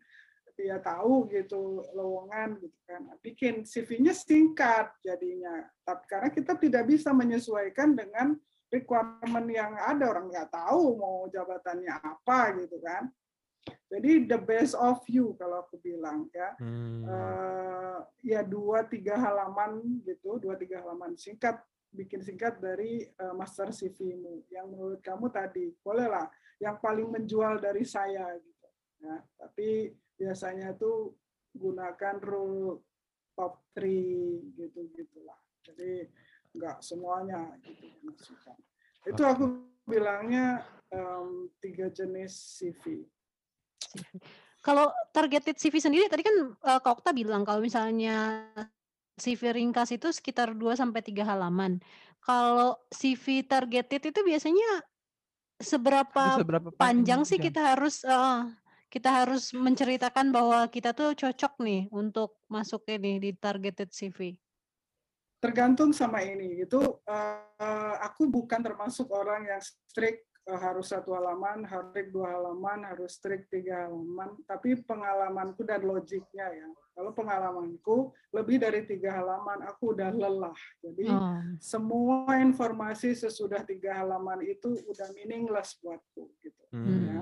dia 0.60 0.76
tahu 0.76 1.24
gitu 1.32 1.80
lowongan 1.96 2.60
gitu 2.60 2.78
kan. 2.84 3.08
Bikin 3.24 3.64
CV-nya 3.64 4.12
singkat 4.12 4.92
jadinya. 5.00 5.64
Tapi 5.80 6.04
karena 6.04 6.28
kita 6.28 6.52
tidak 6.60 6.84
bisa 6.84 7.16
menyesuaikan 7.16 7.96
dengan 7.96 8.36
requirement 8.68 9.48
yang 9.48 9.72
ada. 9.80 10.04
Orang 10.04 10.28
nggak 10.28 10.52
tahu 10.52 11.00
mau 11.00 11.24
jabatannya 11.32 11.96
apa 11.96 12.60
gitu 12.60 12.76
kan. 12.84 13.08
Jadi 13.90 14.24
the 14.24 14.38
best 14.40 14.76
of 14.76 15.00
you 15.08 15.32
kalau 15.40 15.64
aku 15.64 15.80
bilang 15.80 16.28
ya. 16.32 16.52
Hmm. 16.60 17.04
eh, 17.08 17.98
ya 18.24 18.40
dua 18.44 18.84
tiga 18.84 19.16
halaman 19.16 19.80
gitu 20.04 20.36
dua 20.40 20.56
tiga 20.56 20.80
halaman 20.84 21.16
singkat 21.16 21.60
bikin 21.90 22.20
singkat 22.20 22.60
dari 22.60 23.08
eh, 23.08 23.34
master 23.34 23.72
CV-mu 23.72 24.44
yang 24.52 24.68
menurut 24.68 25.00
kamu 25.00 25.32
tadi 25.32 25.72
bolehlah. 25.80 26.28
Yang 26.60 26.76
paling 26.84 27.08
menjual 27.08 27.56
dari 27.56 27.88
saya 27.88 28.36
gitu. 28.36 28.68
Ya 29.00 29.16
tapi 29.40 29.96
biasanya 30.20 30.76
tuh 30.76 31.16
gunakan 31.56 32.20
rule 32.20 32.84
top 33.32 33.64
3 33.72 34.60
gitu 34.60 34.80
gitulah 34.92 35.40
jadi 35.64 36.04
nggak 36.52 36.84
semuanya 36.84 37.56
gitu 37.64 37.88
dimasukkan 37.88 38.56
itu 39.08 39.22
aku 39.24 39.44
bilangnya 39.88 40.60
em, 40.92 41.48
tiga 41.64 41.88
jenis 41.88 42.60
CV 42.60 43.08
Kalau 44.60 44.92
targeted 45.16 45.56
CV 45.56 45.80
sendiri 45.80 46.06
tadi 46.12 46.20
kan 46.20 46.36
eh, 46.52 46.80
Kak 46.84 47.00
Okta 47.00 47.16
bilang 47.16 47.48
kalau 47.48 47.64
misalnya 47.64 48.44
CV 49.16 49.56
ringkas 49.56 49.92
itu 49.96 50.12
sekitar 50.12 50.52
2 50.52 50.76
sampai 50.76 51.00
3 51.00 51.24
halaman. 51.24 51.80
Kalau 52.20 52.76
CV 52.92 53.40
targeted 53.48 54.12
itu 54.12 54.20
biasanya 54.20 54.84
seberapa 55.60 56.40
seberapa 56.40 56.68
panjang 56.76 57.24
sih 57.24 57.40
panjang? 57.40 57.52
kita 57.52 57.60
harus 57.72 58.04
eh, 58.04 58.40
kita 58.90 59.22
harus 59.22 59.54
menceritakan 59.54 60.34
bahwa 60.34 60.66
kita 60.66 60.90
tuh 60.90 61.14
cocok 61.14 61.62
nih 61.62 61.86
untuk 61.94 62.34
masuk 62.50 62.82
ini 62.90 63.22
di 63.22 63.30
targeted 63.32 63.94
CV. 63.94 64.34
tergantung 65.40 65.88
sama 65.96 66.20
ini 66.20 66.60
itu 66.60 66.76
eh, 67.08 67.94
aku 68.04 68.28
bukan 68.28 68.60
termasuk 68.60 69.08
orang 69.08 69.48
yang 69.48 69.62
strict 69.88 70.28
eh, 70.44 70.58
harus 70.60 70.92
satu 70.92 71.16
halaman 71.16 71.64
harus 71.64 71.88
strict 71.96 72.12
dua 72.12 72.28
halaman 72.36 72.84
harus 72.84 73.16
strict 73.16 73.48
tiga 73.48 73.88
halaman 73.88 74.36
tapi 74.44 74.76
pengalamanku 74.84 75.64
dan 75.64 75.80
logiknya 75.80 76.44
ya 76.44 76.68
kalau 76.92 77.16
pengalamanku 77.16 78.12
lebih 78.36 78.60
dari 78.60 78.84
tiga 78.84 79.16
halaman 79.16 79.64
aku 79.64 79.96
udah 79.96 80.12
lelah 80.12 80.58
jadi 80.84 81.08
Oh. 81.08 81.40
semua 81.56 82.36
informasi 82.36 83.16
sesudah 83.16 83.64
tiga 83.64 83.96
halaman 83.96 84.44
itu 84.44 84.76
udah 84.84 85.08
meaningless 85.16 85.78
buatku 85.80 86.28
gitu 86.44 86.64
Hmm. 86.68 87.00
ya 87.08 87.20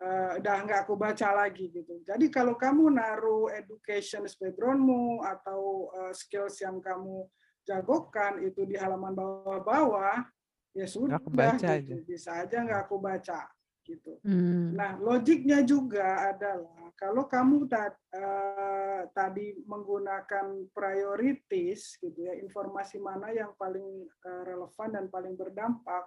eh, 0.00 0.30
udah 0.40 0.56
nggak 0.64 0.80
aku 0.88 0.94
baca 0.96 1.28
lagi 1.36 1.68
gitu. 1.68 2.00
Jadi 2.02 2.26
kalau 2.32 2.56
kamu 2.56 2.90
naruh 2.96 3.52
education 3.52 4.24
backgroundmu 4.26 5.22
atau 5.24 5.92
eh, 5.94 6.12
skills 6.16 6.58
yang 6.64 6.80
kamu 6.80 7.28
jagokan 7.62 8.40
itu 8.42 8.64
di 8.64 8.74
halaman 8.74 9.12
bawah-bawah, 9.12 10.24
ya 10.72 10.86
sudah 10.88 11.20
kebaca 11.20 11.76
gitu. 11.78 12.02
Bisa 12.08 12.42
aja 12.42 12.64
nggak 12.64 12.88
aku 12.88 12.96
baca 12.98 13.46
gitu. 13.84 14.12
Hmm. 14.22 14.76
Nah, 14.76 14.96
logiknya 15.00 15.64
juga 15.66 16.30
adalah 16.30 16.92
kalau 16.94 17.24
kamu 17.26 17.66
ta- 17.66 17.96
eh, 18.12 19.02
tadi 19.10 19.56
menggunakan 19.64 20.68
priorities 20.70 21.96
gitu 21.98 22.18
ya, 22.28 22.36
informasi 22.38 23.00
mana 23.00 23.32
yang 23.32 23.52
paling 23.56 24.06
eh, 24.06 24.42
relevan 24.46 24.88
dan 24.94 25.06
paling 25.08 25.34
berdampak, 25.34 26.06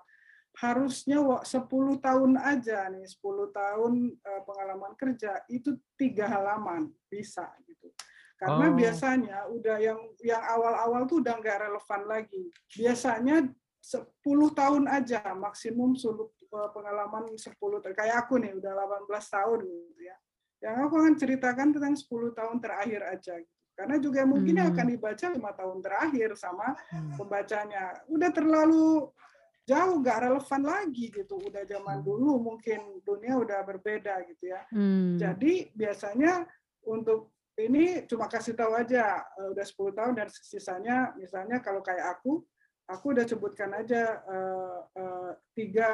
harusnya 0.53 1.17
wa- 1.17 1.41
10 1.41 1.97
tahun 1.97 2.37
aja 2.37 2.85
nih, 2.89 3.05
10 3.09 3.49
tahun 3.49 3.93
eh, 4.13 4.41
pengalaman 4.45 4.93
kerja 4.93 5.41
itu 5.49 5.73
tiga 5.97 6.29
halaman 6.29 6.93
bisa 7.09 7.49
gitu. 7.65 7.89
Karena 8.37 8.69
Oh. 8.69 8.75
biasanya 8.75 9.37
udah 9.49 9.77
yang 9.79 9.99
yang 10.21 10.43
awal-awal 10.43 11.07
tuh 11.07 11.23
udah 11.23 11.39
nggak 11.39 11.57
relevan 11.63 12.01
lagi. 12.05 12.43
Biasanya 12.75 13.49
10 13.79 14.13
tahun 14.53 14.85
aja 14.87 15.33
maksimum 15.33 15.97
sulu 15.97 16.29
eh, 16.53 16.69
pengalaman 16.69 17.33
10 17.33 17.81
tahun. 17.81 17.95
Kayak 17.97 18.27
aku 18.27 18.37
nih 18.37 18.53
udah 18.53 18.71
18 18.77 19.25
tahun 19.25 19.59
gitu 19.65 20.01
ya. 20.05 20.17
Yang 20.63 20.75
aku 20.85 20.93
akan 21.01 21.15
ceritakan 21.17 21.67
tentang 21.73 21.95
10 21.97 22.29
tahun 22.31 22.57
terakhir 22.61 23.01
aja 23.03 23.33
gitu. 23.41 23.51
Karena 23.73 23.97
juga 23.97 24.21
mungkin 24.21 24.53
Hmm. 24.61 24.69
akan 24.69 24.85
dibaca 24.85 25.25
lima 25.33 25.51
tahun 25.57 25.81
terakhir 25.81 26.29
sama 26.37 26.77
Hmm. 26.93 27.17
pembacanya. 27.17 28.05
Udah 28.05 28.29
terlalu 28.29 29.09
jauh 29.63 29.95
nggak 30.03 30.19
relevan 30.27 30.61
lagi 30.63 31.05
gitu. 31.11 31.39
Udah 31.39 31.63
zaman 31.63 32.03
dulu 32.03 32.39
mungkin 32.39 32.99
dunia 33.03 33.39
udah 33.39 33.63
berbeda 33.63 34.23
gitu 34.27 34.51
ya. 34.51 34.61
Hmm. 34.71 35.15
Jadi 35.15 35.71
biasanya 35.71 36.43
untuk 36.83 37.31
ini 37.55 38.03
cuma 38.09 38.27
kasih 38.27 38.57
tahu 38.57 38.75
aja 38.75 39.23
eh, 39.39 39.47
udah 39.53 39.65
10 39.65 39.97
tahun 39.97 40.13
dan 40.19 40.27
sisanya 40.29 41.13
misalnya 41.15 41.61
kalau 41.63 41.79
kayak 41.79 42.19
aku, 42.19 42.43
aku 42.89 43.05
udah 43.15 43.23
sebutkan 43.23 43.71
aja 43.77 44.19
eh, 44.25 44.79
eh, 44.99 45.31
tiga 45.55 45.87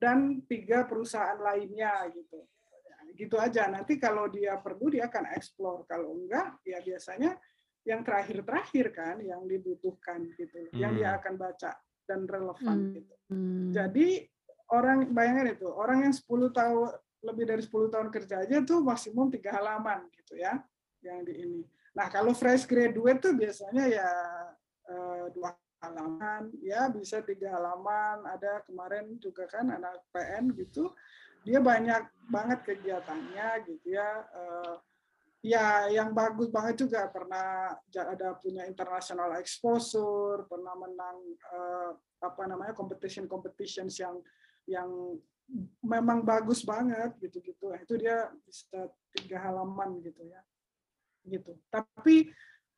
dan 0.00 0.40
tiga 0.48 0.88
perusahaan 0.88 1.36
lainnya 1.40 2.08
gitu. 2.12 2.44
Ya, 2.88 2.96
Gitu 3.16 3.36
aja. 3.36 3.68
Nanti 3.68 3.96
kalau 4.00 4.28
dia 4.28 4.56
perlu 4.60 4.88
dia 4.92 5.08
akan 5.08 5.32
explore. 5.36 5.84
Kalau 5.88 6.12
enggak 6.16 6.60
ya 6.64 6.80
biasanya 6.80 7.36
yang 7.84 8.04
terakhir-terakhir 8.04 8.92
kan 8.92 9.16
yang 9.24 9.48
dibutuhkan 9.48 10.28
gitu, 10.36 10.68
yang 10.76 10.92
dia 10.92 11.16
Hmm. 11.16 11.18
akan 11.20 11.34
baca 11.40 11.72
dan 12.10 12.26
relevan 12.26 12.76
Hmm. 12.90 12.92
gitu. 12.98 13.14
Hmm. 13.30 13.70
Jadi 13.70 14.26
orang 14.74 15.06
bayangin 15.14 15.54
itu, 15.54 15.70
orang 15.70 16.10
yang 16.10 16.14
10 16.14 16.50
tahun 16.50 16.90
lebih 17.22 17.44
dari 17.46 17.62
10 17.62 17.86
tahun 17.86 18.08
kerja 18.10 18.42
aja 18.42 18.56
tuh 18.66 18.82
maksimum 18.82 19.30
tiga 19.30 19.54
halaman 19.54 20.10
gitu 20.18 20.34
ya, 20.34 20.58
yang 21.06 21.22
di 21.22 21.38
ini. 21.38 21.62
Nah 21.94 22.10
kalau 22.10 22.34
fresh 22.34 22.66
graduate 22.66 23.22
tuh 23.22 23.34
biasanya 23.38 23.84
ya 23.86 24.10
eh, 24.90 25.24
dua 25.30 25.54
halaman, 25.84 26.50
ya 26.58 26.90
bisa 26.90 27.22
tiga 27.22 27.54
halaman. 27.54 28.26
Ada 28.26 28.66
kemarin 28.66 29.14
juga 29.22 29.46
kan 29.46 29.70
anak 29.70 30.02
PN 30.10 30.50
gitu, 30.58 30.90
dia 31.46 31.62
banyak 31.62 32.08
banget 32.26 32.58
kegiatannya 32.66 33.48
gitu 33.68 33.94
ya. 33.94 34.10
Eh, 34.34 34.74
ya 35.40 35.88
yang 35.88 36.12
bagus 36.12 36.52
banget 36.52 36.84
juga 36.84 37.08
pernah 37.08 37.72
ada 37.88 38.36
punya 38.36 38.68
international 38.68 39.40
exposure, 39.40 40.44
pernah 40.44 40.76
menang 40.76 41.18
eh, 41.36 41.90
apa 42.20 42.42
namanya 42.44 42.76
competition 42.76 43.24
competitions 43.24 43.96
yang 43.96 44.20
yang 44.68 44.88
memang 45.82 46.22
bagus 46.22 46.62
banget 46.62 47.16
gitu-gitu. 47.18 47.72
Nah, 47.72 47.80
Itu 47.82 47.98
dia 47.98 48.30
bisa 48.46 48.86
tiga 49.16 49.42
halaman 49.42 49.98
gitu 50.04 50.22
ya. 50.28 50.40
Gitu. 51.26 51.56
Tapi 51.68 52.30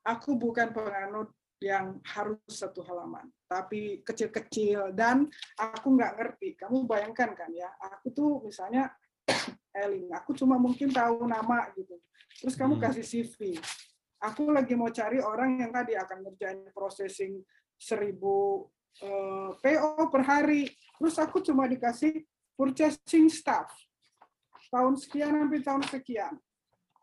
aku 0.07 0.35
bukan 0.39 0.73
penganut 0.73 1.31
yang 1.63 2.03
harus 2.03 2.43
satu 2.51 2.83
halaman, 2.83 3.31
tapi 3.47 4.03
kecil-kecil 4.03 4.91
dan 4.99 5.31
aku 5.55 5.95
nggak 5.95 6.19
ngerti. 6.19 6.59
Kamu 6.59 6.91
bayangkan 6.91 7.39
kan 7.39 7.55
ya, 7.55 7.71
aku 7.79 8.11
tuh 8.11 8.43
misalnya 8.43 8.91
Elin, 9.73 10.13
aku 10.13 10.37
cuma 10.37 10.61
mungkin 10.61 10.93
tahu 10.93 11.25
nama 11.25 11.73
gitu. 11.77 11.97
Terus 12.45 12.55
kamu 12.57 12.77
Hmm. 12.77 12.83
kasih 12.89 13.05
CV. 13.05 13.57
Aku 14.23 14.53
lagi 14.55 14.79
mau 14.79 14.93
cari 14.93 15.19
orang 15.19 15.59
yang 15.59 15.73
tadi 15.75 15.99
akan 15.99 16.19
ngerjain 16.29 16.61
processing 16.71 17.43
seribu 17.75 18.69
eh, 19.01 19.51
PO 19.57 20.13
per 20.13 20.23
hari. 20.29 20.69
Terus 21.01 21.17
aku 21.17 21.41
cuma 21.41 21.65
dikasih 21.65 22.23
purchasing 22.55 23.33
staff. 23.33 23.73
Tahun 24.69 24.95
sekian 25.01 25.33
sampai 25.33 25.61
tahun 25.65 25.83
sekian. 25.89 26.37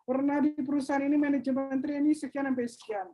Pernah 0.05 0.37
di 0.41 0.53
perusahaan 0.61 1.01
ini 1.01 1.17
manajemen 1.17 1.81
ini 1.81 2.13
sekian 2.13 2.45
sampai 2.45 2.65
sekian. 2.69 3.09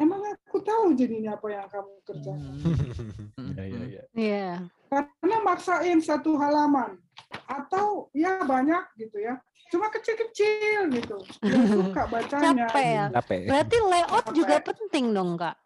Emang 0.00 0.20
aku 0.32 0.60
tahu 0.64 0.96
jadinya 0.96 1.36
apa 1.36 1.48
yang 1.52 1.68
kamu 1.68 1.92
kerjakan. 2.04 2.52
Hmm. 2.60 3.52
Ya, 3.58 3.64
ya, 3.66 3.82
ya. 3.88 4.02
Iya. 4.14 4.50
Karena 4.90 5.36
maksain 5.40 6.02
satu 6.02 6.34
halaman. 6.34 6.98
Atau 7.46 8.10
ya 8.10 8.42
banyak 8.42 8.90
gitu 8.98 9.22
ya. 9.22 9.38
Cuma 9.70 9.86
kecil-kecil 9.86 10.90
gitu. 10.90 11.16
Yang 11.46 11.64
suka 11.78 12.02
bacanya. 12.10 12.66
Capek 12.66 12.82
ya. 12.84 13.04
gitu. 13.06 13.14
Capek. 13.14 13.38
Berarti 13.46 13.76
layout 13.86 14.26
juga 14.34 14.56
Capek. 14.58 14.66
penting 14.74 15.06
dong, 15.14 15.38
Kak. 15.38 15.56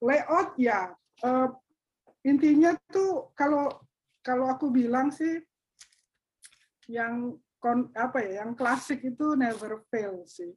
layout 0.00 0.56
ya 0.56 0.96
eh, 1.20 1.48
intinya 2.24 2.72
tuh 2.88 3.36
kalau 3.36 3.68
kalau 4.24 4.48
aku 4.48 4.72
bilang 4.72 5.12
sih 5.12 5.44
yang 6.88 7.36
kon, 7.60 7.92
apa 7.92 8.24
ya 8.24 8.40
yang 8.40 8.56
klasik 8.56 9.04
itu 9.04 9.36
never 9.36 9.84
fail 9.92 10.24
sih 10.24 10.56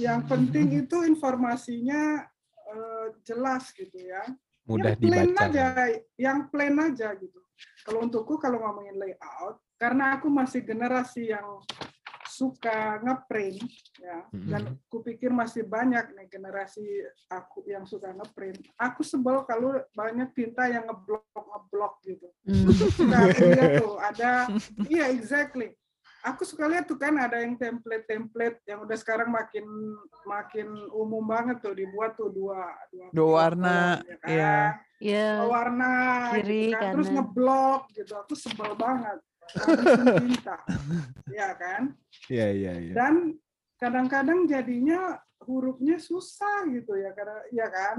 yang 0.00 0.24
penting 0.24 0.72
itu 0.88 1.04
informasinya 1.04 2.24
eh, 2.72 3.06
jelas 3.28 3.68
gitu 3.76 4.08
ya 4.08 4.24
Mudah 4.66 4.92
yang 4.98 5.00
plain 5.00 5.30
dibaca. 5.30 5.46
aja 5.46 5.66
yang 6.18 6.38
plain 6.50 6.74
aja 6.78 7.08
gitu. 7.14 7.40
Kalau 7.86 8.04
untukku 8.04 8.36
kalau 8.36 8.60
ngomongin 8.60 8.98
layout, 8.98 9.62
karena 9.78 10.18
aku 10.18 10.26
masih 10.28 10.60
generasi 10.66 11.30
yang 11.32 11.62
suka 12.26 13.00
ngeprint 13.00 13.64
ya 13.96 14.28
dan 14.28 14.76
kupikir 14.92 15.32
masih 15.32 15.64
banyak 15.64 16.12
nih 16.12 16.28
generasi 16.28 16.84
aku 17.32 17.64
yang 17.64 17.88
suka 17.88 18.12
ngeprint. 18.12 18.60
Aku 18.76 19.00
sebel 19.00 19.46
kalau 19.48 19.80
banyak 19.96 20.34
tinta 20.36 20.68
yang 20.68 20.84
ngeblok 20.84 21.24
ngeblok 21.32 21.94
gitu. 22.04 22.28
Hmm. 22.44 22.68
suka 22.76 23.18
aku 23.32 23.42
lihat 23.56 23.70
tuh 23.86 23.96
ada 23.96 24.30
iya 24.90 25.08
exactly 25.08 25.72
aku 26.26 26.42
suka 26.42 26.66
lihat 26.66 26.90
tuh 26.90 26.98
kan 26.98 27.14
ada 27.14 27.38
yang 27.38 27.54
template-template 27.54 28.58
yang 28.66 28.82
udah 28.82 28.98
sekarang 28.98 29.30
makin 29.30 29.62
makin 30.26 30.66
umum 30.90 31.22
banget 31.22 31.62
tuh 31.62 31.70
dibuat 31.72 32.18
tuh 32.18 32.28
dua 32.28 32.66
dua, 32.90 33.06
Dua 33.14 33.30
warna, 33.30 34.02
ya 34.02 34.16
kan? 34.18 34.28
iya. 34.28 34.56
Ya, 34.96 35.44
Dua 35.44 35.48
warna 35.60 35.90
Kiri, 36.40 36.72
gitu 36.72 36.76
kan. 36.80 36.92
terus 36.96 37.08
ngeblok 37.12 37.82
gitu 37.92 38.12
aku 38.16 38.32
sebel 38.32 38.72
banget 38.74 39.18
tinta 40.24 40.56
ya 41.30 41.48
kan 41.54 41.92
Iya, 42.26 42.46
iya, 42.50 42.72
iya. 42.80 42.94
dan 42.96 43.14
kadang-kadang 43.76 44.48
jadinya 44.48 45.20
hurufnya 45.44 46.00
susah 46.00 46.64
gitu 46.72 46.96
ya 46.96 47.12
karena 47.12 47.38
ya 47.52 47.68
kan 47.70 47.96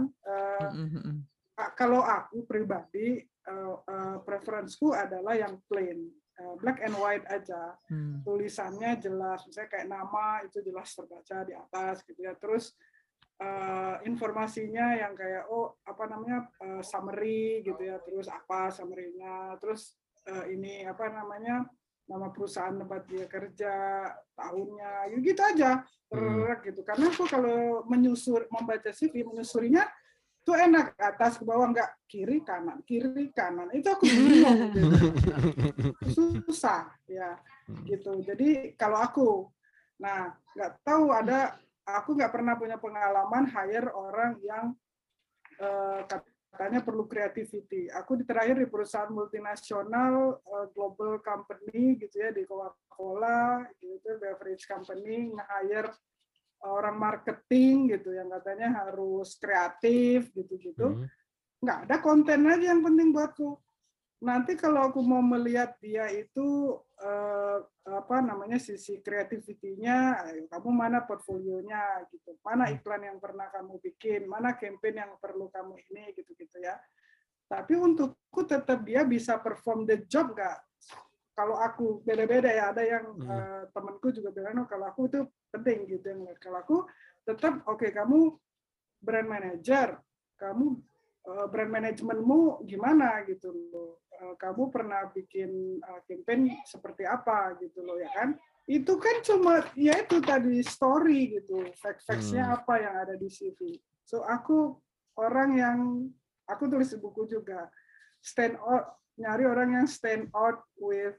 Mm, 0.74 1.22
a- 1.56 1.74
kalau 1.78 2.02
aku 2.02 2.44
pribadi 2.44 3.22
eh, 3.24 3.76
eh, 3.88 4.18
preferensiku 4.26 4.92
adalah 4.92 5.38
yang 5.38 5.62
plain 5.70 6.10
black 6.62 6.80
and 6.86 6.96
white 6.98 7.26
aja. 7.30 7.76
Hmm. 7.90 8.22
tulisannya 8.22 9.00
jelas 9.02 9.42
misalnya 9.46 9.70
kayak 9.70 9.88
nama 9.90 10.46
itu 10.46 10.62
jelas 10.62 10.94
terbaca 10.94 11.38
di 11.46 11.54
atas 11.58 11.96
gitu 12.06 12.20
ya. 12.22 12.34
Terus 12.38 12.74
eh, 13.42 13.96
informasinya 14.06 14.98
yang 14.98 15.14
kayak 15.18 15.50
oh 15.50 15.78
apa 15.86 16.04
namanya 16.10 16.50
eh, 16.62 16.84
summary 16.86 17.66
gitu 17.66 17.82
ya. 17.82 17.98
Terus 18.06 18.30
apa 18.30 18.70
summary-nya. 18.70 19.58
Terus 19.58 19.98
eh, 20.30 20.54
ini 20.54 20.86
apa 20.86 21.10
namanya 21.10 21.66
nama 22.08 22.32
perusahaan 22.32 22.78
tempat 22.78 23.04
dia 23.10 23.26
kerja 23.28 23.74
tahunnya. 24.38 25.12
Ya 25.12 25.18
gitu 25.18 25.42
aja 25.42 25.72
Terek 26.08 26.60
gitu. 26.72 26.82
Karena 26.88 27.12
aku 27.12 27.28
kalau 27.28 27.84
menyusur 27.84 28.48
membaca 28.48 28.94
CV 28.96 29.28
menyusurinya 29.28 29.84
itu 30.48 30.56
enak 30.56 30.96
atas 30.96 31.36
ke 31.36 31.44
bawah 31.44 31.68
nggak 31.76 32.08
kiri 32.08 32.40
kanan 32.40 32.80
kiri 32.88 33.36
kanan. 33.36 33.68
Itu 33.76 33.92
aku 33.92 34.08
bingung 34.08 34.72
gitu. 34.72 35.92
susah 36.48 36.88
ya 37.04 37.36
gitu. 37.84 38.24
Jadi 38.24 38.72
kalau 38.80 39.04
aku 39.04 39.28
nah 40.00 40.32
nggak 40.56 40.88
tahu 40.88 41.12
ada 41.12 41.60
aku 41.84 42.16
nggak 42.16 42.32
pernah 42.32 42.56
punya 42.56 42.80
pengalaman 42.80 43.44
hire 43.44 43.92
orang 43.92 44.40
yang 44.40 44.72
eh, 45.60 46.08
katanya 46.56 46.80
perlu 46.80 47.12
creativity. 47.12 47.92
Aku 47.92 48.16
di 48.16 48.24
terakhir 48.24 48.56
di 48.56 48.72
perusahaan 48.72 49.12
multinasional 49.12 50.40
eh, 50.48 50.68
global 50.72 51.20
company 51.28 52.00
gitu 52.00 52.24
ya 52.24 52.32
di 52.32 52.48
Coca-Cola 52.48 53.68
gitu 53.84 54.16
beverage 54.16 54.64
company 54.64 55.28
nge-hire 55.28 55.92
orang 56.66 56.98
marketing 56.98 57.94
gitu 57.94 58.14
yang 58.14 58.32
katanya 58.34 58.86
harus 58.86 59.38
kreatif 59.38 60.34
gitu-gitu 60.34 60.98
Hmm. 60.98 61.08
nggak 61.58 61.80
ada 61.90 61.96
konten 62.02 62.46
aja 62.46 62.70
yang 62.74 62.86
penting 62.86 63.10
buatku. 63.10 63.58
Nanti 64.18 64.58
kalau 64.58 64.90
aku 64.90 65.02
mau 65.06 65.22
melihat 65.22 65.78
dia 65.78 66.10
itu 66.10 66.74
eh, 66.98 67.60
apa 67.86 68.18
namanya 68.26 68.58
sisi 68.58 68.98
kreativitinya, 68.98 70.26
kamu 70.50 70.70
mana 70.74 71.06
portfolionya 71.06 72.02
gitu, 72.10 72.34
mana 72.42 72.74
iklan 72.74 73.06
yang 73.06 73.18
pernah 73.22 73.46
kamu 73.54 73.78
bikin, 73.78 74.26
mana 74.26 74.58
campaign 74.58 75.06
yang 75.06 75.14
perlu 75.22 75.54
kamu 75.54 75.78
ini 75.94 76.14
gitu-gitu 76.18 76.58
ya. 76.62 76.82
Tapi 77.46 77.78
untukku 77.78 78.42
tetap 78.44 78.82
dia 78.82 79.06
bisa 79.06 79.38
perform 79.38 79.86
the 79.86 80.02
job 80.10 80.34
nggak? 80.34 80.58
Kalau 81.38 81.54
aku 81.62 82.02
beda-beda 82.02 82.50
ya, 82.50 82.74
ada 82.74 82.82
yang 82.82 83.14
Hmm. 83.14 83.30
eh, 83.30 83.64
temanku 83.70 84.10
juga 84.10 84.34
bilang, 84.34 84.66
"Oh, 84.66 84.68
kalau 84.68 84.90
aku 84.90 85.06
itu 85.06 85.22
penting 85.54 85.86
gitu. 85.86 86.10
Kalau 86.42 86.58
aku 86.66 86.78
tetap 87.30 87.62
oke 87.70 87.86
kamu 87.94 88.34
brand 88.98 89.30
manager, 89.30 90.02
kamu 90.42 90.82
eh, 91.28 91.46
brand 91.54 91.70
manajemenmu 91.70 92.66
gimana 92.66 93.22
gitu 93.30 93.54
loh. 93.54 94.02
Eh, 94.18 94.34
Kamu 94.34 94.74
pernah 94.74 95.06
bikin 95.14 95.78
eh, 95.78 96.02
campaign 96.10 96.58
seperti 96.66 97.06
apa 97.06 97.54
gitu 97.62 97.86
loh 97.86 98.02
ya 98.02 98.10
kan? 98.18 98.34
Itu 98.66 98.98
kan 98.98 99.22
cuma 99.22 99.62
ya 99.78 99.94
itu 100.02 100.18
tadi 100.20 100.60
story 100.66 101.38
gitu, 101.38 101.70
fact-factsnya 101.78 102.50
Hmm. 102.50 102.56
apa 102.58 102.74
yang 102.82 102.96
ada 102.98 103.14
di 103.14 103.30
CV. 103.30 103.78
So 104.08 104.26
aku 104.26 104.74
orang 105.22 105.54
yang 105.54 105.78
aku 106.50 106.66
tulis 106.66 106.90
di 106.90 106.98
buku 106.98 107.28
juga 107.30 107.70
stand 108.24 108.58
out 108.58 108.98
nyari 109.20 109.44
orang 109.46 109.70
yang 109.84 109.88
stand 109.88 110.32
out 110.32 110.64
with 110.80 111.18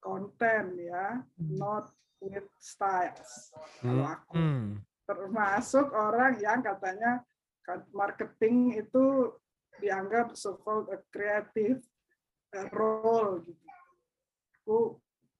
content 0.00 0.74
ya, 0.76 1.20
not 1.38 1.92
with 2.20 2.48
styles. 2.58 3.52
Kalau 3.80 4.04
aku 4.04 4.34
Hmm. 4.34 4.80
termasuk 5.04 5.92
orang 5.92 6.40
yang 6.40 6.60
katanya 6.60 7.22
marketing 7.92 8.74
itu 8.74 9.30
dianggap 9.78 10.34
so-called 10.34 10.90
a 10.90 10.98
creative 11.08 11.80
role 12.72 13.40
gitu. 13.44 13.68
Aku 14.60 14.78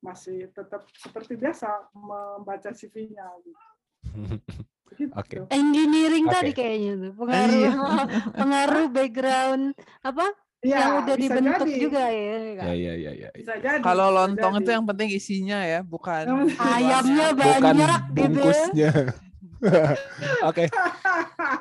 masih 0.01 0.49
tetap 0.55 0.87
seperti 0.97 1.37
biasa 1.37 1.91
membaca 1.93 2.71
CV-nya 2.71 3.27
gitu. 3.45 3.65
Gitu. 4.97 5.13
Oke. 5.21 5.37
engineering 5.51 6.27
Oke. 6.27 6.35
tadi 6.35 6.51
kayaknya 6.55 6.93
tuh 6.99 7.13
pengaruh 7.19 7.59
Iya. 7.61 7.73
pengaruh 8.41 8.87
background 8.91 9.65
apa 10.01 10.27
Ya, 10.61 10.77
yang 10.77 10.93
udah 11.01 11.17
bisa 11.17 11.35
dibentuk 11.41 11.67
jadi. 11.67 11.81
juga 11.81 12.03
ya 12.05 12.37
Kak? 12.53 12.65
Ya, 12.69 12.73
ya, 12.77 12.93
ya, 12.93 13.13
ya. 13.17 13.29
Bisa 13.33 13.55
jadi. 13.57 13.81
Kalau 13.81 14.07
lontong 14.13 14.55
jadi. 14.55 14.63
itu 14.63 14.71
yang 14.77 14.85
penting 14.85 15.09
isinya 15.09 15.59
ya, 15.65 15.81
bukan 15.81 16.25
ayamnya. 16.53 17.27
Bukan 17.33 17.61
banyak 17.65 17.73
gitu 17.73 17.81
ya. 17.81 18.13
bungkusnya. 18.13 18.91
Oke. 20.49 20.65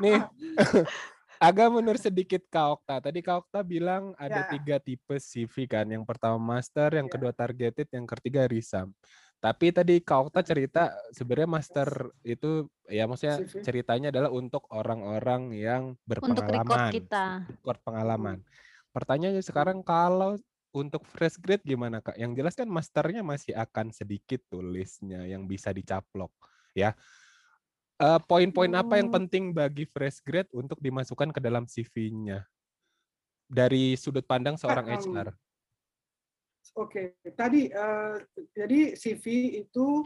Nih, 0.04 0.20
agak 1.48 1.68
mundur 1.72 1.96
sedikit 1.96 2.44
Kak 2.52 2.68
Okta. 2.76 2.96
Tadi 3.00 3.24
Kak 3.24 3.48
Okta 3.48 3.64
bilang 3.64 4.12
ada 4.20 4.44
Ya. 4.44 4.52
tiga 4.52 4.76
tipe 4.84 5.16
CV 5.16 5.64
kan. 5.64 5.88
Yang 5.88 6.04
pertama 6.04 6.36
master, 6.36 6.92
yang 6.92 7.08
Ya. 7.08 7.14
kedua 7.16 7.32
targeted, 7.32 7.88
yang 7.88 8.04
ketiga 8.04 8.52
risam. 8.52 8.92
Tapi 9.40 9.72
tadi 9.72 10.04
Kak 10.04 10.28
Okta 10.28 10.44
cerita 10.44 10.92
sebenarnya 11.16 11.48
master 11.48 11.88
itu 12.20 12.68
ya 12.92 13.08
maksudnya 13.08 13.40
CV. 13.40 13.64
ceritanya 13.64 14.12
adalah 14.12 14.28
untuk 14.28 14.68
orang-orang 14.68 15.56
yang 15.56 15.96
untuk 15.96 16.04
record 16.44 16.44
berpengalaman. 16.44 16.92
kita 16.92 17.26
record 17.48 17.80
pengalaman. 17.80 18.38
Pertanyaannya 18.90 19.44
sekarang 19.46 19.86
kalau 19.86 20.38
untuk 20.74 21.06
fresh 21.06 21.38
grade 21.42 21.66
gimana 21.66 22.02
kak? 22.02 22.18
Yang 22.18 22.32
jelas 22.38 22.54
kan 22.58 22.70
masternya 22.70 23.22
masih 23.26 23.54
akan 23.58 23.90
sedikit 23.94 24.42
tulisnya 24.50 25.26
yang 25.26 25.46
bisa 25.50 25.74
dicaplok, 25.74 26.34
ya. 26.78 26.94
Eh, 28.00 28.20
Poin-poin 28.26 28.72
apa 28.78 28.96
yang 29.02 29.12
Hmm. 29.12 29.18
penting 29.22 29.44
bagi 29.52 29.84
fresh 29.90 30.24
grade 30.24 30.50
untuk 30.56 30.80
dimasukkan 30.80 31.36
ke 31.36 31.40
dalam 31.44 31.68
CV-nya 31.68 32.48
dari 33.50 33.98
sudut 33.98 34.24
pandang 34.24 34.56
seorang 34.56 34.88
Em, 34.88 34.98
HR? 35.02 35.28
Oke, 36.78 37.18
tadi 37.34 37.68
eh, 37.68 38.16
jadi 38.54 38.94
CV 38.94 39.26
itu 39.66 40.06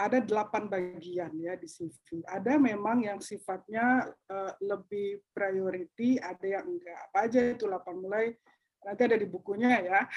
ada 0.00 0.18
delapan 0.24 0.64
bagian 0.64 1.32
ya 1.36 1.52
di 1.60 1.68
CV. 1.68 2.24
Ada 2.24 2.56
memang 2.56 3.04
yang 3.04 3.20
sifatnya 3.20 4.08
eh, 4.08 4.52
lebih 4.64 5.20
priority, 5.36 6.16
ada 6.16 6.46
yang 6.60 6.64
enggak. 6.64 6.98
Apa 7.12 7.28
aja 7.28 7.40
itu 7.44 7.68
delapan 7.68 7.96
mulai 8.00 8.26
nanti 8.80 9.02
ada 9.04 9.16
di 9.20 9.28
bukunya 9.28 9.70
ya. 9.84 10.00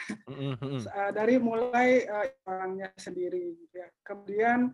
Eh, 0.93 1.11
dari 1.11 1.35
mulai 1.35 2.07
eh, 2.07 2.39
orangnya 2.47 2.89
sendiri. 2.95 3.59
gitu 3.59 3.75
ya. 3.75 3.89
Kemudian 3.99 4.71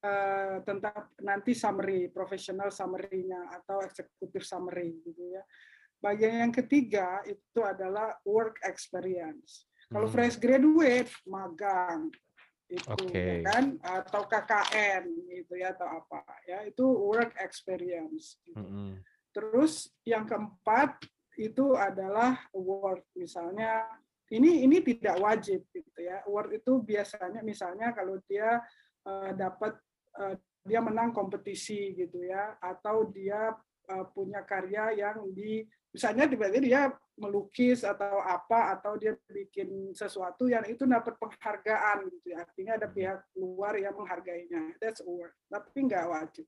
eh, 0.00 0.56
tentang 0.64 1.12
nanti 1.20 1.52
summary, 1.52 2.08
professional 2.08 2.72
summary-nya 2.72 3.60
atau 3.60 3.84
executive 3.84 4.44
summary 4.46 4.96
gitu 5.04 5.36
ya. 5.36 5.44
Bagian 6.00 6.48
yang 6.48 6.54
ketiga 6.54 7.20
itu 7.28 7.60
adalah 7.60 8.16
work 8.24 8.60
experience. 8.64 9.68
Kalau 9.86 10.10
fresh 10.10 10.34
graduate 10.36 11.12
magang 11.30 12.10
itu 12.66 12.90
Oke. 12.90 13.14
ya 13.14 13.34
kan 13.46 13.78
atau 13.78 14.26
KKN 14.26 15.04
gitu 15.30 15.54
ya 15.54 15.70
atau 15.70 15.86
apa 16.02 16.26
ya 16.50 16.66
itu 16.66 16.82
work 16.82 17.38
experience. 17.38 18.42
gitu. 18.42 18.58
Mm, 18.58 18.70
mm. 18.70 18.92
Terus 19.30 19.92
yang 20.02 20.26
keempat 20.26 20.98
itu 21.38 21.76
adalah 21.76 22.40
award 22.56 23.04
misalnya 23.14 23.86
ini 24.34 24.66
ini 24.66 24.82
tidak 24.82 25.22
wajib 25.22 25.62
gitu 25.70 26.00
ya. 26.02 26.26
Award 26.26 26.58
itu 26.58 26.82
biasanya 26.82 27.40
misalnya 27.46 27.94
kalau 27.94 28.18
dia 28.26 28.58
eh, 29.06 29.30
dapat 29.38 29.78
eh, 30.18 30.34
dia 30.66 30.82
menang 30.82 31.14
kompetisi 31.14 31.94
gitu 31.94 32.26
ya 32.26 32.58
atau 32.58 33.06
dia 33.06 33.54
eh, 33.86 34.06
punya 34.10 34.42
karya 34.42 34.90
yang 34.98 35.30
di 35.30 35.62
misalnya 35.96 36.28
tiba-tiba 36.28 36.60
dia 36.60 36.82
melukis 37.16 37.80
atau 37.80 38.20
apa 38.20 38.76
atau 38.76 39.00
dia 39.00 39.16
bikin 39.32 39.96
sesuatu 39.96 40.44
yang 40.44 40.68
itu 40.68 40.84
dapat 40.84 41.16
penghargaan 41.16 42.12
gitu 42.12 42.36
ya. 42.36 42.44
Artinya 42.44 42.72
ada 42.76 42.88
pihak 42.92 43.18
luar 43.40 43.80
yang 43.80 43.96
menghargainya. 43.96 44.76
That's 44.76 45.00
award. 45.00 45.32
Tapi 45.48 45.88
nggak 45.88 46.04
wajib. 46.04 46.44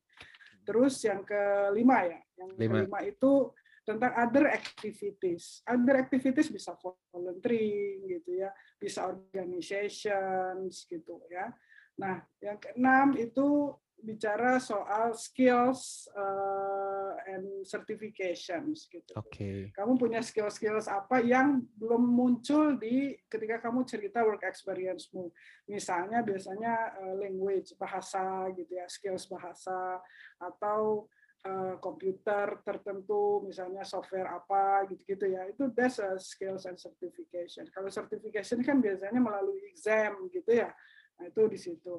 Terus 0.69 1.01
yang 1.01 1.25
kelima 1.25 2.05
ya, 2.05 2.21
yang 2.37 2.51
Lima. 2.61 2.85
kelima 2.85 3.01
itu 3.09 3.49
tentang 3.89 4.13
other 4.21 4.53
activities. 4.53 5.65
Other 5.65 5.97
activities 5.97 6.53
bisa 6.53 6.77
volunteering 7.09 8.05
gitu 8.05 8.45
ya, 8.45 8.53
bisa 8.77 9.09
organizations 9.09 10.85
gitu 10.85 11.25
ya. 11.33 11.49
Nah, 11.97 12.21
yang 12.45 12.61
keenam 12.61 13.17
itu 13.17 13.73
bicara 13.99 14.63
soal 14.63 15.11
skills 15.15 16.07
uh, 16.15 17.19
and 17.27 17.67
certifications 17.67 18.87
gitu. 18.87 19.13
Oke. 19.19 19.29
Okay. 19.35 19.59
Kamu 19.75 19.99
punya 19.99 20.23
skill-skills 20.23 20.87
apa 20.87 21.19
yang 21.21 21.67
belum 21.77 22.01
muncul 22.01 22.79
di 22.79 23.19
ketika 23.27 23.59
kamu 23.59 23.83
cerita 23.85 24.23
work 24.23 24.47
experience-mu. 24.47 25.29
Misalnya 25.67 26.23
biasanya 26.23 26.95
uh, 27.03 27.15
language 27.19 27.75
bahasa 27.75 28.49
gitu 28.55 28.79
ya, 28.79 28.87
skills 28.87 29.27
bahasa 29.27 29.99
atau 30.39 31.11
uh, 31.43 31.75
komputer 31.83 32.63
tertentu, 32.63 33.43
misalnya 33.43 33.83
software 33.83 34.31
apa 34.31 34.87
gitu-gitu 34.95 35.27
ya. 35.27 35.43
Itu 35.51 35.75
that's 35.75 35.99
a 35.99 36.17
skills 36.23 36.71
and 36.71 36.79
certification. 36.79 37.67
Kalau 37.75 37.91
certification 37.91 38.63
kan 38.63 38.79
biasanya 38.79 39.19
melalui 39.19 39.59
exam 39.75 40.31
gitu 40.31 40.55
ya. 40.55 40.71
Nah, 41.19 41.27
itu 41.27 41.43
di 41.51 41.59
situ 41.59 41.99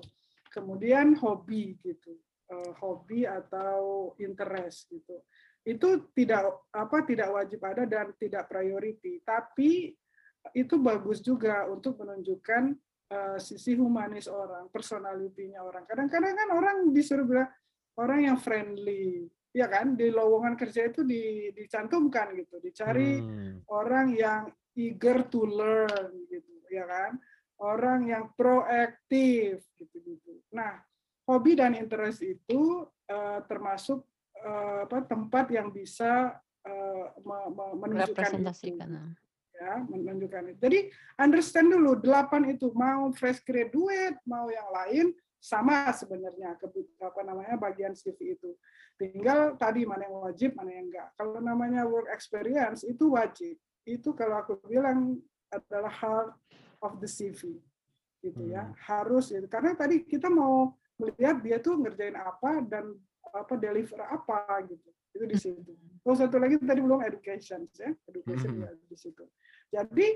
kemudian 0.49 1.13
hobi 1.15 1.77
gitu 1.79 2.17
uh, 2.49 2.73
hobi 2.81 3.23
atau 3.25 4.13
interest 4.17 4.89
gitu. 4.89 5.21
Itu 5.63 6.09
tidak 6.17 6.65
apa 6.73 7.05
tidak 7.05 7.29
wajib 7.29 7.61
ada 7.61 7.83
dan 7.85 8.11
tidak 8.17 8.49
priority. 8.49 9.21
Tapi 9.21 9.93
itu 10.55 10.75
bagus 10.79 11.21
juga 11.21 11.67
untuk 11.69 11.99
menunjukkan 12.01 12.73
uh, 13.13 13.37
sisi 13.37 13.77
humanis 13.77 14.25
orang 14.25 14.67
personalitinya 14.73 15.61
orang. 15.61 15.85
Kadang-kadang 15.85 16.33
kan 16.33 16.49
orang 16.55 16.77
disuruh 16.89 17.27
bilang 17.27 17.49
orang 17.99 18.33
yang 18.33 18.37
friendly 18.41 19.29
ya 19.53 19.69
kan? 19.69 19.93
Di 19.93 20.09
lowongan 20.09 20.57
kerja 20.57 20.89
itu 20.89 21.05
di, 21.05 21.53
dicantumkan 21.53 22.33
gitu. 22.33 22.57
Dicari 22.57 23.19
hmm. 23.21 23.69
orang 23.69 24.15
yang 24.15 24.49
eager 24.79 25.27
to 25.27 25.43
learn 25.43 26.23
gitu 26.31 26.53
ya 26.69 26.85
kan 26.85 27.17
orang 27.59 28.07
yang 28.07 28.31
proaktif 28.33 29.61
gitu-gitu. 29.75 30.39
Nah, 30.55 30.79
hobi 31.27 31.59
dan 31.59 31.75
interest 31.75 32.23
itu 32.23 32.87
uh, 33.11 33.39
termasuk 33.45 34.01
uh, 34.41 34.87
apa 34.87 35.03
tempat 35.05 35.51
yang 35.51 35.69
bisa 35.69 36.39
uh, 36.65 37.05
menunjukkan 37.75 38.39
itu. 38.39 38.99
Ya, 39.59 39.75
menunjukkan 39.83 40.43
itu. 40.55 40.59
Jadi 40.63 40.79
understand 41.19 41.67
dulu 41.75 41.99
delapan 41.99 42.47
itu 42.47 42.71
mau 42.71 43.11
fresh 43.11 43.43
graduate, 43.43 44.15
mau 44.23 44.47
yang 44.47 44.71
lain 44.71 45.05
sama 45.39 45.87
sebenarnya 45.95 46.55
ke 46.59 46.67
apa 47.03 47.21
namanya 47.27 47.59
bagian 47.59 47.91
CV 47.91 48.39
itu. 48.39 48.55
Tinggal 48.99 49.59
tadi 49.59 49.83
mana 49.83 50.07
yang 50.07 50.31
wajib, 50.31 50.55
mana 50.55 50.71
yang 50.71 50.87
enggak. 50.87 51.11
Kalau 51.15 51.39
namanya 51.43 51.83
work 51.87 52.07
experience 52.11 52.87
itu 52.87 53.15
wajib. 53.15 53.55
Itu 53.83 54.15
kalau 54.15 54.43
aku 54.43 54.59
bilang 54.67 55.19
adalah 55.51 55.91
hal 55.91 56.23
of 56.83 56.99
the 56.99 57.09
CV 57.09 57.59
gitu 58.19 58.41
ya. 58.51 58.67
Hmm. 58.67 58.75
harus 58.83 59.31
gitu. 59.31 59.47
Karena 59.47 59.75
tadi 59.75 60.03
kita 60.03 60.27
mau 60.27 60.75
melihat 60.99 61.39
dia 61.39 61.57
tuh 61.59 61.79
ngerjain 61.79 62.15
apa 62.15 62.63
dan 62.67 62.95
apa 63.31 63.53
deliver 63.55 63.99
apa 64.03 64.63
gitu. 64.67 64.89
Itu 65.15 65.25
di 65.25 65.37
situ. 65.39 65.71
Oh 66.03 66.15
satu 66.15 66.39
lagi 66.39 66.59
tadi 66.59 66.79
belum 66.79 67.03
education 67.03 67.67
ya. 67.75 67.91
Education 68.11 68.51
hmm. 68.59 68.63
ya 68.63 68.71
di 68.75 68.97
situ. 68.97 69.23
Jadi 69.69 70.07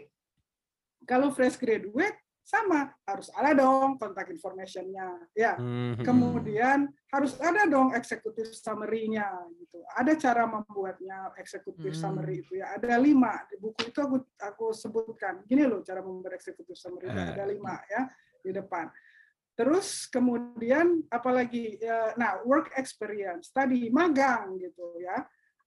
kalau 1.03 1.31
fresh 1.35 1.59
graduate 1.59 2.22
sama 2.43 2.91
harus 3.07 3.31
ada 3.33 3.55
dong 3.55 3.95
kontak 3.95 4.27
informationnya. 4.27 5.15
Ya 5.31 5.55
hmm. 5.55 6.03
kemudian 6.03 6.91
harus 7.09 7.39
ada 7.39 7.63
dong 7.65 7.95
eksekutif 7.95 8.51
summary-nya 8.51 9.31
gitu. 9.63 9.79
Ada 9.95 10.19
cara 10.19 10.43
membuatnya 10.45 11.31
eksekutif 11.39 11.95
hmm. 11.95 12.01
summary 12.03 12.43
itu 12.43 12.59
ya. 12.59 12.75
Ada 12.75 12.99
lima 12.99 13.47
di 13.47 13.55
buku 13.57 13.89
itu 13.89 13.99
aku 14.03 14.17
aku 14.43 14.65
sebutkan. 14.75 15.41
Gini 15.47 15.63
loh 15.63 15.79
cara 15.81 16.03
membuat 16.03 16.35
eksekutif 16.35 16.75
summary 16.75 17.07
uh. 17.07 17.31
ada 17.31 17.47
lima 17.47 17.79
ya 17.87 18.11
di 18.43 18.51
depan. 18.51 18.91
Terus 19.53 20.09
kemudian 20.09 21.05
apalagi 21.13 21.77
ya, 21.79 22.11
nah 22.19 22.43
work 22.43 22.75
experience. 22.75 23.55
Tadi 23.55 23.87
magang 23.87 24.59
gitu 24.59 24.99
ya 24.99 25.23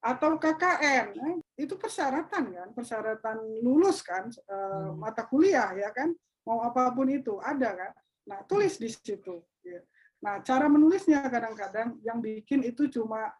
atau 0.07 0.39
KKN 0.39 1.07
eh, 1.18 1.37
itu 1.66 1.74
persyaratan 1.74 2.45
kan 2.55 2.68
persyaratan 2.70 3.43
lulus 3.64 4.07
kan 4.07 4.31
uh, 4.47 4.95
mata 4.95 5.27
kuliah 5.27 5.74
ya 5.74 5.91
kan 5.91 6.14
mau 6.47 6.63
apa 6.63 6.95
pun 6.95 7.11
itu 7.11 7.43
ada 7.43 7.75
kan 7.75 7.93
nah 8.27 8.41
tulis 8.47 8.79
di 8.79 8.89
situ 8.89 9.43
ya. 9.67 9.83
nah 10.23 10.39
cara 10.41 10.71
menulisnya 10.71 11.27
kadang-kadang 11.27 11.99
yang 12.07 12.23
bikin 12.23 12.63
itu 12.63 12.87
cuma 12.89 13.35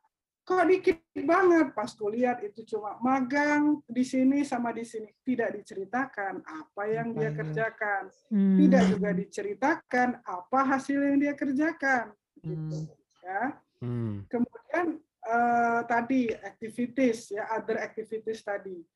kok 0.47 0.63
dikit 0.71 1.03
banget 1.27 1.75
pas 1.75 1.91
kulihat 1.91 2.39
itu 2.47 2.63
cuma 2.71 2.95
magang 3.03 3.83
di 3.91 4.07
sini 4.07 4.47
sama 4.47 4.71
di 4.71 4.87
sini 4.87 5.11
tidak 5.27 5.59
diceritakan 5.59 6.39
apa 6.39 6.83
yang 6.87 7.11
dia 7.19 7.35
kerjakan 7.35 8.07
hmm. 8.31 8.55
tidak 8.63 8.83
juga 8.95 9.11
diceritakan 9.11 10.09
apa 10.23 10.61
hasil 10.71 11.03
yang 11.03 11.19
dia 11.19 11.35
kerjakan 11.35 12.15
gitu 12.47 12.79
hmm. 12.79 13.27
ya 13.27 13.43
hmm. 13.83 14.15
kemudian 14.31 14.87
uh, 15.27 15.83
tadi 15.91 16.31
activities 16.31 17.35
ya 17.35 17.51
other 17.51 17.83
activities 17.83 18.39
tadi 18.47 18.79
uh, 18.79 18.96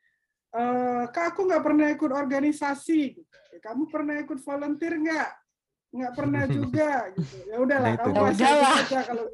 kak 1.14 1.24
aku 1.34 1.46
nggak 1.46 1.62
pernah 1.62 1.86
ikut 1.90 2.10
organisasi. 2.10 3.00
Gitu. 3.14 3.56
kamu 3.60 3.92
pernah 3.92 4.16
ikut 4.18 4.38
volunteer 4.40 4.94
nggak? 4.98 5.28
Nggak 5.90 6.12
pernah 6.14 6.42
juga. 6.46 6.90
Gitu. 7.14 7.36
Ya 7.50 7.56
udahlah 7.60 7.90
nah, 7.92 7.98
kamu 7.98 8.14
masih 8.14 8.46
aja 8.46 9.00
kalau 9.04 9.24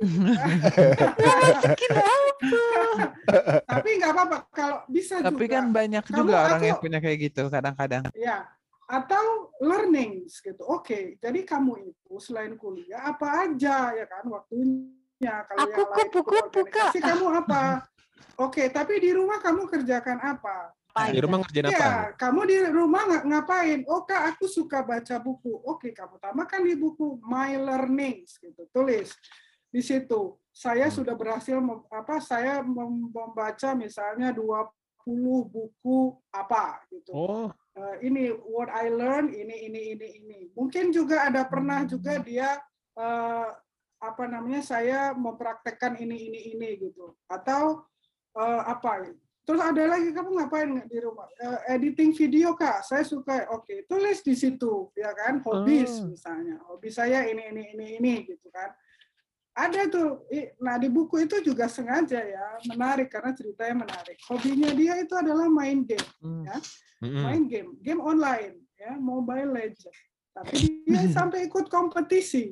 gitu. 1.76 2.00
tapi 3.72 3.88
nggak 3.96 4.12
apa-apa 4.12 4.38
kalau 4.52 4.78
bisa 4.88 5.24
tapi 5.24 5.48
juga. 5.48 5.54
kan 5.56 5.64
banyak 5.72 6.04
kamu 6.04 6.18
juga 6.20 6.36
orang 6.48 6.62
yang 6.64 6.80
punya 6.80 6.98
kayak 7.00 7.18
gitu 7.32 7.42
kadang-kadang. 7.48 8.04
Ya 8.12 8.48
atau 8.86 9.50
learning 9.58 10.30
gitu. 10.30 10.62
Oke 10.62 10.80
okay, 10.80 11.02
jadi 11.18 11.42
kamu 11.42 11.90
itu 11.90 12.14
selain 12.22 12.54
kuliah 12.54 13.02
apa 13.02 13.46
aja 13.46 13.90
ya 13.92 14.06
kan 14.06 14.24
waktunya 14.30 15.42
kalau 15.50 15.58
aku 15.66 15.80
yang 15.82 15.90
lain 15.90 16.08
kupu-kupu 16.14 16.60
kamu 16.94 17.26
apa? 17.34 17.82
Oke 18.38 18.62
okay, 18.62 18.66
tapi 18.70 19.02
di 19.02 19.10
rumah 19.10 19.42
kamu 19.42 19.66
kerjakan 19.66 20.22
apa 20.22 20.70
ngapain? 20.96 21.12
Di 21.12 21.20
rumah 21.20 21.38
ngerjain 21.44 21.66
apa? 21.68 21.76
Ya, 21.76 21.92
kamu 22.16 22.40
di 22.48 22.56
rumah 22.72 23.02
ngapain? 23.22 23.80
Oh 23.86 24.02
kak, 24.08 24.22
aku 24.34 24.44
suka 24.48 24.80
baca 24.80 25.16
buku. 25.20 25.52
Oke, 25.68 25.92
kamu 25.92 26.16
tambahkan 26.16 26.64
di 26.64 26.74
buku 26.74 27.20
My 27.20 27.52
Learnings 27.60 28.40
gitu. 28.40 28.64
Tulis 28.72 29.12
di 29.68 29.80
situ. 29.84 30.40
Saya 30.56 30.88
hmm. 30.88 30.96
sudah 30.96 31.14
berhasil 31.14 31.60
apa? 31.92 32.16
Saya 32.24 32.64
membaca 32.64 33.76
misalnya 33.76 34.32
20 34.32 35.52
buku 35.52 36.16
apa 36.32 36.80
gitu. 36.88 37.12
Oh. 37.12 37.48
Uh, 37.76 37.96
ini 38.00 38.32
what 38.32 38.72
I 38.72 38.88
learn, 38.88 39.28
ini 39.36 39.68
ini 39.68 39.92
ini 39.92 40.08
ini. 40.24 40.40
Mungkin 40.56 40.96
juga 40.96 41.28
ada 41.28 41.44
pernah 41.44 41.84
hmm. 41.84 41.90
juga 41.92 42.16
dia 42.24 42.56
uh, 42.96 43.52
apa 43.96 44.24
namanya 44.28 44.64
saya 44.64 45.12
mempraktekkan 45.12 46.00
ini 46.00 46.32
ini 46.32 46.40
ini 46.56 46.68
gitu. 46.80 47.12
Atau 47.28 47.84
uh, 48.32 48.62
apa 48.64 49.12
Terus 49.46 49.62
ada 49.62 49.82
lagi 49.86 50.10
kamu 50.10 50.30
ngapain 50.42 50.70
di 50.90 50.98
rumah? 50.98 51.30
Uh, 51.38 51.60
editing 51.70 52.10
video 52.10 52.58
kak, 52.58 52.82
saya 52.82 53.06
suka. 53.06 53.46
Oke, 53.54 53.62
okay. 53.62 53.78
tulis 53.86 54.18
di 54.26 54.34
situ, 54.34 54.90
ya 54.98 55.14
kan? 55.14 55.38
Hobis 55.38 56.02
oh. 56.02 56.10
misalnya. 56.10 56.58
Hobi 56.66 56.90
saya 56.90 57.22
ini 57.30 57.54
ini 57.54 57.62
ini 57.78 57.86
ini 58.02 58.14
gitu 58.26 58.50
kan. 58.50 58.74
Ada 59.54 59.86
tuh. 59.86 60.26
Nah 60.58 60.82
di 60.82 60.90
buku 60.90 61.22
itu 61.22 61.38
juga 61.46 61.70
sengaja 61.70 62.20
ya 62.26 62.58
menarik 62.66 63.06
karena 63.06 63.30
ceritanya 63.38 63.86
menarik. 63.86 64.18
Hobinya 64.26 64.74
dia 64.74 64.98
itu 64.98 65.14
adalah 65.14 65.46
main 65.46 65.86
game, 65.86 66.10
hmm. 66.18 66.42
ya. 66.42 66.56
Main 67.06 67.46
game, 67.46 67.78
game 67.86 68.02
online, 68.02 68.58
ya, 68.74 68.98
Mobile 68.98 69.54
Legend. 69.54 69.94
Tapi 70.34 70.82
dia 70.82 71.06
sampai 71.16 71.46
ikut 71.46 71.70
kompetisi 71.70 72.50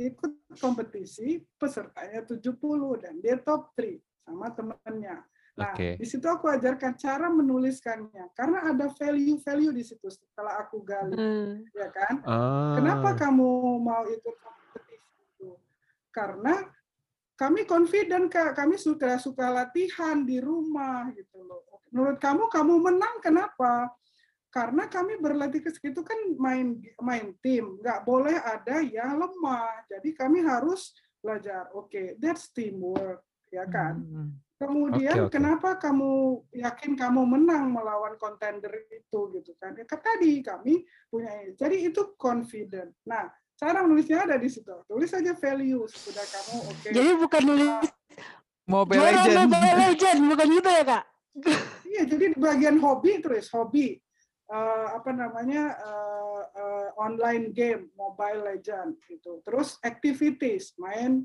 ikut 0.00 0.58
kompetisi 0.58 1.44
pesertanya 1.60 2.24
70 2.24 2.48
dan 3.02 3.14
dia 3.20 3.36
top 3.38 3.70
3 3.76 4.00
sama 4.24 4.48
temennya. 4.54 5.22
Nah, 5.52 5.76
okay. 5.76 6.00
di 6.00 6.08
situ 6.08 6.24
aku 6.24 6.48
ajarkan 6.48 6.96
cara 6.96 7.28
menuliskannya 7.28 8.32
karena 8.32 8.72
ada 8.72 8.88
value-value 8.88 9.76
di 9.76 9.84
situ 9.84 10.08
setelah 10.08 10.64
aku 10.64 10.80
gali, 10.80 11.12
hmm. 11.12 11.76
ya 11.76 11.88
kan? 11.92 12.14
Ah. 12.24 12.72
Kenapa 12.80 13.12
kamu 13.20 13.76
mau 13.84 14.00
ikut 14.08 14.36
kompetisi 14.40 15.12
itu? 15.36 15.52
Karena 16.08 16.56
kami 17.36 17.68
confident 17.68 18.32
kak, 18.32 18.56
kami 18.56 18.80
suka 18.80 19.20
suka 19.20 19.52
latihan 19.52 20.24
di 20.24 20.40
rumah 20.40 21.12
gitu 21.12 21.44
loh. 21.44 21.68
Menurut 21.92 22.16
kamu 22.16 22.48
kamu 22.48 22.74
menang 22.80 23.20
kenapa? 23.20 23.92
Karena 24.48 24.88
kami 24.88 25.20
berlatih 25.20 25.64
ke 25.64 25.72
situ 25.72 26.00
kan 26.00 26.16
main 26.40 26.80
main 26.96 27.36
tim, 27.44 27.76
nggak 27.76 28.08
boleh 28.08 28.40
ada 28.40 28.80
yang 28.80 29.20
lemah. 29.20 29.84
Jadi 29.84 30.16
kami 30.16 30.40
harus 30.44 30.96
belajar. 31.20 31.68
Oke, 31.76 31.92
okay, 31.92 32.06
that's 32.16 32.48
teamwork, 32.56 33.20
ya 33.52 33.68
kan? 33.68 34.00
Hmm. 34.00 34.32
Kemudian 34.62 35.16
okay, 35.18 35.26
okay. 35.26 35.32
kenapa 35.34 35.74
kamu 35.82 36.38
yakin 36.54 36.94
kamu 36.94 37.22
menang 37.26 37.74
melawan 37.74 38.14
kontender 38.14 38.70
itu 38.94 39.34
gitu 39.34 39.52
kan? 39.58 39.74
Ya, 39.74 39.82
tadi 39.90 40.38
kami 40.38 40.86
punya 41.10 41.30
ini. 41.42 41.58
Jadi 41.58 41.76
itu 41.90 42.14
confident. 42.14 42.94
Nah, 43.02 43.26
cara 43.58 43.82
menulisnya 43.82 44.22
ada 44.22 44.38
di 44.38 44.46
situ. 44.46 44.70
Tulis 44.86 45.10
saja 45.10 45.34
value 45.34 45.82
sudah 45.90 46.22
kamu 46.22 46.56
oke. 46.62 46.78
Okay. 46.78 46.90
Jadi 46.94 47.10
bukan 47.18 47.42
nulis 47.42 47.70
Mobile 48.70 49.02
Juara 49.02 49.18
Legend. 49.26 49.36
Mobile 49.42 49.76
Legend 49.82 50.18
bukan 50.30 50.46
gitu 50.54 50.68
ya 50.70 50.84
kak? 50.86 51.04
Iya, 51.92 52.02
jadi 52.08 52.24
di 52.32 52.38
bagian 52.38 52.76
hobi 52.78 53.20
terus 53.20 53.50
hobi 53.50 53.98
Eh, 54.52 54.86
apa 54.92 55.16
namanya 55.16 55.80
eh, 55.80 56.42
eh, 56.60 56.88
online 57.00 57.56
game 57.56 57.88
Mobile 57.96 58.52
Legend 58.52 59.00
gitu. 59.08 59.40
Terus 59.48 59.80
activities 59.80 60.76
main 60.76 61.24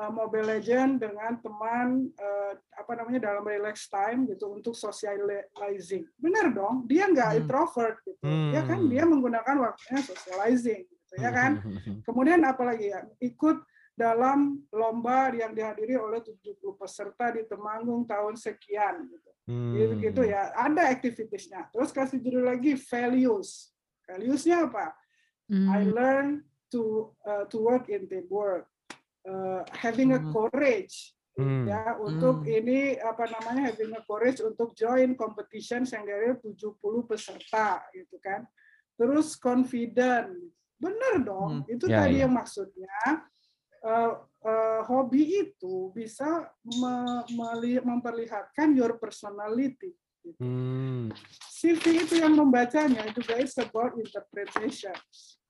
eh, 0.00 0.10
Mobile 0.10 0.56
Legend 0.56 0.96
dengan 0.96 1.36
teman 1.38 2.08
eh, 2.16 2.52
apa 2.72 2.92
namanya 2.96 3.20
dalam 3.28 3.44
relax 3.44 3.84
time 3.86 4.24
gitu 4.32 4.48
untuk 4.48 4.72
socializing. 4.72 6.08
Benar 6.16 6.56
dong, 6.56 6.88
dia 6.88 7.04
nggak 7.04 7.30
Hmm. 7.36 7.40
introvert 7.44 7.96
gitu. 8.08 8.24
Ya 8.50 8.64
kan 8.64 8.80
Hmm. 8.80 8.88
dia 8.88 9.04
menggunakan 9.04 9.56
waktunya 9.60 10.00
socializing 10.00 10.82
gitu 10.88 11.14
ya 11.20 11.30
kan. 11.30 11.60
Kemudian 12.02 12.40
apalagi 12.42 12.88
ya, 12.96 13.04
ikut 13.20 13.60
dalam 13.92 14.64
lomba 14.72 15.28
yang 15.36 15.52
dihadiri 15.52 16.00
oleh 16.00 16.24
70 16.24 16.72
peserta 16.80 17.36
di 17.36 17.44
Temanggung 17.44 18.08
tahun 18.08 18.32
sekian 18.40 19.04
gitu. 19.04 19.30
Gitu, 19.50 19.92
gitu 20.00 20.22
Hmm. 20.24 20.30
ya. 20.32 20.42
Ada 20.56 20.88
activitiesnya. 20.88 21.68
Terus 21.74 21.90
kasih 21.92 22.22
judul 22.22 22.48
lagi 22.48 22.78
values. 22.88 23.74
Valuesnya 24.08 24.64
apa? 24.64 24.96
I 25.50 25.82
Hmm. 25.84 25.90
learn 25.92 26.26
to 26.70 27.10
uh, 27.26 27.44
to 27.50 27.58
work 27.58 27.90
in 27.90 28.06
teamwork. 28.06 28.70
Uh, 29.20 29.60
having 29.76 30.16
a 30.16 30.20
Hmm. 30.20 30.32
courage 30.32 31.12
Hmm. 31.36 31.68
ya 31.68 31.92
untuk 32.00 32.40
Hmm. 32.40 32.56
ini 32.56 32.96
apa 32.96 33.28
namanya 33.28 33.68
having 33.68 33.92
a 33.92 34.00
courage 34.08 34.40
untuk 34.40 34.72
join 34.72 35.12
competition 35.12 35.84
yang 35.84 36.08
dari 36.08 36.32
70 36.40 37.04
peserta 37.04 37.84
gitu 37.92 38.16
kan. 38.16 38.48
Terus 38.96 39.36
confident. 39.36 40.32
Benar 40.80 41.20
dong. 41.20 41.52
Hmm. 41.64 41.68
Itu 41.68 41.84
Ya, 41.84 42.00
tadi 42.00 42.16
ya. 42.16 42.24
yang 42.24 42.32
maksudnya 42.32 42.96
uh, 43.84 44.24
uh, 44.24 44.80
hobi 44.88 45.48
itu 45.48 45.92
bisa 45.92 46.48
me- 46.64 47.24
meli- 47.32 47.84
memperlihatkan 47.84 48.72
your 48.72 48.96
personality. 48.96 49.92
gitu. 50.20 50.36
Hmm. 50.40 51.08
CV 51.48 52.04
itu 52.04 52.20
yang 52.20 52.36
membacanya 52.36 53.04
juga 53.12 53.36
it's 53.40 53.56
about 53.56 53.96
interpretation. 53.96 54.92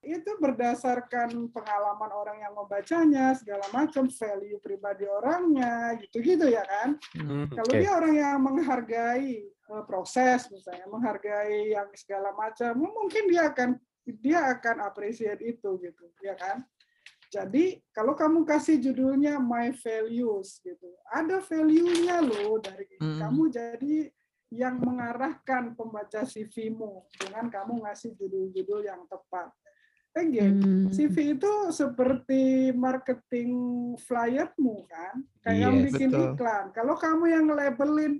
Itu 0.01 0.41
berdasarkan 0.41 1.53
pengalaman 1.53 2.09
orang 2.09 2.41
yang 2.41 2.57
membacanya, 2.57 3.37
segala 3.37 3.61
macam 3.69 4.09
value 4.09 4.57
pribadi 4.57 5.05
orangnya, 5.05 5.93
gitu-gitu 6.01 6.49
ya 6.49 6.65
kan. 6.65 6.97
Hmm. 7.13 7.45
Kalau 7.53 7.73
dia 7.77 7.91
orang 7.93 8.13
yang 8.17 8.37
menghargai 8.41 9.45
eh, 9.45 9.83
proses 9.85 10.49
misalnya, 10.49 10.89
menghargai 10.89 11.77
yang 11.77 11.87
segala 11.93 12.33
macam, 12.33 12.81
mungkin 12.81 13.29
dia 13.29 13.53
akan 13.53 13.69
dia 14.17 14.49
akan 14.57 14.81
appreciate 14.81 15.45
itu 15.45 15.77
gitu, 15.77 16.05
ya 16.25 16.33
kan. 16.33 16.65
Jadi 17.31 17.79
kalau 17.95 18.11
kamu 18.11 18.43
kasih 18.43 18.75
judulnya 18.81 19.39
My 19.39 19.71
Values 19.71 20.59
gitu, 20.59 20.91
ada 21.07 21.39
value-nya 21.39 22.19
loh 22.19 22.59
dari 22.59 22.89
Hmm. 22.99 23.17
kamu 23.23 23.43
jadi 23.47 23.95
yang 24.51 24.83
mengarahkan 24.83 25.79
pembaca 25.79 26.27
CV-mu 26.27 27.07
dengan 27.15 27.47
kamu 27.47 27.87
ngasih 27.87 28.19
judul-judul 28.19 28.83
yang 28.83 29.07
tepat. 29.07 29.47
Again, 30.11 30.59
Hmm. 30.59 30.85
CV 30.91 31.39
itu 31.39 31.53
seperti 31.71 32.75
marketing 32.75 33.51
flyermu 33.95 34.83
kan, 34.83 35.23
kayak 35.39 35.55
yang 35.57 35.75
Yes. 35.79 35.83
bikin 35.87 36.09
Betul. 36.11 36.27
iklan. 36.35 36.65
Kalau 36.75 36.95
kamu 36.99 37.23
yang 37.31 37.45
labelin 37.47 38.19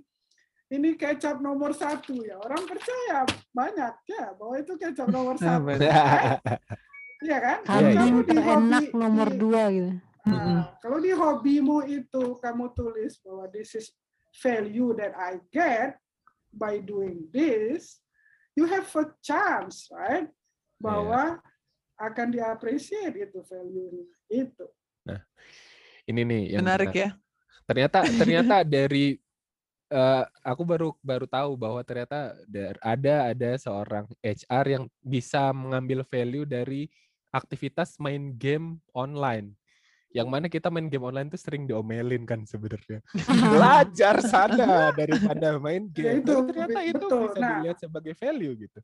ini 0.71 0.95
kecap 0.95 1.43
nomor 1.43 1.75
satu 1.75 2.15
ya 2.23 2.39
orang 2.39 2.63
percaya 2.63 3.27
banyak 3.51 3.91
ya 4.07 4.31
bahwa 4.39 4.55
itu 4.55 4.73
kecap 4.79 5.11
nomor 5.11 5.35
satu, 5.43 5.67
iya 7.27 7.37
kan? 7.37 7.59
Iya, 7.59 7.67
Kalau 7.67 7.89
iya. 7.91 7.99
kamu 7.99 8.17
di 8.17 8.27
terenak 8.31 8.47
hobi- 8.87 8.93
nomor 8.95 9.27
di- 9.27 9.35
dua 9.37 9.63
gitu. 9.67 9.91
Nah, 10.21 10.63
kalau 10.79 10.97
di 10.97 11.11
hobimu 11.11 11.77
itu 11.83 12.23
kamu 12.39 12.65
tulis 12.71 13.19
bahwa 13.19 13.51
this 13.51 13.75
is 13.75 13.91
value 14.39 14.95
that 14.95 15.11
I 15.11 15.43
get 15.51 15.99
by 16.55 16.79
doing 16.79 17.27
this, 17.35 17.99
you 18.55 18.63
have 18.63 18.87
a 18.95 19.11
chance, 19.19 19.91
right? 19.91 20.31
Bahwa 20.79 21.35
akan 22.01 22.27
diapresiasi 22.33 23.29
itu 23.29 23.39
value 23.45 24.09
itu. 24.27 24.65
Ini 26.09 26.21
nih 26.25 26.43
yang 26.57 26.65
Menarik 26.65 26.89
menarik. 26.89 27.03
ya. 27.05 27.09
ternyata 27.69 27.99
ternyata 28.19 28.55
dari 28.65 29.21
eh, 29.87 30.23
aku 30.41 30.63
baru 30.65 30.89
baru 30.99 31.29
tahu 31.29 31.53
bahwa 31.55 31.79
ternyata 31.85 32.33
ada 32.81 33.15
ada 33.31 33.49
seorang 33.61 34.09
HR 34.19 34.65
yang 34.67 34.83
bisa 34.99 35.53
mengambil 35.53 36.01
value 36.03 36.43
dari 36.43 36.89
aktivitas 37.31 37.95
main 38.01 38.33
game 38.35 38.81
online 38.91 39.53
yang 40.11 40.27
mana 40.27 40.51
kita 40.51 40.67
main 40.67 40.91
game 40.91 41.07
online 41.07 41.31
itu 41.31 41.39
sering 41.39 41.63
diomelin 41.63 42.27
kan 42.27 42.43
sebenarnya 42.43 42.99
belajar 43.55 44.19
sana 44.19 44.91
daripada 44.91 45.55
main 45.55 45.87
Ya, 45.95 46.11
game 46.11 46.19
itu, 46.19 46.33
Tapi 46.35 46.47
ternyata 46.51 46.79
itu 46.83 46.97
betul. 46.99 47.21
bisa 47.31 47.39
Nah. 47.39 47.49
dilihat 47.55 47.77
sebagai 47.79 48.13
value 48.19 48.53
gitu 48.67 48.79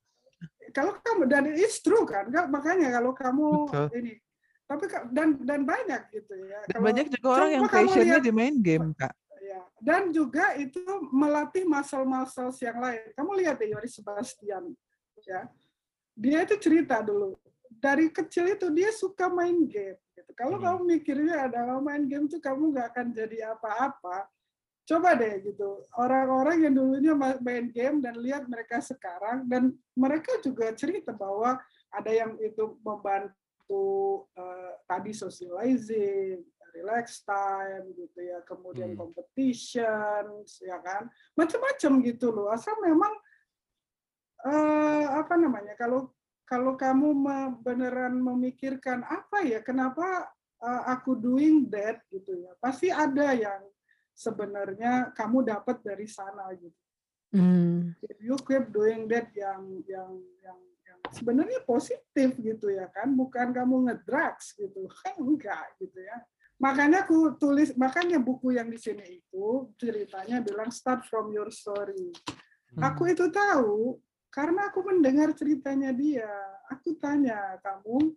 Kalau 0.76 0.94
kamu 1.00 1.24
dan 1.26 1.44
it's 1.56 1.80
true 1.82 2.06
kan, 2.06 2.30
Nggak, 2.30 2.46
makanya 2.52 2.88
kalau 3.00 3.12
kamu 3.16 3.48
Betul. 3.72 3.88
ini, 3.98 4.14
tapi 4.68 4.84
dan 5.16 5.30
dan 5.42 5.62
banyak 5.64 6.02
gitu 6.12 6.34
ya. 6.46 6.60
Dan 6.68 6.78
Kalau- 6.78 6.86
banyak 6.86 7.06
juga 7.10 7.28
orang 7.34 7.50
yang 7.56 7.64
passionnya 7.66 8.20
di 8.22 8.32
main 8.36 8.56
game, 8.62 8.92
Kak. 8.94 9.16
Ya. 9.42 9.64
Dan 9.80 10.12
juga 10.12 10.54
itu 10.60 10.84
melatih 11.10 11.64
muscle-muscle 11.64 12.52
yang 12.60 12.78
lain. 12.78 13.02
Kamu 13.16 13.32
lihat 13.40 13.56
deh 13.58 13.72
Yoris 13.72 13.96
Sebastian, 13.96 14.76
ya. 15.24 15.48
Dia 16.14 16.44
itu 16.44 16.56
cerita 16.60 17.00
dulu. 17.00 17.38
Dari 17.68 18.10
kecil 18.10 18.58
itu 18.58 18.68
dia 18.74 18.90
suka 18.92 19.30
main 19.30 19.56
game. 19.70 19.98
Gitu. 20.14 20.32
Kalau 20.36 20.58
Hmm. 20.58 20.66
kamu 20.66 20.80
mikirnya 20.98 21.48
adalah 21.48 21.78
main 21.80 22.04
game 22.10 22.26
itu 22.26 22.42
kamu 22.42 22.74
nggak 22.74 22.88
akan 22.92 23.08
jadi 23.14 23.38
apa-apa. 23.54 24.26
Coba 24.88 25.20
deh 25.20 25.44
gitu. 25.44 25.84
Orang-orang 26.00 26.64
yang 26.64 26.74
dulunya 26.80 27.12
ma- 27.12 27.36
main 27.44 27.68
game 27.76 28.00
dan 28.00 28.16
lihat 28.24 28.48
mereka 28.48 28.80
sekarang 28.80 29.44
dan 29.44 29.76
mereka 29.92 30.40
juga 30.40 30.72
cerita 30.72 31.12
bahwa 31.12 31.60
ada 31.92 32.08
yang 32.08 32.40
itu 32.40 32.80
membantu 32.80 34.24
eh, 34.32 34.72
tadi 34.88 35.12
socializing, 35.12 36.40
relax 36.72 37.20
time 37.28 37.92
gitu 38.00 38.20
ya, 38.32 38.40
kemudian 38.48 38.96
Hmm. 38.96 39.00
competition, 39.04 40.24
ya 40.64 40.80
kan, 40.80 41.12
macam-macam 41.36 41.92
gitu 42.08 42.28
loh. 42.32 42.48
Asal 42.48 42.80
memang 42.80 43.12
eh, 44.48 45.06
apa 45.20 45.36
namanya? 45.36 45.76
Kalau 45.76 46.16
kalau 46.48 46.80
kamu 46.80 47.12
beneran 47.60 48.24
memikirkan 48.24 49.04
apa 49.04 49.44
ya, 49.44 49.60
kenapa 49.60 50.32
eh, 50.64 50.82
aku 50.96 51.20
doing 51.20 51.68
that 51.68 52.00
gitu 52.08 52.40
ya, 52.40 52.56
pasti 52.64 52.88
ada 52.88 53.36
yang 53.36 53.68
sebenarnya 54.18 55.13
kamu 55.13 55.45
dapat 55.45 55.78
dari 55.86 56.09
sana 56.09 56.49
gitu. 56.57 56.82
Hmm. 57.38 57.93
If 58.01 58.18
you 58.18 58.34
keep 58.41 58.74
doing 58.74 59.05
that 59.13 59.30
yang 59.38 59.86
yang 59.86 60.11
yang 60.41 60.59
yang 60.89 60.99
sebenarnya 61.13 61.61
positif 61.61 62.34
gitu 62.41 62.74
ya 62.74 62.89
kan, 62.89 63.13
bukan 63.13 63.53
kamu 63.53 63.91
ngedrugs 63.91 64.57
gitu, 64.57 64.89
kan 65.05 65.13
enggak 65.22 65.70
gitu 65.78 66.01
ya. 66.01 66.18
Makanya 66.57 67.05
aku 67.05 67.38
tulis, 67.38 67.70
makanya 67.78 68.18
buku 68.18 68.57
yang 68.57 68.74
di 68.74 68.82
sini 68.82 69.22
itu 69.22 69.70
ceritanya 69.78 70.41
bilang 70.41 70.74
start 70.74 71.05
from 71.05 71.30
your 71.30 71.53
story. 71.53 72.09
Aku 72.82 73.05
itu 73.05 73.30
tahu 73.30 74.01
karena 74.34 74.74
aku 74.74 74.82
mendengar 74.82 75.38
ceritanya 75.38 75.93
dia. 75.93 76.30
Aku 76.74 76.97
tanya, 76.97 77.61
kamu 77.61 78.09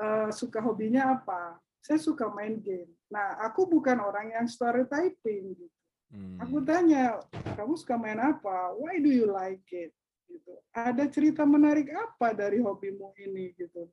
eh, 0.00 0.30
suka 0.32 0.64
hobinya 0.64 1.20
apa? 1.20 1.60
Saya 1.84 2.00
suka 2.00 2.32
main 2.32 2.56
game. 2.64 2.88
Nah, 3.10 3.42
aku 3.42 3.66
bukan 3.66 3.98
orang 3.98 4.32
yang 4.32 4.46
storytyping 4.46 5.58
gitu. 5.58 5.78
Hmm. 6.10 6.38
Aku 6.42 6.62
tanya, 6.62 7.22
kamu 7.54 7.74
suka 7.78 7.94
main 7.94 8.18
apa? 8.18 8.74
Why 8.74 8.98
do 8.98 9.10
you 9.10 9.30
like 9.30 9.66
it? 9.70 9.94
Gitu. 10.26 10.52
Ada 10.70 11.06
cerita 11.10 11.42
menarik 11.42 11.90
apa 11.90 12.34
dari 12.34 12.62
hobimu 12.62 13.14
ini 13.18 13.54
gitu. 13.54 13.90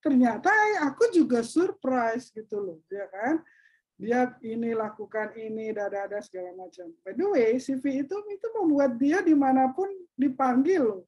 Ternyata 0.00 0.52
aku 0.84 1.10
juga 1.10 1.40
surprise 1.44 2.32
gitu 2.32 2.60
loh, 2.60 2.78
ya 2.88 3.08
kan? 3.08 3.40
Dia 3.98 4.30
ini 4.46 4.78
lakukan 4.78 5.34
ini, 5.34 5.74
dada-dada 5.74 6.22
segala 6.22 6.54
macam. 6.54 6.86
By 7.02 7.18
the 7.18 7.26
way, 7.34 7.58
CV 7.58 8.06
itu 8.06 8.14
itu 8.30 8.46
membuat 8.54 8.94
dia 8.94 9.18
di 9.18 9.34
mana 9.34 9.74
pun 9.74 9.90
dipanggil 10.14 10.82
loh, 10.86 11.02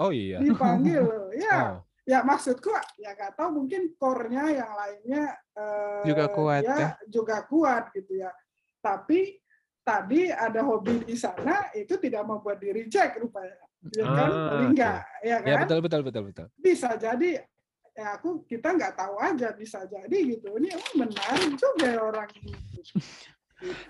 oh 0.00 0.08
iya 0.08 0.40
dipanggil 0.40 1.04
loh. 1.04 1.28
Ya, 1.36 1.60
oh. 1.76 1.91
Ya 2.02 2.26
maksudku 2.26 2.70
ya 2.98 3.14
nggak 3.14 3.38
tahu 3.38 3.62
mungkin 3.62 3.94
core-nya 3.94 4.44
yang 4.50 4.72
lainnya 4.74 5.24
eh, 5.54 6.02
Juga 6.06 6.24
kuat, 6.34 6.62
dia 6.66 6.74
ya. 6.74 6.88
juga 7.06 7.36
kuat 7.46 7.94
gitu 7.94 8.18
ya 8.18 8.30
tapi 8.82 9.38
tadi 9.82 10.30
ada 10.30 10.62
hobi 10.66 11.02
di 11.06 11.14
sana 11.14 11.70
itu 11.74 11.94
tidak 11.98 12.26
membuat 12.26 12.58
di 12.58 12.70
reject 12.74 13.18
rupanya 13.22 13.54
ya 13.94 14.06
kan 14.06 14.30
Ah, 14.30 14.46
paling 14.50 14.70
oke. 14.70 14.74
enggak 14.74 15.00
ya 15.22 15.36
kan 15.42 15.48
ya 15.50 15.56
betul 15.62 15.78
betul 15.82 16.00
betul 16.02 16.22
betul 16.30 16.46
bisa 16.58 16.90
jadi 16.94 17.30
ya 17.92 18.06
aku 18.16 18.42
kita 18.46 18.72
nggak 18.72 18.94
tahu 18.94 19.14
aja 19.18 19.48
bisa 19.52 19.82
jadi 19.84 20.16
gitu 20.34 20.54
ini 20.58 20.70
oh, 20.72 20.92
menarik 20.96 21.52
juga 21.54 21.86
ya 21.86 22.00
orang 22.02 22.30
ini 22.42 22.50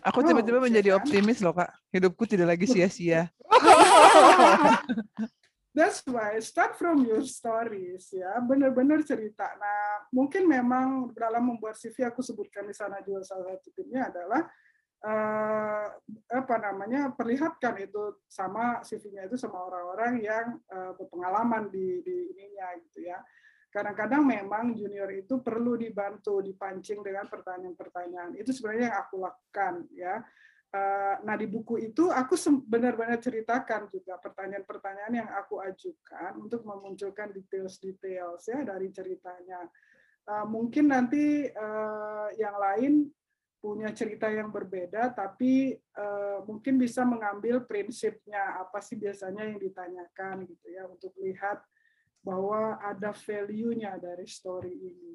Aku 0.04 0.20
Oh, 0.20 0.26
tiba-tiba 0.28 0.60
ya 0.60 0.64
menjadi 0.68 0.88
kan? 0.92 1.00
optimis 1.00 1.40
loh, 1.40 1.56
Kak. 1.56 1.72
Hidupku 1.96 2.28
tidak 2.28 2.52
lagi 2.52 2.68
sia-sia. 2.68 3.32
That's 5.72 6.04
why 6.04 6.36
start 6.44 6.76
from 6.76 7.00
your 7.08 7.24
stories 7.24 8.12
ya, 8.12 8.36
benar-benar 8.44 9.00
cerita. 9.08 9.56
Nah, 9.56 10.04
mungkin 10.12 10.44
memang 10.44 11.16
dalam 11.16 11.48
membuat 11.48 11.80
CV 11.80 12.12
aku 12.12 12.20
sebutkan 12.20 12.68
di 12.68 12.76
sana 12.76 13.00
juga 13.00 13.24
salah 13.24 13.56
satu 13.56 13.72
tipnya 13.72 14.12
adalah 14.12 14.44
eh, 15.00 15.86
apa 16.28 16.56
namanya 16.60 17.16
perlihatkan 17.16 17.80
itu 17.80 18.20
sama 18.28 18.84
CV-nya 18.84 19.32
itu 19.32 19.40
sama 19.40 19.64
orang-orang 19.64 20.20
yang 20.20 20.60
eh, 20.60 20.92
berpengalaman 20.92 21.72
di 21.72 22.04
di 22.04 22.16
ininya 22.36 22.68
gitu 22.76 23.08
ya. 23.08 23.16
Kadang-kadang 23.72 24.28
memang 24.28 24.76
junior 24.76 25.08
itu 25.08 25.40
perlu 25.40 25.80
dibantu, 25.80 26.44
dipancing 26.44 27.00
dengan 27.00 27.24
pertanyaan-pertanyaan. 27.32 28.36
Itu 28.36 28.52
sebenarnya 28.52 28.92
yang 28.92 28.98
aku 29.08 29.16
lakukan 29.24 29.88
ya. 29.96 30.20
Eh, 30.72 31.16
Nah 31.22 31.36
di 31.36 31.44
buku 31.44 31.76
itu 31.78 32.08
aku 32.08 32.34
benar-benar 32.64 33.20
ceritakan 33.20 33.92
juga 33.92 34.16
pertanyaan-pertanyaan 34.16 35.14
yang 35.14 35.30
aku 35.36 35.60
ajukan 35.60 36.40
untuk 36.40 36.64
memunculkan 36.64 37.28
details-details 37.30 38.42
ya 38.48 38.64
dari 38.64 38.88
ceritanya. 38.88 39.68
Eh, 40.24 40.46
Mungkin 40.48 40.88
nanti 40.88 41.44
eh, 41.44 42.28
yang 42.40 42.56
lain 42.56 42.92
punya 43.62 43.94
cerita 43.94 44.26
yang 44.26 44.50
berbeda, 44.50 45.14
tapi 45.14 45.78
mungkin 46.50 46.82
bisa 46.82 47.06
mengambil 47.06 47.62
prinsipnya 47.62 48.58
apa 48.58 48.82
sih 48.82 48.98
biasanya 48.98 49.46
yang 49.46 49.62
ditanyakan 49.62 50.50
gitu 50.50 50.66
ya 50.66 50.82
untuk 50.90 51.14
lihat 51.22 51.62
bahwa 52.26 52.82
ada 52.82 53.14
value-nya 53.14 54.02
dari 54.02 54.26
story 54.26 54.74
ini. 54.74 55.14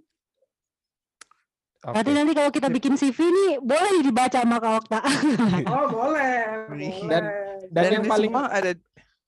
Berarti 1.77 2.09
Oke. 2.09 2.17
nanti 2.17 2.33
kalau 2.33 2.49
kita 2.49 2.67
bikin 2.67 2.93
CV 2.93 3.17
nih 3.21 3.51
boleh 3.59 4.01
dibaca 4.01 4.37
sama 4.37 4.57
Kak 4.57 4.73
Okta. 4.81 4.99
Oh 5.69 5.85
boleh, 5.87 6.35
boleh. 6.67 6.91
Dan- 7.05 7.31
Dan, 7.67 7.83
yang 7.91 8.03
ini 8.03 8.09
paling 8.09 8.31
semua 8.31 8.47
ada 8.47 8.71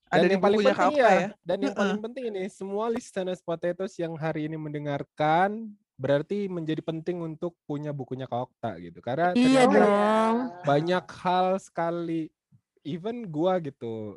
ada 0.10 0.16
dan 0.16 0.30
yang 0.32 0.42
paling 0.42 0.60
penting 0.60 0.74
Kak 0.74 0.88
Okta 0.88 0.96
ya, 0.98 1.12
ya. 1.12 1.28
dan 1.44 1.58
yang 1.60 1.68
Heeh. 1.70 1.80
paling 1.84 2.00
penting 2.02 2.24
ini 2.26 2.42
semua 2.48 2.86
listeners 2.88 3.40
potatoes 3.40 3.94
yang 3.96 4.16
hari 4.16 4.48
ini 4.48 4.56
mendengarkan 4.56 5.70
berarti 5.94 6.48
menjadi 6.48 6.80
penting 6.80 7.20
untuk 7.20 7.54
punya 7.64 7.92
bukunya 7.92 8.26
Kak 8.26 8.48
Okta 8.48 8.80
gitu. 8.80 8.98
Karena 9.00 9.36
Iya 9.36 9.68
dong. 9.68 10.36
banyak 10.64 11.04
hal 11.06 11.60
sekali 11.60 12.32
even 12.82 13.28
gua 13.28 13.60
gitu 13.60 14.16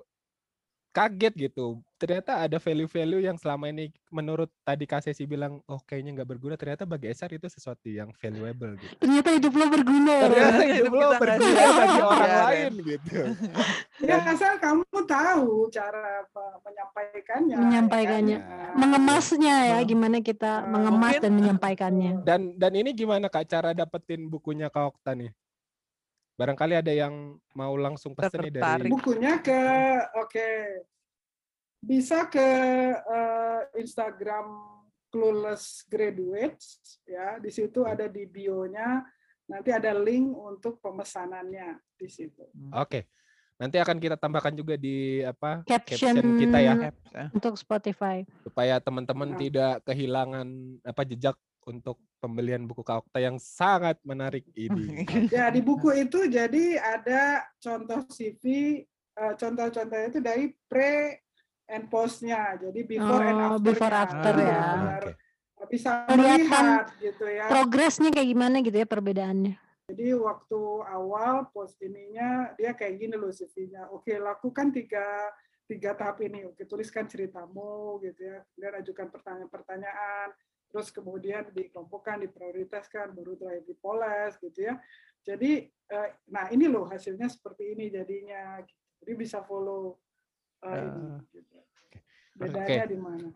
kaget 0.93 1.34
gitu 1.40 1.66
ternyata 1.97 2.36
ada 2.36 2.59
value-value 2.59 3.22
yang 3.22 3.34
selama 3.34 3.66
ini 3.66 3.88
menurut 4.09 4.51
tadi 4.61 4.84
Kak 4.84 5.01
Sesi 5.01 5.24
bilang 5.24 5.62
oh 5.64 5.80
kayaknya 5.80 6.12
nggak 6.14 6.28
berguna 6.28 6.55
ternyata 6.55 6.82
bagi 6.82 7.09
SR 7.09 7.32
itu 7.32 7.47
sesuatu 7.47 7.86
yang 7.86 8.11
valuable 8.14 8.74
gitu 8.74 8.95
Ternyata 8.99 9.28
hidup 9.32 9.53
lo 9.55 9.66
berguna. 9.68 10.12
ya. 10.12 10.22
ternyata 10.26 10.62
Hidup 10.62 10.74
hidup 10.74 10.93
lo 10.93 11.09
berguna 11.16 11.62
bagi 11.72 12.01
orang 12.03 12.18
biarin. 12.20 12.43
lain 12.45 12.72
gitu 12.84 13.18
Ya 14.03 14.18
asal 14.20 14.59
kamu 14.59 14.82
tahu 15.01 15.49
cara 15.70 16.03
apa- 16.20 16.59
menyampaikannya. 16.61 17.55
ya 17.55 17.62
Menyampaikannya. 17.62 18.38
kan? 18.38 18.51
Ya. 18.51 18.74
Mengemasnya 18.74 19.57
ya, 19.64 19.78
Hmm. 19.78 19.86
gimana 19.86 20.16
kita 20.20 20.53
Ah, 20.53 20.66
mengemas 20.66 21.01
mungkin- 21.09 21.22
dan 21.22 21.32
menyampaikannya. 21.32 22.12
dan 22.22 22.40
dan 22.57 22.72
ini 22.74 22.90
gimana 22.93 23.26
Kak 23.26 23.47
cara 23.47 23.70
dapetin 23.72 24.26
bukunya 24.26 24.66
Kak 24.66 24.93
Okta 24.93 25.14
nih 25.14 25.30
barangkali 26.35 26.74
ada 26.78 26.93
yang 26.93 27.37
mau 27.53 27.74
langsung 27.76 28.16
pesen 28.16 28.41
nih 28.43 28.55
dari. 28.55 28.89
Bukunya 28.89 29.39
ke 29.39 29.61
oke. 30.16 30.49
Bisa 31.83 32.30
ke 32.30 32.49
eh, 32.95 33.61
Instagram 33.78 34.47
Clueless 35.11 35.85
Graduates 35.87 36.99
ya. 37.05 37.37
Di 37.43 37.51
situ 37.51 37.83
ada 37.83 38.07
di 38.07 38.24
bio-nya 38.24 39.03
nanti 39.51 39.68
ada 39.74 39.93
link 39.93 40.33
untuk 40.33 40.78
pemesanannya 40.80 41.76
di 41.99 42.09
situ. 42.09 42.47
Oke. 42.72 43.11
Nanti 43.61 43.78
akan 43.78 43.99
kita 44.03 44.16
tambahkan 44.18 44.55
juga 44.59 44.74
di 44.74 45.22
apa 45.22 45.62
Caption, 45.62 46.18
caption 46.18 46.35
kita 46.41 46.59
ya 46.59 46.74
ya. 47.14 47.26
untuk 47.30 47.55
Spotify. 47.55 48.26
supaya 48.43 48.83
teman-teman 48.83 49.37
Nah. 49.37 49.39
tidak 49.39 49.74
kehilangan 49.87 50.49
apa 50.83 51.03
jejak 51.07 51.37
untuk 51.62 52.01
pembelian 52.23 52.62
buku 52.70 52.87
Kak 52.87 53.03
Okta 53.03 53.18
yang 53.18 53.43
sangat 53.43 53.99
menarik 54.07 54.47
ini. 54.55 55.03
Ya 55.35 55.51
di 55.51 55.59
buku 55.59 55.91
itu 55.91 56.31
jadi 56.31 56.79
ada 56.79 57.43
contoh 57.59 58.07
CV, 58.07 58.43
eh, 59.18 59.33
contoh-contohnya 59.35 60.07
itu 60.07 60.20
dari 60.23 60.55
pre 60.70 61.18
and 61.66 61.91
post-nya. 61.91 62.55
Jadi 62.62 62.87
before 62.87 63.27
and 63.27 63.39
Oh, 63.43 63.47
after. 63.59 63.66
before 63.66 63.95
after 63.95 64.35
ya. 64.39 64.62
Oke. 65.03 65.12
Bisa 65.70 66.07
Kelihatan 66.11 66.18
melihat 66.18 66.87
gitu 66.99 67.25
ya. 67.27 67.47
Progresnya 67.51 68.11
kayak 68.14 68.29
gimana 68.31 68.57
gitu 68.62 68.77
ya 68.79 68.87
perbedaannya. 68.87 69.55
Jadi 69.91 70.07
waktu 70.14 70.61
awal 70.91 71.51
post 71.51 71.79
ininya 71.83 72.55
dia 72.55 72.75
kayak 72.75 72.99
gini 72.99 73.14
loh 73.18 73.31
CV-nya. 73.31 73.91
Oke, 73.91 74.14
lakukan 74.18 74.70
tiga 74.75 75.07
tiga 75.66 75.95
tahap 75.95 76.18
ini. 76.23 76.51
Oke, 76.51 76.66
tuliskan 76.66 77.07
ceritamu 77.07 78.03
gitu 78.03 78.27
ya. 78.27 78.43
Kemudian 78.55 78.75
ajukan 78.83 79.07
pertanyaan-pertanyaan. 79.11 80.29
Terus 80.73 80.89
kemudian 80.89 81.53
dikelompokkan, 81.53 82.25
diprioritaskan, 82.25 83.12
baru 83.12 83.37
terakhir 83.37 83.68
dipoles 83.68 84.41
gitu 84.41 84.73
ya. 84.73 84.81
Jadi 85.23 85.68
eh, 85.68 86.09
nah 86.33 86.49
ini 86.49 86.66
loh 86.66 86.89
hasilnya 86.89 87.29
seperti 87.29 87.77
ini 87.77 87.93
jadinya. 87.93 88.64
Jadi 89.05 89.12
bisa 89.12 89.45
follow 89.45 90.01
eh, 90.64 90.81
ini 90.81 91.20
gitu. 91.37 91.57
Bedanya 92.33 92.89
di 92.89 92.97
mana? 92.97 93.29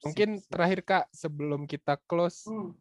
Mungkin 0.00 0.40
terakhir 0.48 0.80
Kak 0.80 1.04
sebelum 1.12 1.68
kita 1.68 2.00
close 2.08 2.48
Hmm. 2.48 2.72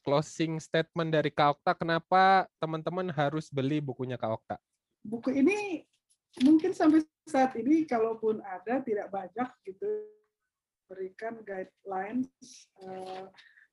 closing 0.00 0.56
statement 0.60 1.12
dari 1.12 1.28
Kak 1.28 1.60
Okta 1.60 1.76
kenapa 1.76 2.48
teman-teman 2.56 3.08
harus 3.12 3.52
beli 3.52 3.80
bukunya 3.84 4.16
Kak 4.16 4.32
Okta? 4.40 4.56
buku 5.04 5.28
ini 5.36 5.84
mungkin 6.40 6.72
sampai 6.72 7.04
saat 7.28 7.52
ini 7.60 7.84
kalaupun 7.84 8.40
ada 8.40 8.80
tidak 8.80 9.12
banyak 9.12 9.48
gitu 9.68 10.08
berikan 10.94 11.42
guidelines 11.42 12.70
eh, 12.86 13.26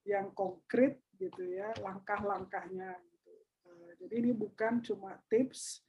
yang 0.10 0.34
konkret 0.34 0.98
gitu 1.22 1.46
ya 1.46 1.70
langkah-langkahnya 1.78 2.98
gitu. 2.98 3.34
Eh, 3.70 3.92
jadi 4.02 4.14
ini 4.26 4.32
bukan 4.34 4.82
cuma 4.82 5.22
tips 5.30 5.86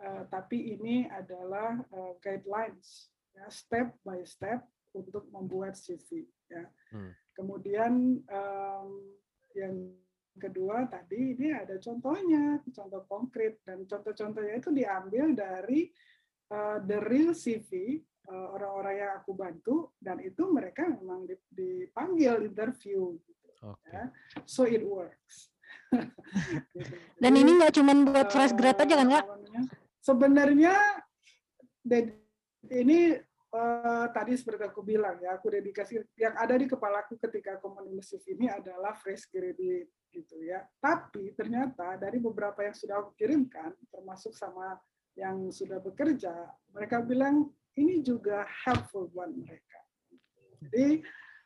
eh, 0.00 0.24
tapi 0.32 0.72
ini 0.72 1.04
adalah 1.12 1.76
eh, 1.76 2.14
guidelines 2.24 3.12
ya 3.36 3.44
step 3.52 3.92
by 4.00 4.24
step 4.24 4.64
untuk 4.96 5.28
membuat 5.28 5.76
CV 5.76 6.24
ya. 6.48 6.64
Hmm. 6.90 7.12
Kemudian 7.30 8.18
em, 8.26 8.88
yang 9.54 9.94
kedua 10.34 10.86
tadi 10.90 11.38
ini 11.38 11.54
ada 11.54 11.78
contohnya, 11.78 12.58
contoh 12.74 13.06
konkret 13.06 13.62
dan 13.62 13.86
contoh-contohnya 13.86 14.58
itu 14.58 14.70
diambil 14.74 15.30
dari 15.34 15.90
uh, 16.50 16.78
the 16.82 16.98
real 17.06 17.30
CV 17.36 17.98
uh, 17.98 18.09
orang-orang 18.28 18.94
yang 19.00 19.12
aku 19.16 19.32
bantu 19.32 19.76
dan 19.96 20.20
itu 20.20 20.44
mereka 20.52 20.86
memang 20.86 21.24
dip- 21.24 21.48
dipanggil 21.50 22.44
interview. 22.44 23.16
Gitu, 23.16 23.48
Oke. 23.64 23.88
ya. 23.88 24.04
So 24.44 24.68
it 24.68 24.84
works. 24.84 25.50
Gitu. 26.74 26.94
Dan 27.18 27.34
Jadi, 27.34 27.42
ini 27.42 27.50
nggak 27.58 27.74
cuma 27.74 27.92
buat 28.06 28.28
fresh 28.30 28.54
grad 28.54 28.78
aja 28.78 28.94
kan 28.94 29.06
eh, 29.06 29.10
namanya, 29.10 29.62
Sebenarnya 30.00 30.74
ini 32.70 33.00
eh, 33.50 34.06
tadi 34.14 34.32
seperti 34.38 34.62
aku 34.70 34.80
bilang 34.86 35.18
ya, 35.18 35.34
aku 35.34 35.50
dedikasi 35.50 35.98
yang 36.14 36.38
ada 36.38 36.54
di 36.54 36.70
kepalaku 36.70 37.18
ketika 37.18 37.58
aku 37.58 37.74
menulis 37.74 38.14
ini 38.30 38.46
adalah 38.46 38.94
fresh 38.94 39.26
graduate 39.28 39.90
gitu 40.14 40.38
ya. 40.42 40.62
Tapi 40.78 41.34
ternyata 41.34 41.98
dari 41.98 42.22
beberapa 42.22 42.62
yang 42.62 42.74
sudah 42.74 43.02
aku 43.02 43.14
kirimkan, 43.18 43.74
termasuk 43.90 44.34
sama 44.34 44.78
yang 45.18 45.50
sudah 45.50 45.82
bekerja, 45.82 46.32
mereka 46.70 47.02
bilang 47.02 47.50
ini 47.78 48.02
juga 48.02 48.46
helpful 48.66 49.06
buat 49.12 49.30
mereka. 49.30 49.80
Jadi 50.60 51.04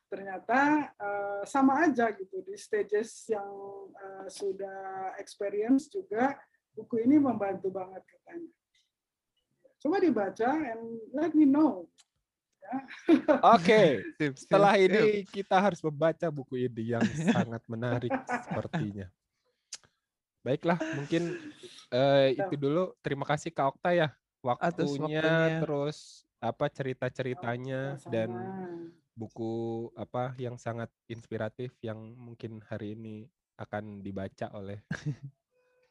ternyata 0.09 0.91
eh, 0.95 1.43
sama 1.49 1.85
aja 1.85 2.11
gitu 2.14 2.41
di 2.47 2.55
stages 2.55 3.27
yang 3.31 3.51
eh, 3.93 4.27
sudah 4.31 5.14
experience 5.18 5.91
juga 5.91 6.39
buku 6.75 7.03
ini 7.05 7.18
membantu 7.18 7.70
banget 7.70 8.03
katanya. 8.07 8.53
Coba 9.83 9.97
dibaca 10.01 10.51
and 10.55 10.83
let 11.12 11.33
me 11.37 11.45
know. 11.45 11.91
Oke, 13.55 14.01
Sip, 14.16 14.16
sip, 14.16 14.35
setelah 14.49 14.81
ini 14.81 15.29
kita 15.29 15.61
harus 15.61 15.85
membaca 15.85 16.33
buku 16.33 16.64
ini 16.64 16.97
yang 16.97 17.05
sangat 17.05 17.61
menarik 17.68 18.09
sepertinya. 18.25 19.07
Baiklah, 20.41 20.81
mungkin 20.97 21.37
eh, 21.93 22.33
itu 22.33 22.57
dulu. 22.57 22.97
Terima 23.05 23.29
kasih 23.29 23.53
Kak 23.53 23.77
Okta 23.77 23.93
ya 23.93 24.09
waktunya, 24.45 25.20
waktunya. 25.24 25.59
terus 25.64 25.97
apa 26.38 26.68
cerita-ceritanya 26.68 27.97
Sama-sama. 27.97 28.12
dan 28.12 28.30
buku 29.14 29.53
apa 29.95 30.36
yang 30.36 30.55
sangat 30.55 30.92
inspiratif 31.07 31.72
yang 31.80 31.97
mungkin 32.14 32.61
hari 32.61 32.92
ini 32.92 33.24
akan 33.57 34.03
dibaca 34.03 34.51
oleh 34.53 34.82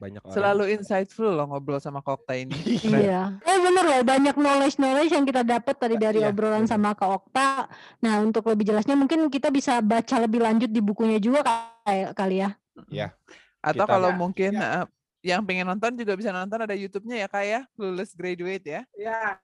banyak 0.02 0.20
orang. 0.20 0.36
Selalu 0.36 0.64
insightful 0.76 1.32
loh 1.32 1.48
ngobrol 1.48 1.80
sama 1.80 2.04
Kokta 2.04 2.36
ini. 2.36 2.52
Keren. 2.78 3.00
Iya. 3.08 3.22
Eh 3.40 3.58
bener 3.58 3.84
loh, 3.88 4.02
banyak 4.04 4.36
knowledge-knowledge 4.36 5.14
yang 5.16 5.24
kita 5.24 5.42
dapat 5.42 5.76
tadi 5.80 5.96
dari 5.96 6.20
Iya, 6.20 6.30
obrolan 6.30 6.68
bener. 6.68 6.72
sama 6.76 6.92
Kak 6.92 7.10
Okta. 7.10 7.72
Nah, 8.04 8.20
untuk 8.20 8.44
lebih 8.46 8.68
jelasnya 8.68 8.94
mungkin 8.94 9.32
kita 9.32 9.48
bisa 9.48 9.80
baca 9.80 10.16
lebih 10.20 10.44
lanjut 10.44 10.68
di 10.68 10.84
bukunya 10.84 11.18
juga 11.18 11.42
kali 12.12 12.44
ya. 12.44 12.52
Atau 13.64 13.88
Kita- 13.88 13.88
kalau 13.88 14.12
Ya, 14.12 14.18
mungkin 14.20 14.52
ya. 14.60 14.84
Yang 15.24 15.42
pengen 15.48 15.66
nonton 15.72 15.96
juga 15.96 16.20
bisa 16.20 16.36
nonton 16.36 16.60
ada 16.60 16.76
YouTube-nya 16.76 17.24
ya 17.24 17.28
kak 17.32 17.46
ya, 17.48 17.62
Lulus 17.80 18.12
Graduate 18.12 18.68
ya. 18.68 18.82
Ya, 19.00 19.40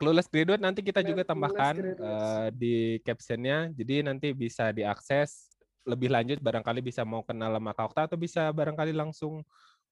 Clueless 0.00 0.30
Graduate 0.30 0.62
nanti 0.64 0.80
kita 0.80 1.04
juga 1.04 1.26
Clueless 1.26 1.28
tambahkan 1.28 1.74
eh, 1.82 2.46
di 2.56 2.74
captionnya, 3.04 3.68
jadi 3.74 4.06
nanti 4.06 4.32
bisa 4.32 4.70
diakses 4.72 5.52
lebih 5.84 6.08
lanjut 6.08 6.38
barangkali 6.38 6.80
bisa 6.80 7.02
mau 7.02 7.20
kenal 7.20 7.52
sama 7.52 7.74
Kak 7.74 7.86
Okta 7.92 8.02
atau 8.08 8.16
bisa 8.16 8.48
barangkali 8.54 8.94
langsung 8.94 9.44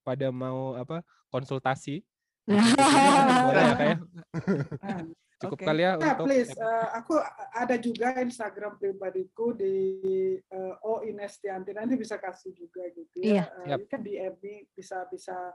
pada 0.07 0.33
mau 0.33 0.79
apa 0.79 1.05
konsultasi. 1.29 2.01
Boleh 3.45 3.65
ya 3.69 3.75
kak 3.77 3.85
ya? 3.85 3.97
Nah, 4.81 5.05
cukup 5.39 5.55
Oke. 5.55 5.67
kali 5.71 5.83
ya 5.87 5.95
Nah, 5.95 6.19
untuk 6.19 6.27
please, 6.27 6.51
eh, 6.51 6.87
aku 6.99 7.15
ada 7.55 7.77
juga 7.79 8.19
Instagram 8.19 8.75
pribadiku 8.75 9.55
di 9.55 9.75
eh, 10.43 10.75
O 10.83 11.07
Inestianti 11.07 11.71
nanti 11.71 11.95
bisa 11.95 12.19
kasih 12.19 12.51
juga 12.59 12.83
gitu 12.91 13.23
Iya. 13.23 13.47
ya. 13.65 13.75
Yap. 13.75 13.79
you 13.79 13.87
can 13.87 14.03
DM 14.03 14.35
bisa 14.75 15.07
bisa 15.07 15.55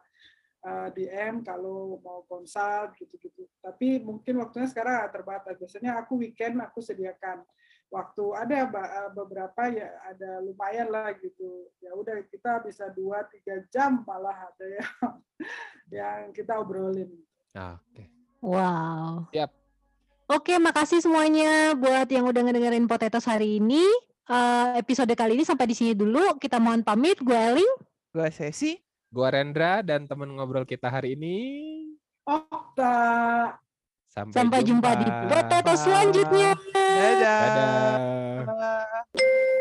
eh, 0.63 0.87
DM 0.95 1.43
kalau 1.43 1.99
mau 1.99 2.23
konsult 2.23 2.95
gitu-gitu. 2.95 3.43
Tapi 3.59 3.99
mungkin 3.99 4.39
waktunya 4.39 4.71
sekarang 4.71 5.11
terbatas. 5.11 5.59
Biasanya 5.59 5.99
aku 5.99 6.23
weekend 6.23 6.63
aku 6.63 6.79
sediakan 6.79 7.43
waktu 7.91 8.23
ada 8.33 8.65
beberapa 9.11 9.67
ya 9.67 9.91
ada 10.07 10.39
lumayan 10.39 10.87
lah 10.87 11.11
gitu. 11.19 11.67
Ya 11.83 11.91
udah 11.91 12.23
kita 12.31 12.63
bisa 12.63 12.87
dua 12.95 13.27
tiga 13.27 13.59
jam 13.67 14.01
malah 14.07 14.47
ada 14.47 14.65
yang 14.65 14.91
yang 15.99 16.19
kita 16.31 16.55
obrolin. 16.55 17.11
Ah, 17.51 17.77
oke 17.83 18.07
Wow. 18.43 19.27
Siap. 19.31 19.62
Oke, 20.31 20.55
makasih 20.55 21.03
semuanya 21.03 21.75
buat 21.75 22.07
yang 22.07 22.23
udah 22.23 22.41
ngedengerin 22.47 22.87
Potatoes 22.87 23.27
hari 23.27 23.59
ini. 23.59 23.83
Eh, 24.23 24.67
episode 24.79 25.11
kali 25.19 25.35
ini 25.35 25.43
sampai 25.43 25.67
di 25.67 25.75
sini 25.75 25.91
dulu. 25.91 26.39
Kita 26.39 26.63
mohon 26.63 26.79
pamit. 26.79 27.19
Gue 27.19 27.35
Eling. 27.35 27.73
Gue 28.13 28.29
sesi. 28.31 28.79
gua 29.13 29.29
Rendra 29.29 29.85
dan 29.85 30.09
teman 30.09 30.25
ngobrol 30.33 30.65
kita 30.65 30.89
hari 30.89 31.13
ini 31.13 31.37
Okta. 32.25 33.53
sampai, 34.09 34.33
Sampai 34.33 34.59
jumpa 34.65 34.89
di 34.97 35.05
Potatoes 35.29 35.85
selanjutnya. 35.85 36.57
Dadah. 36.73 37.41
dadah 38.41 39.52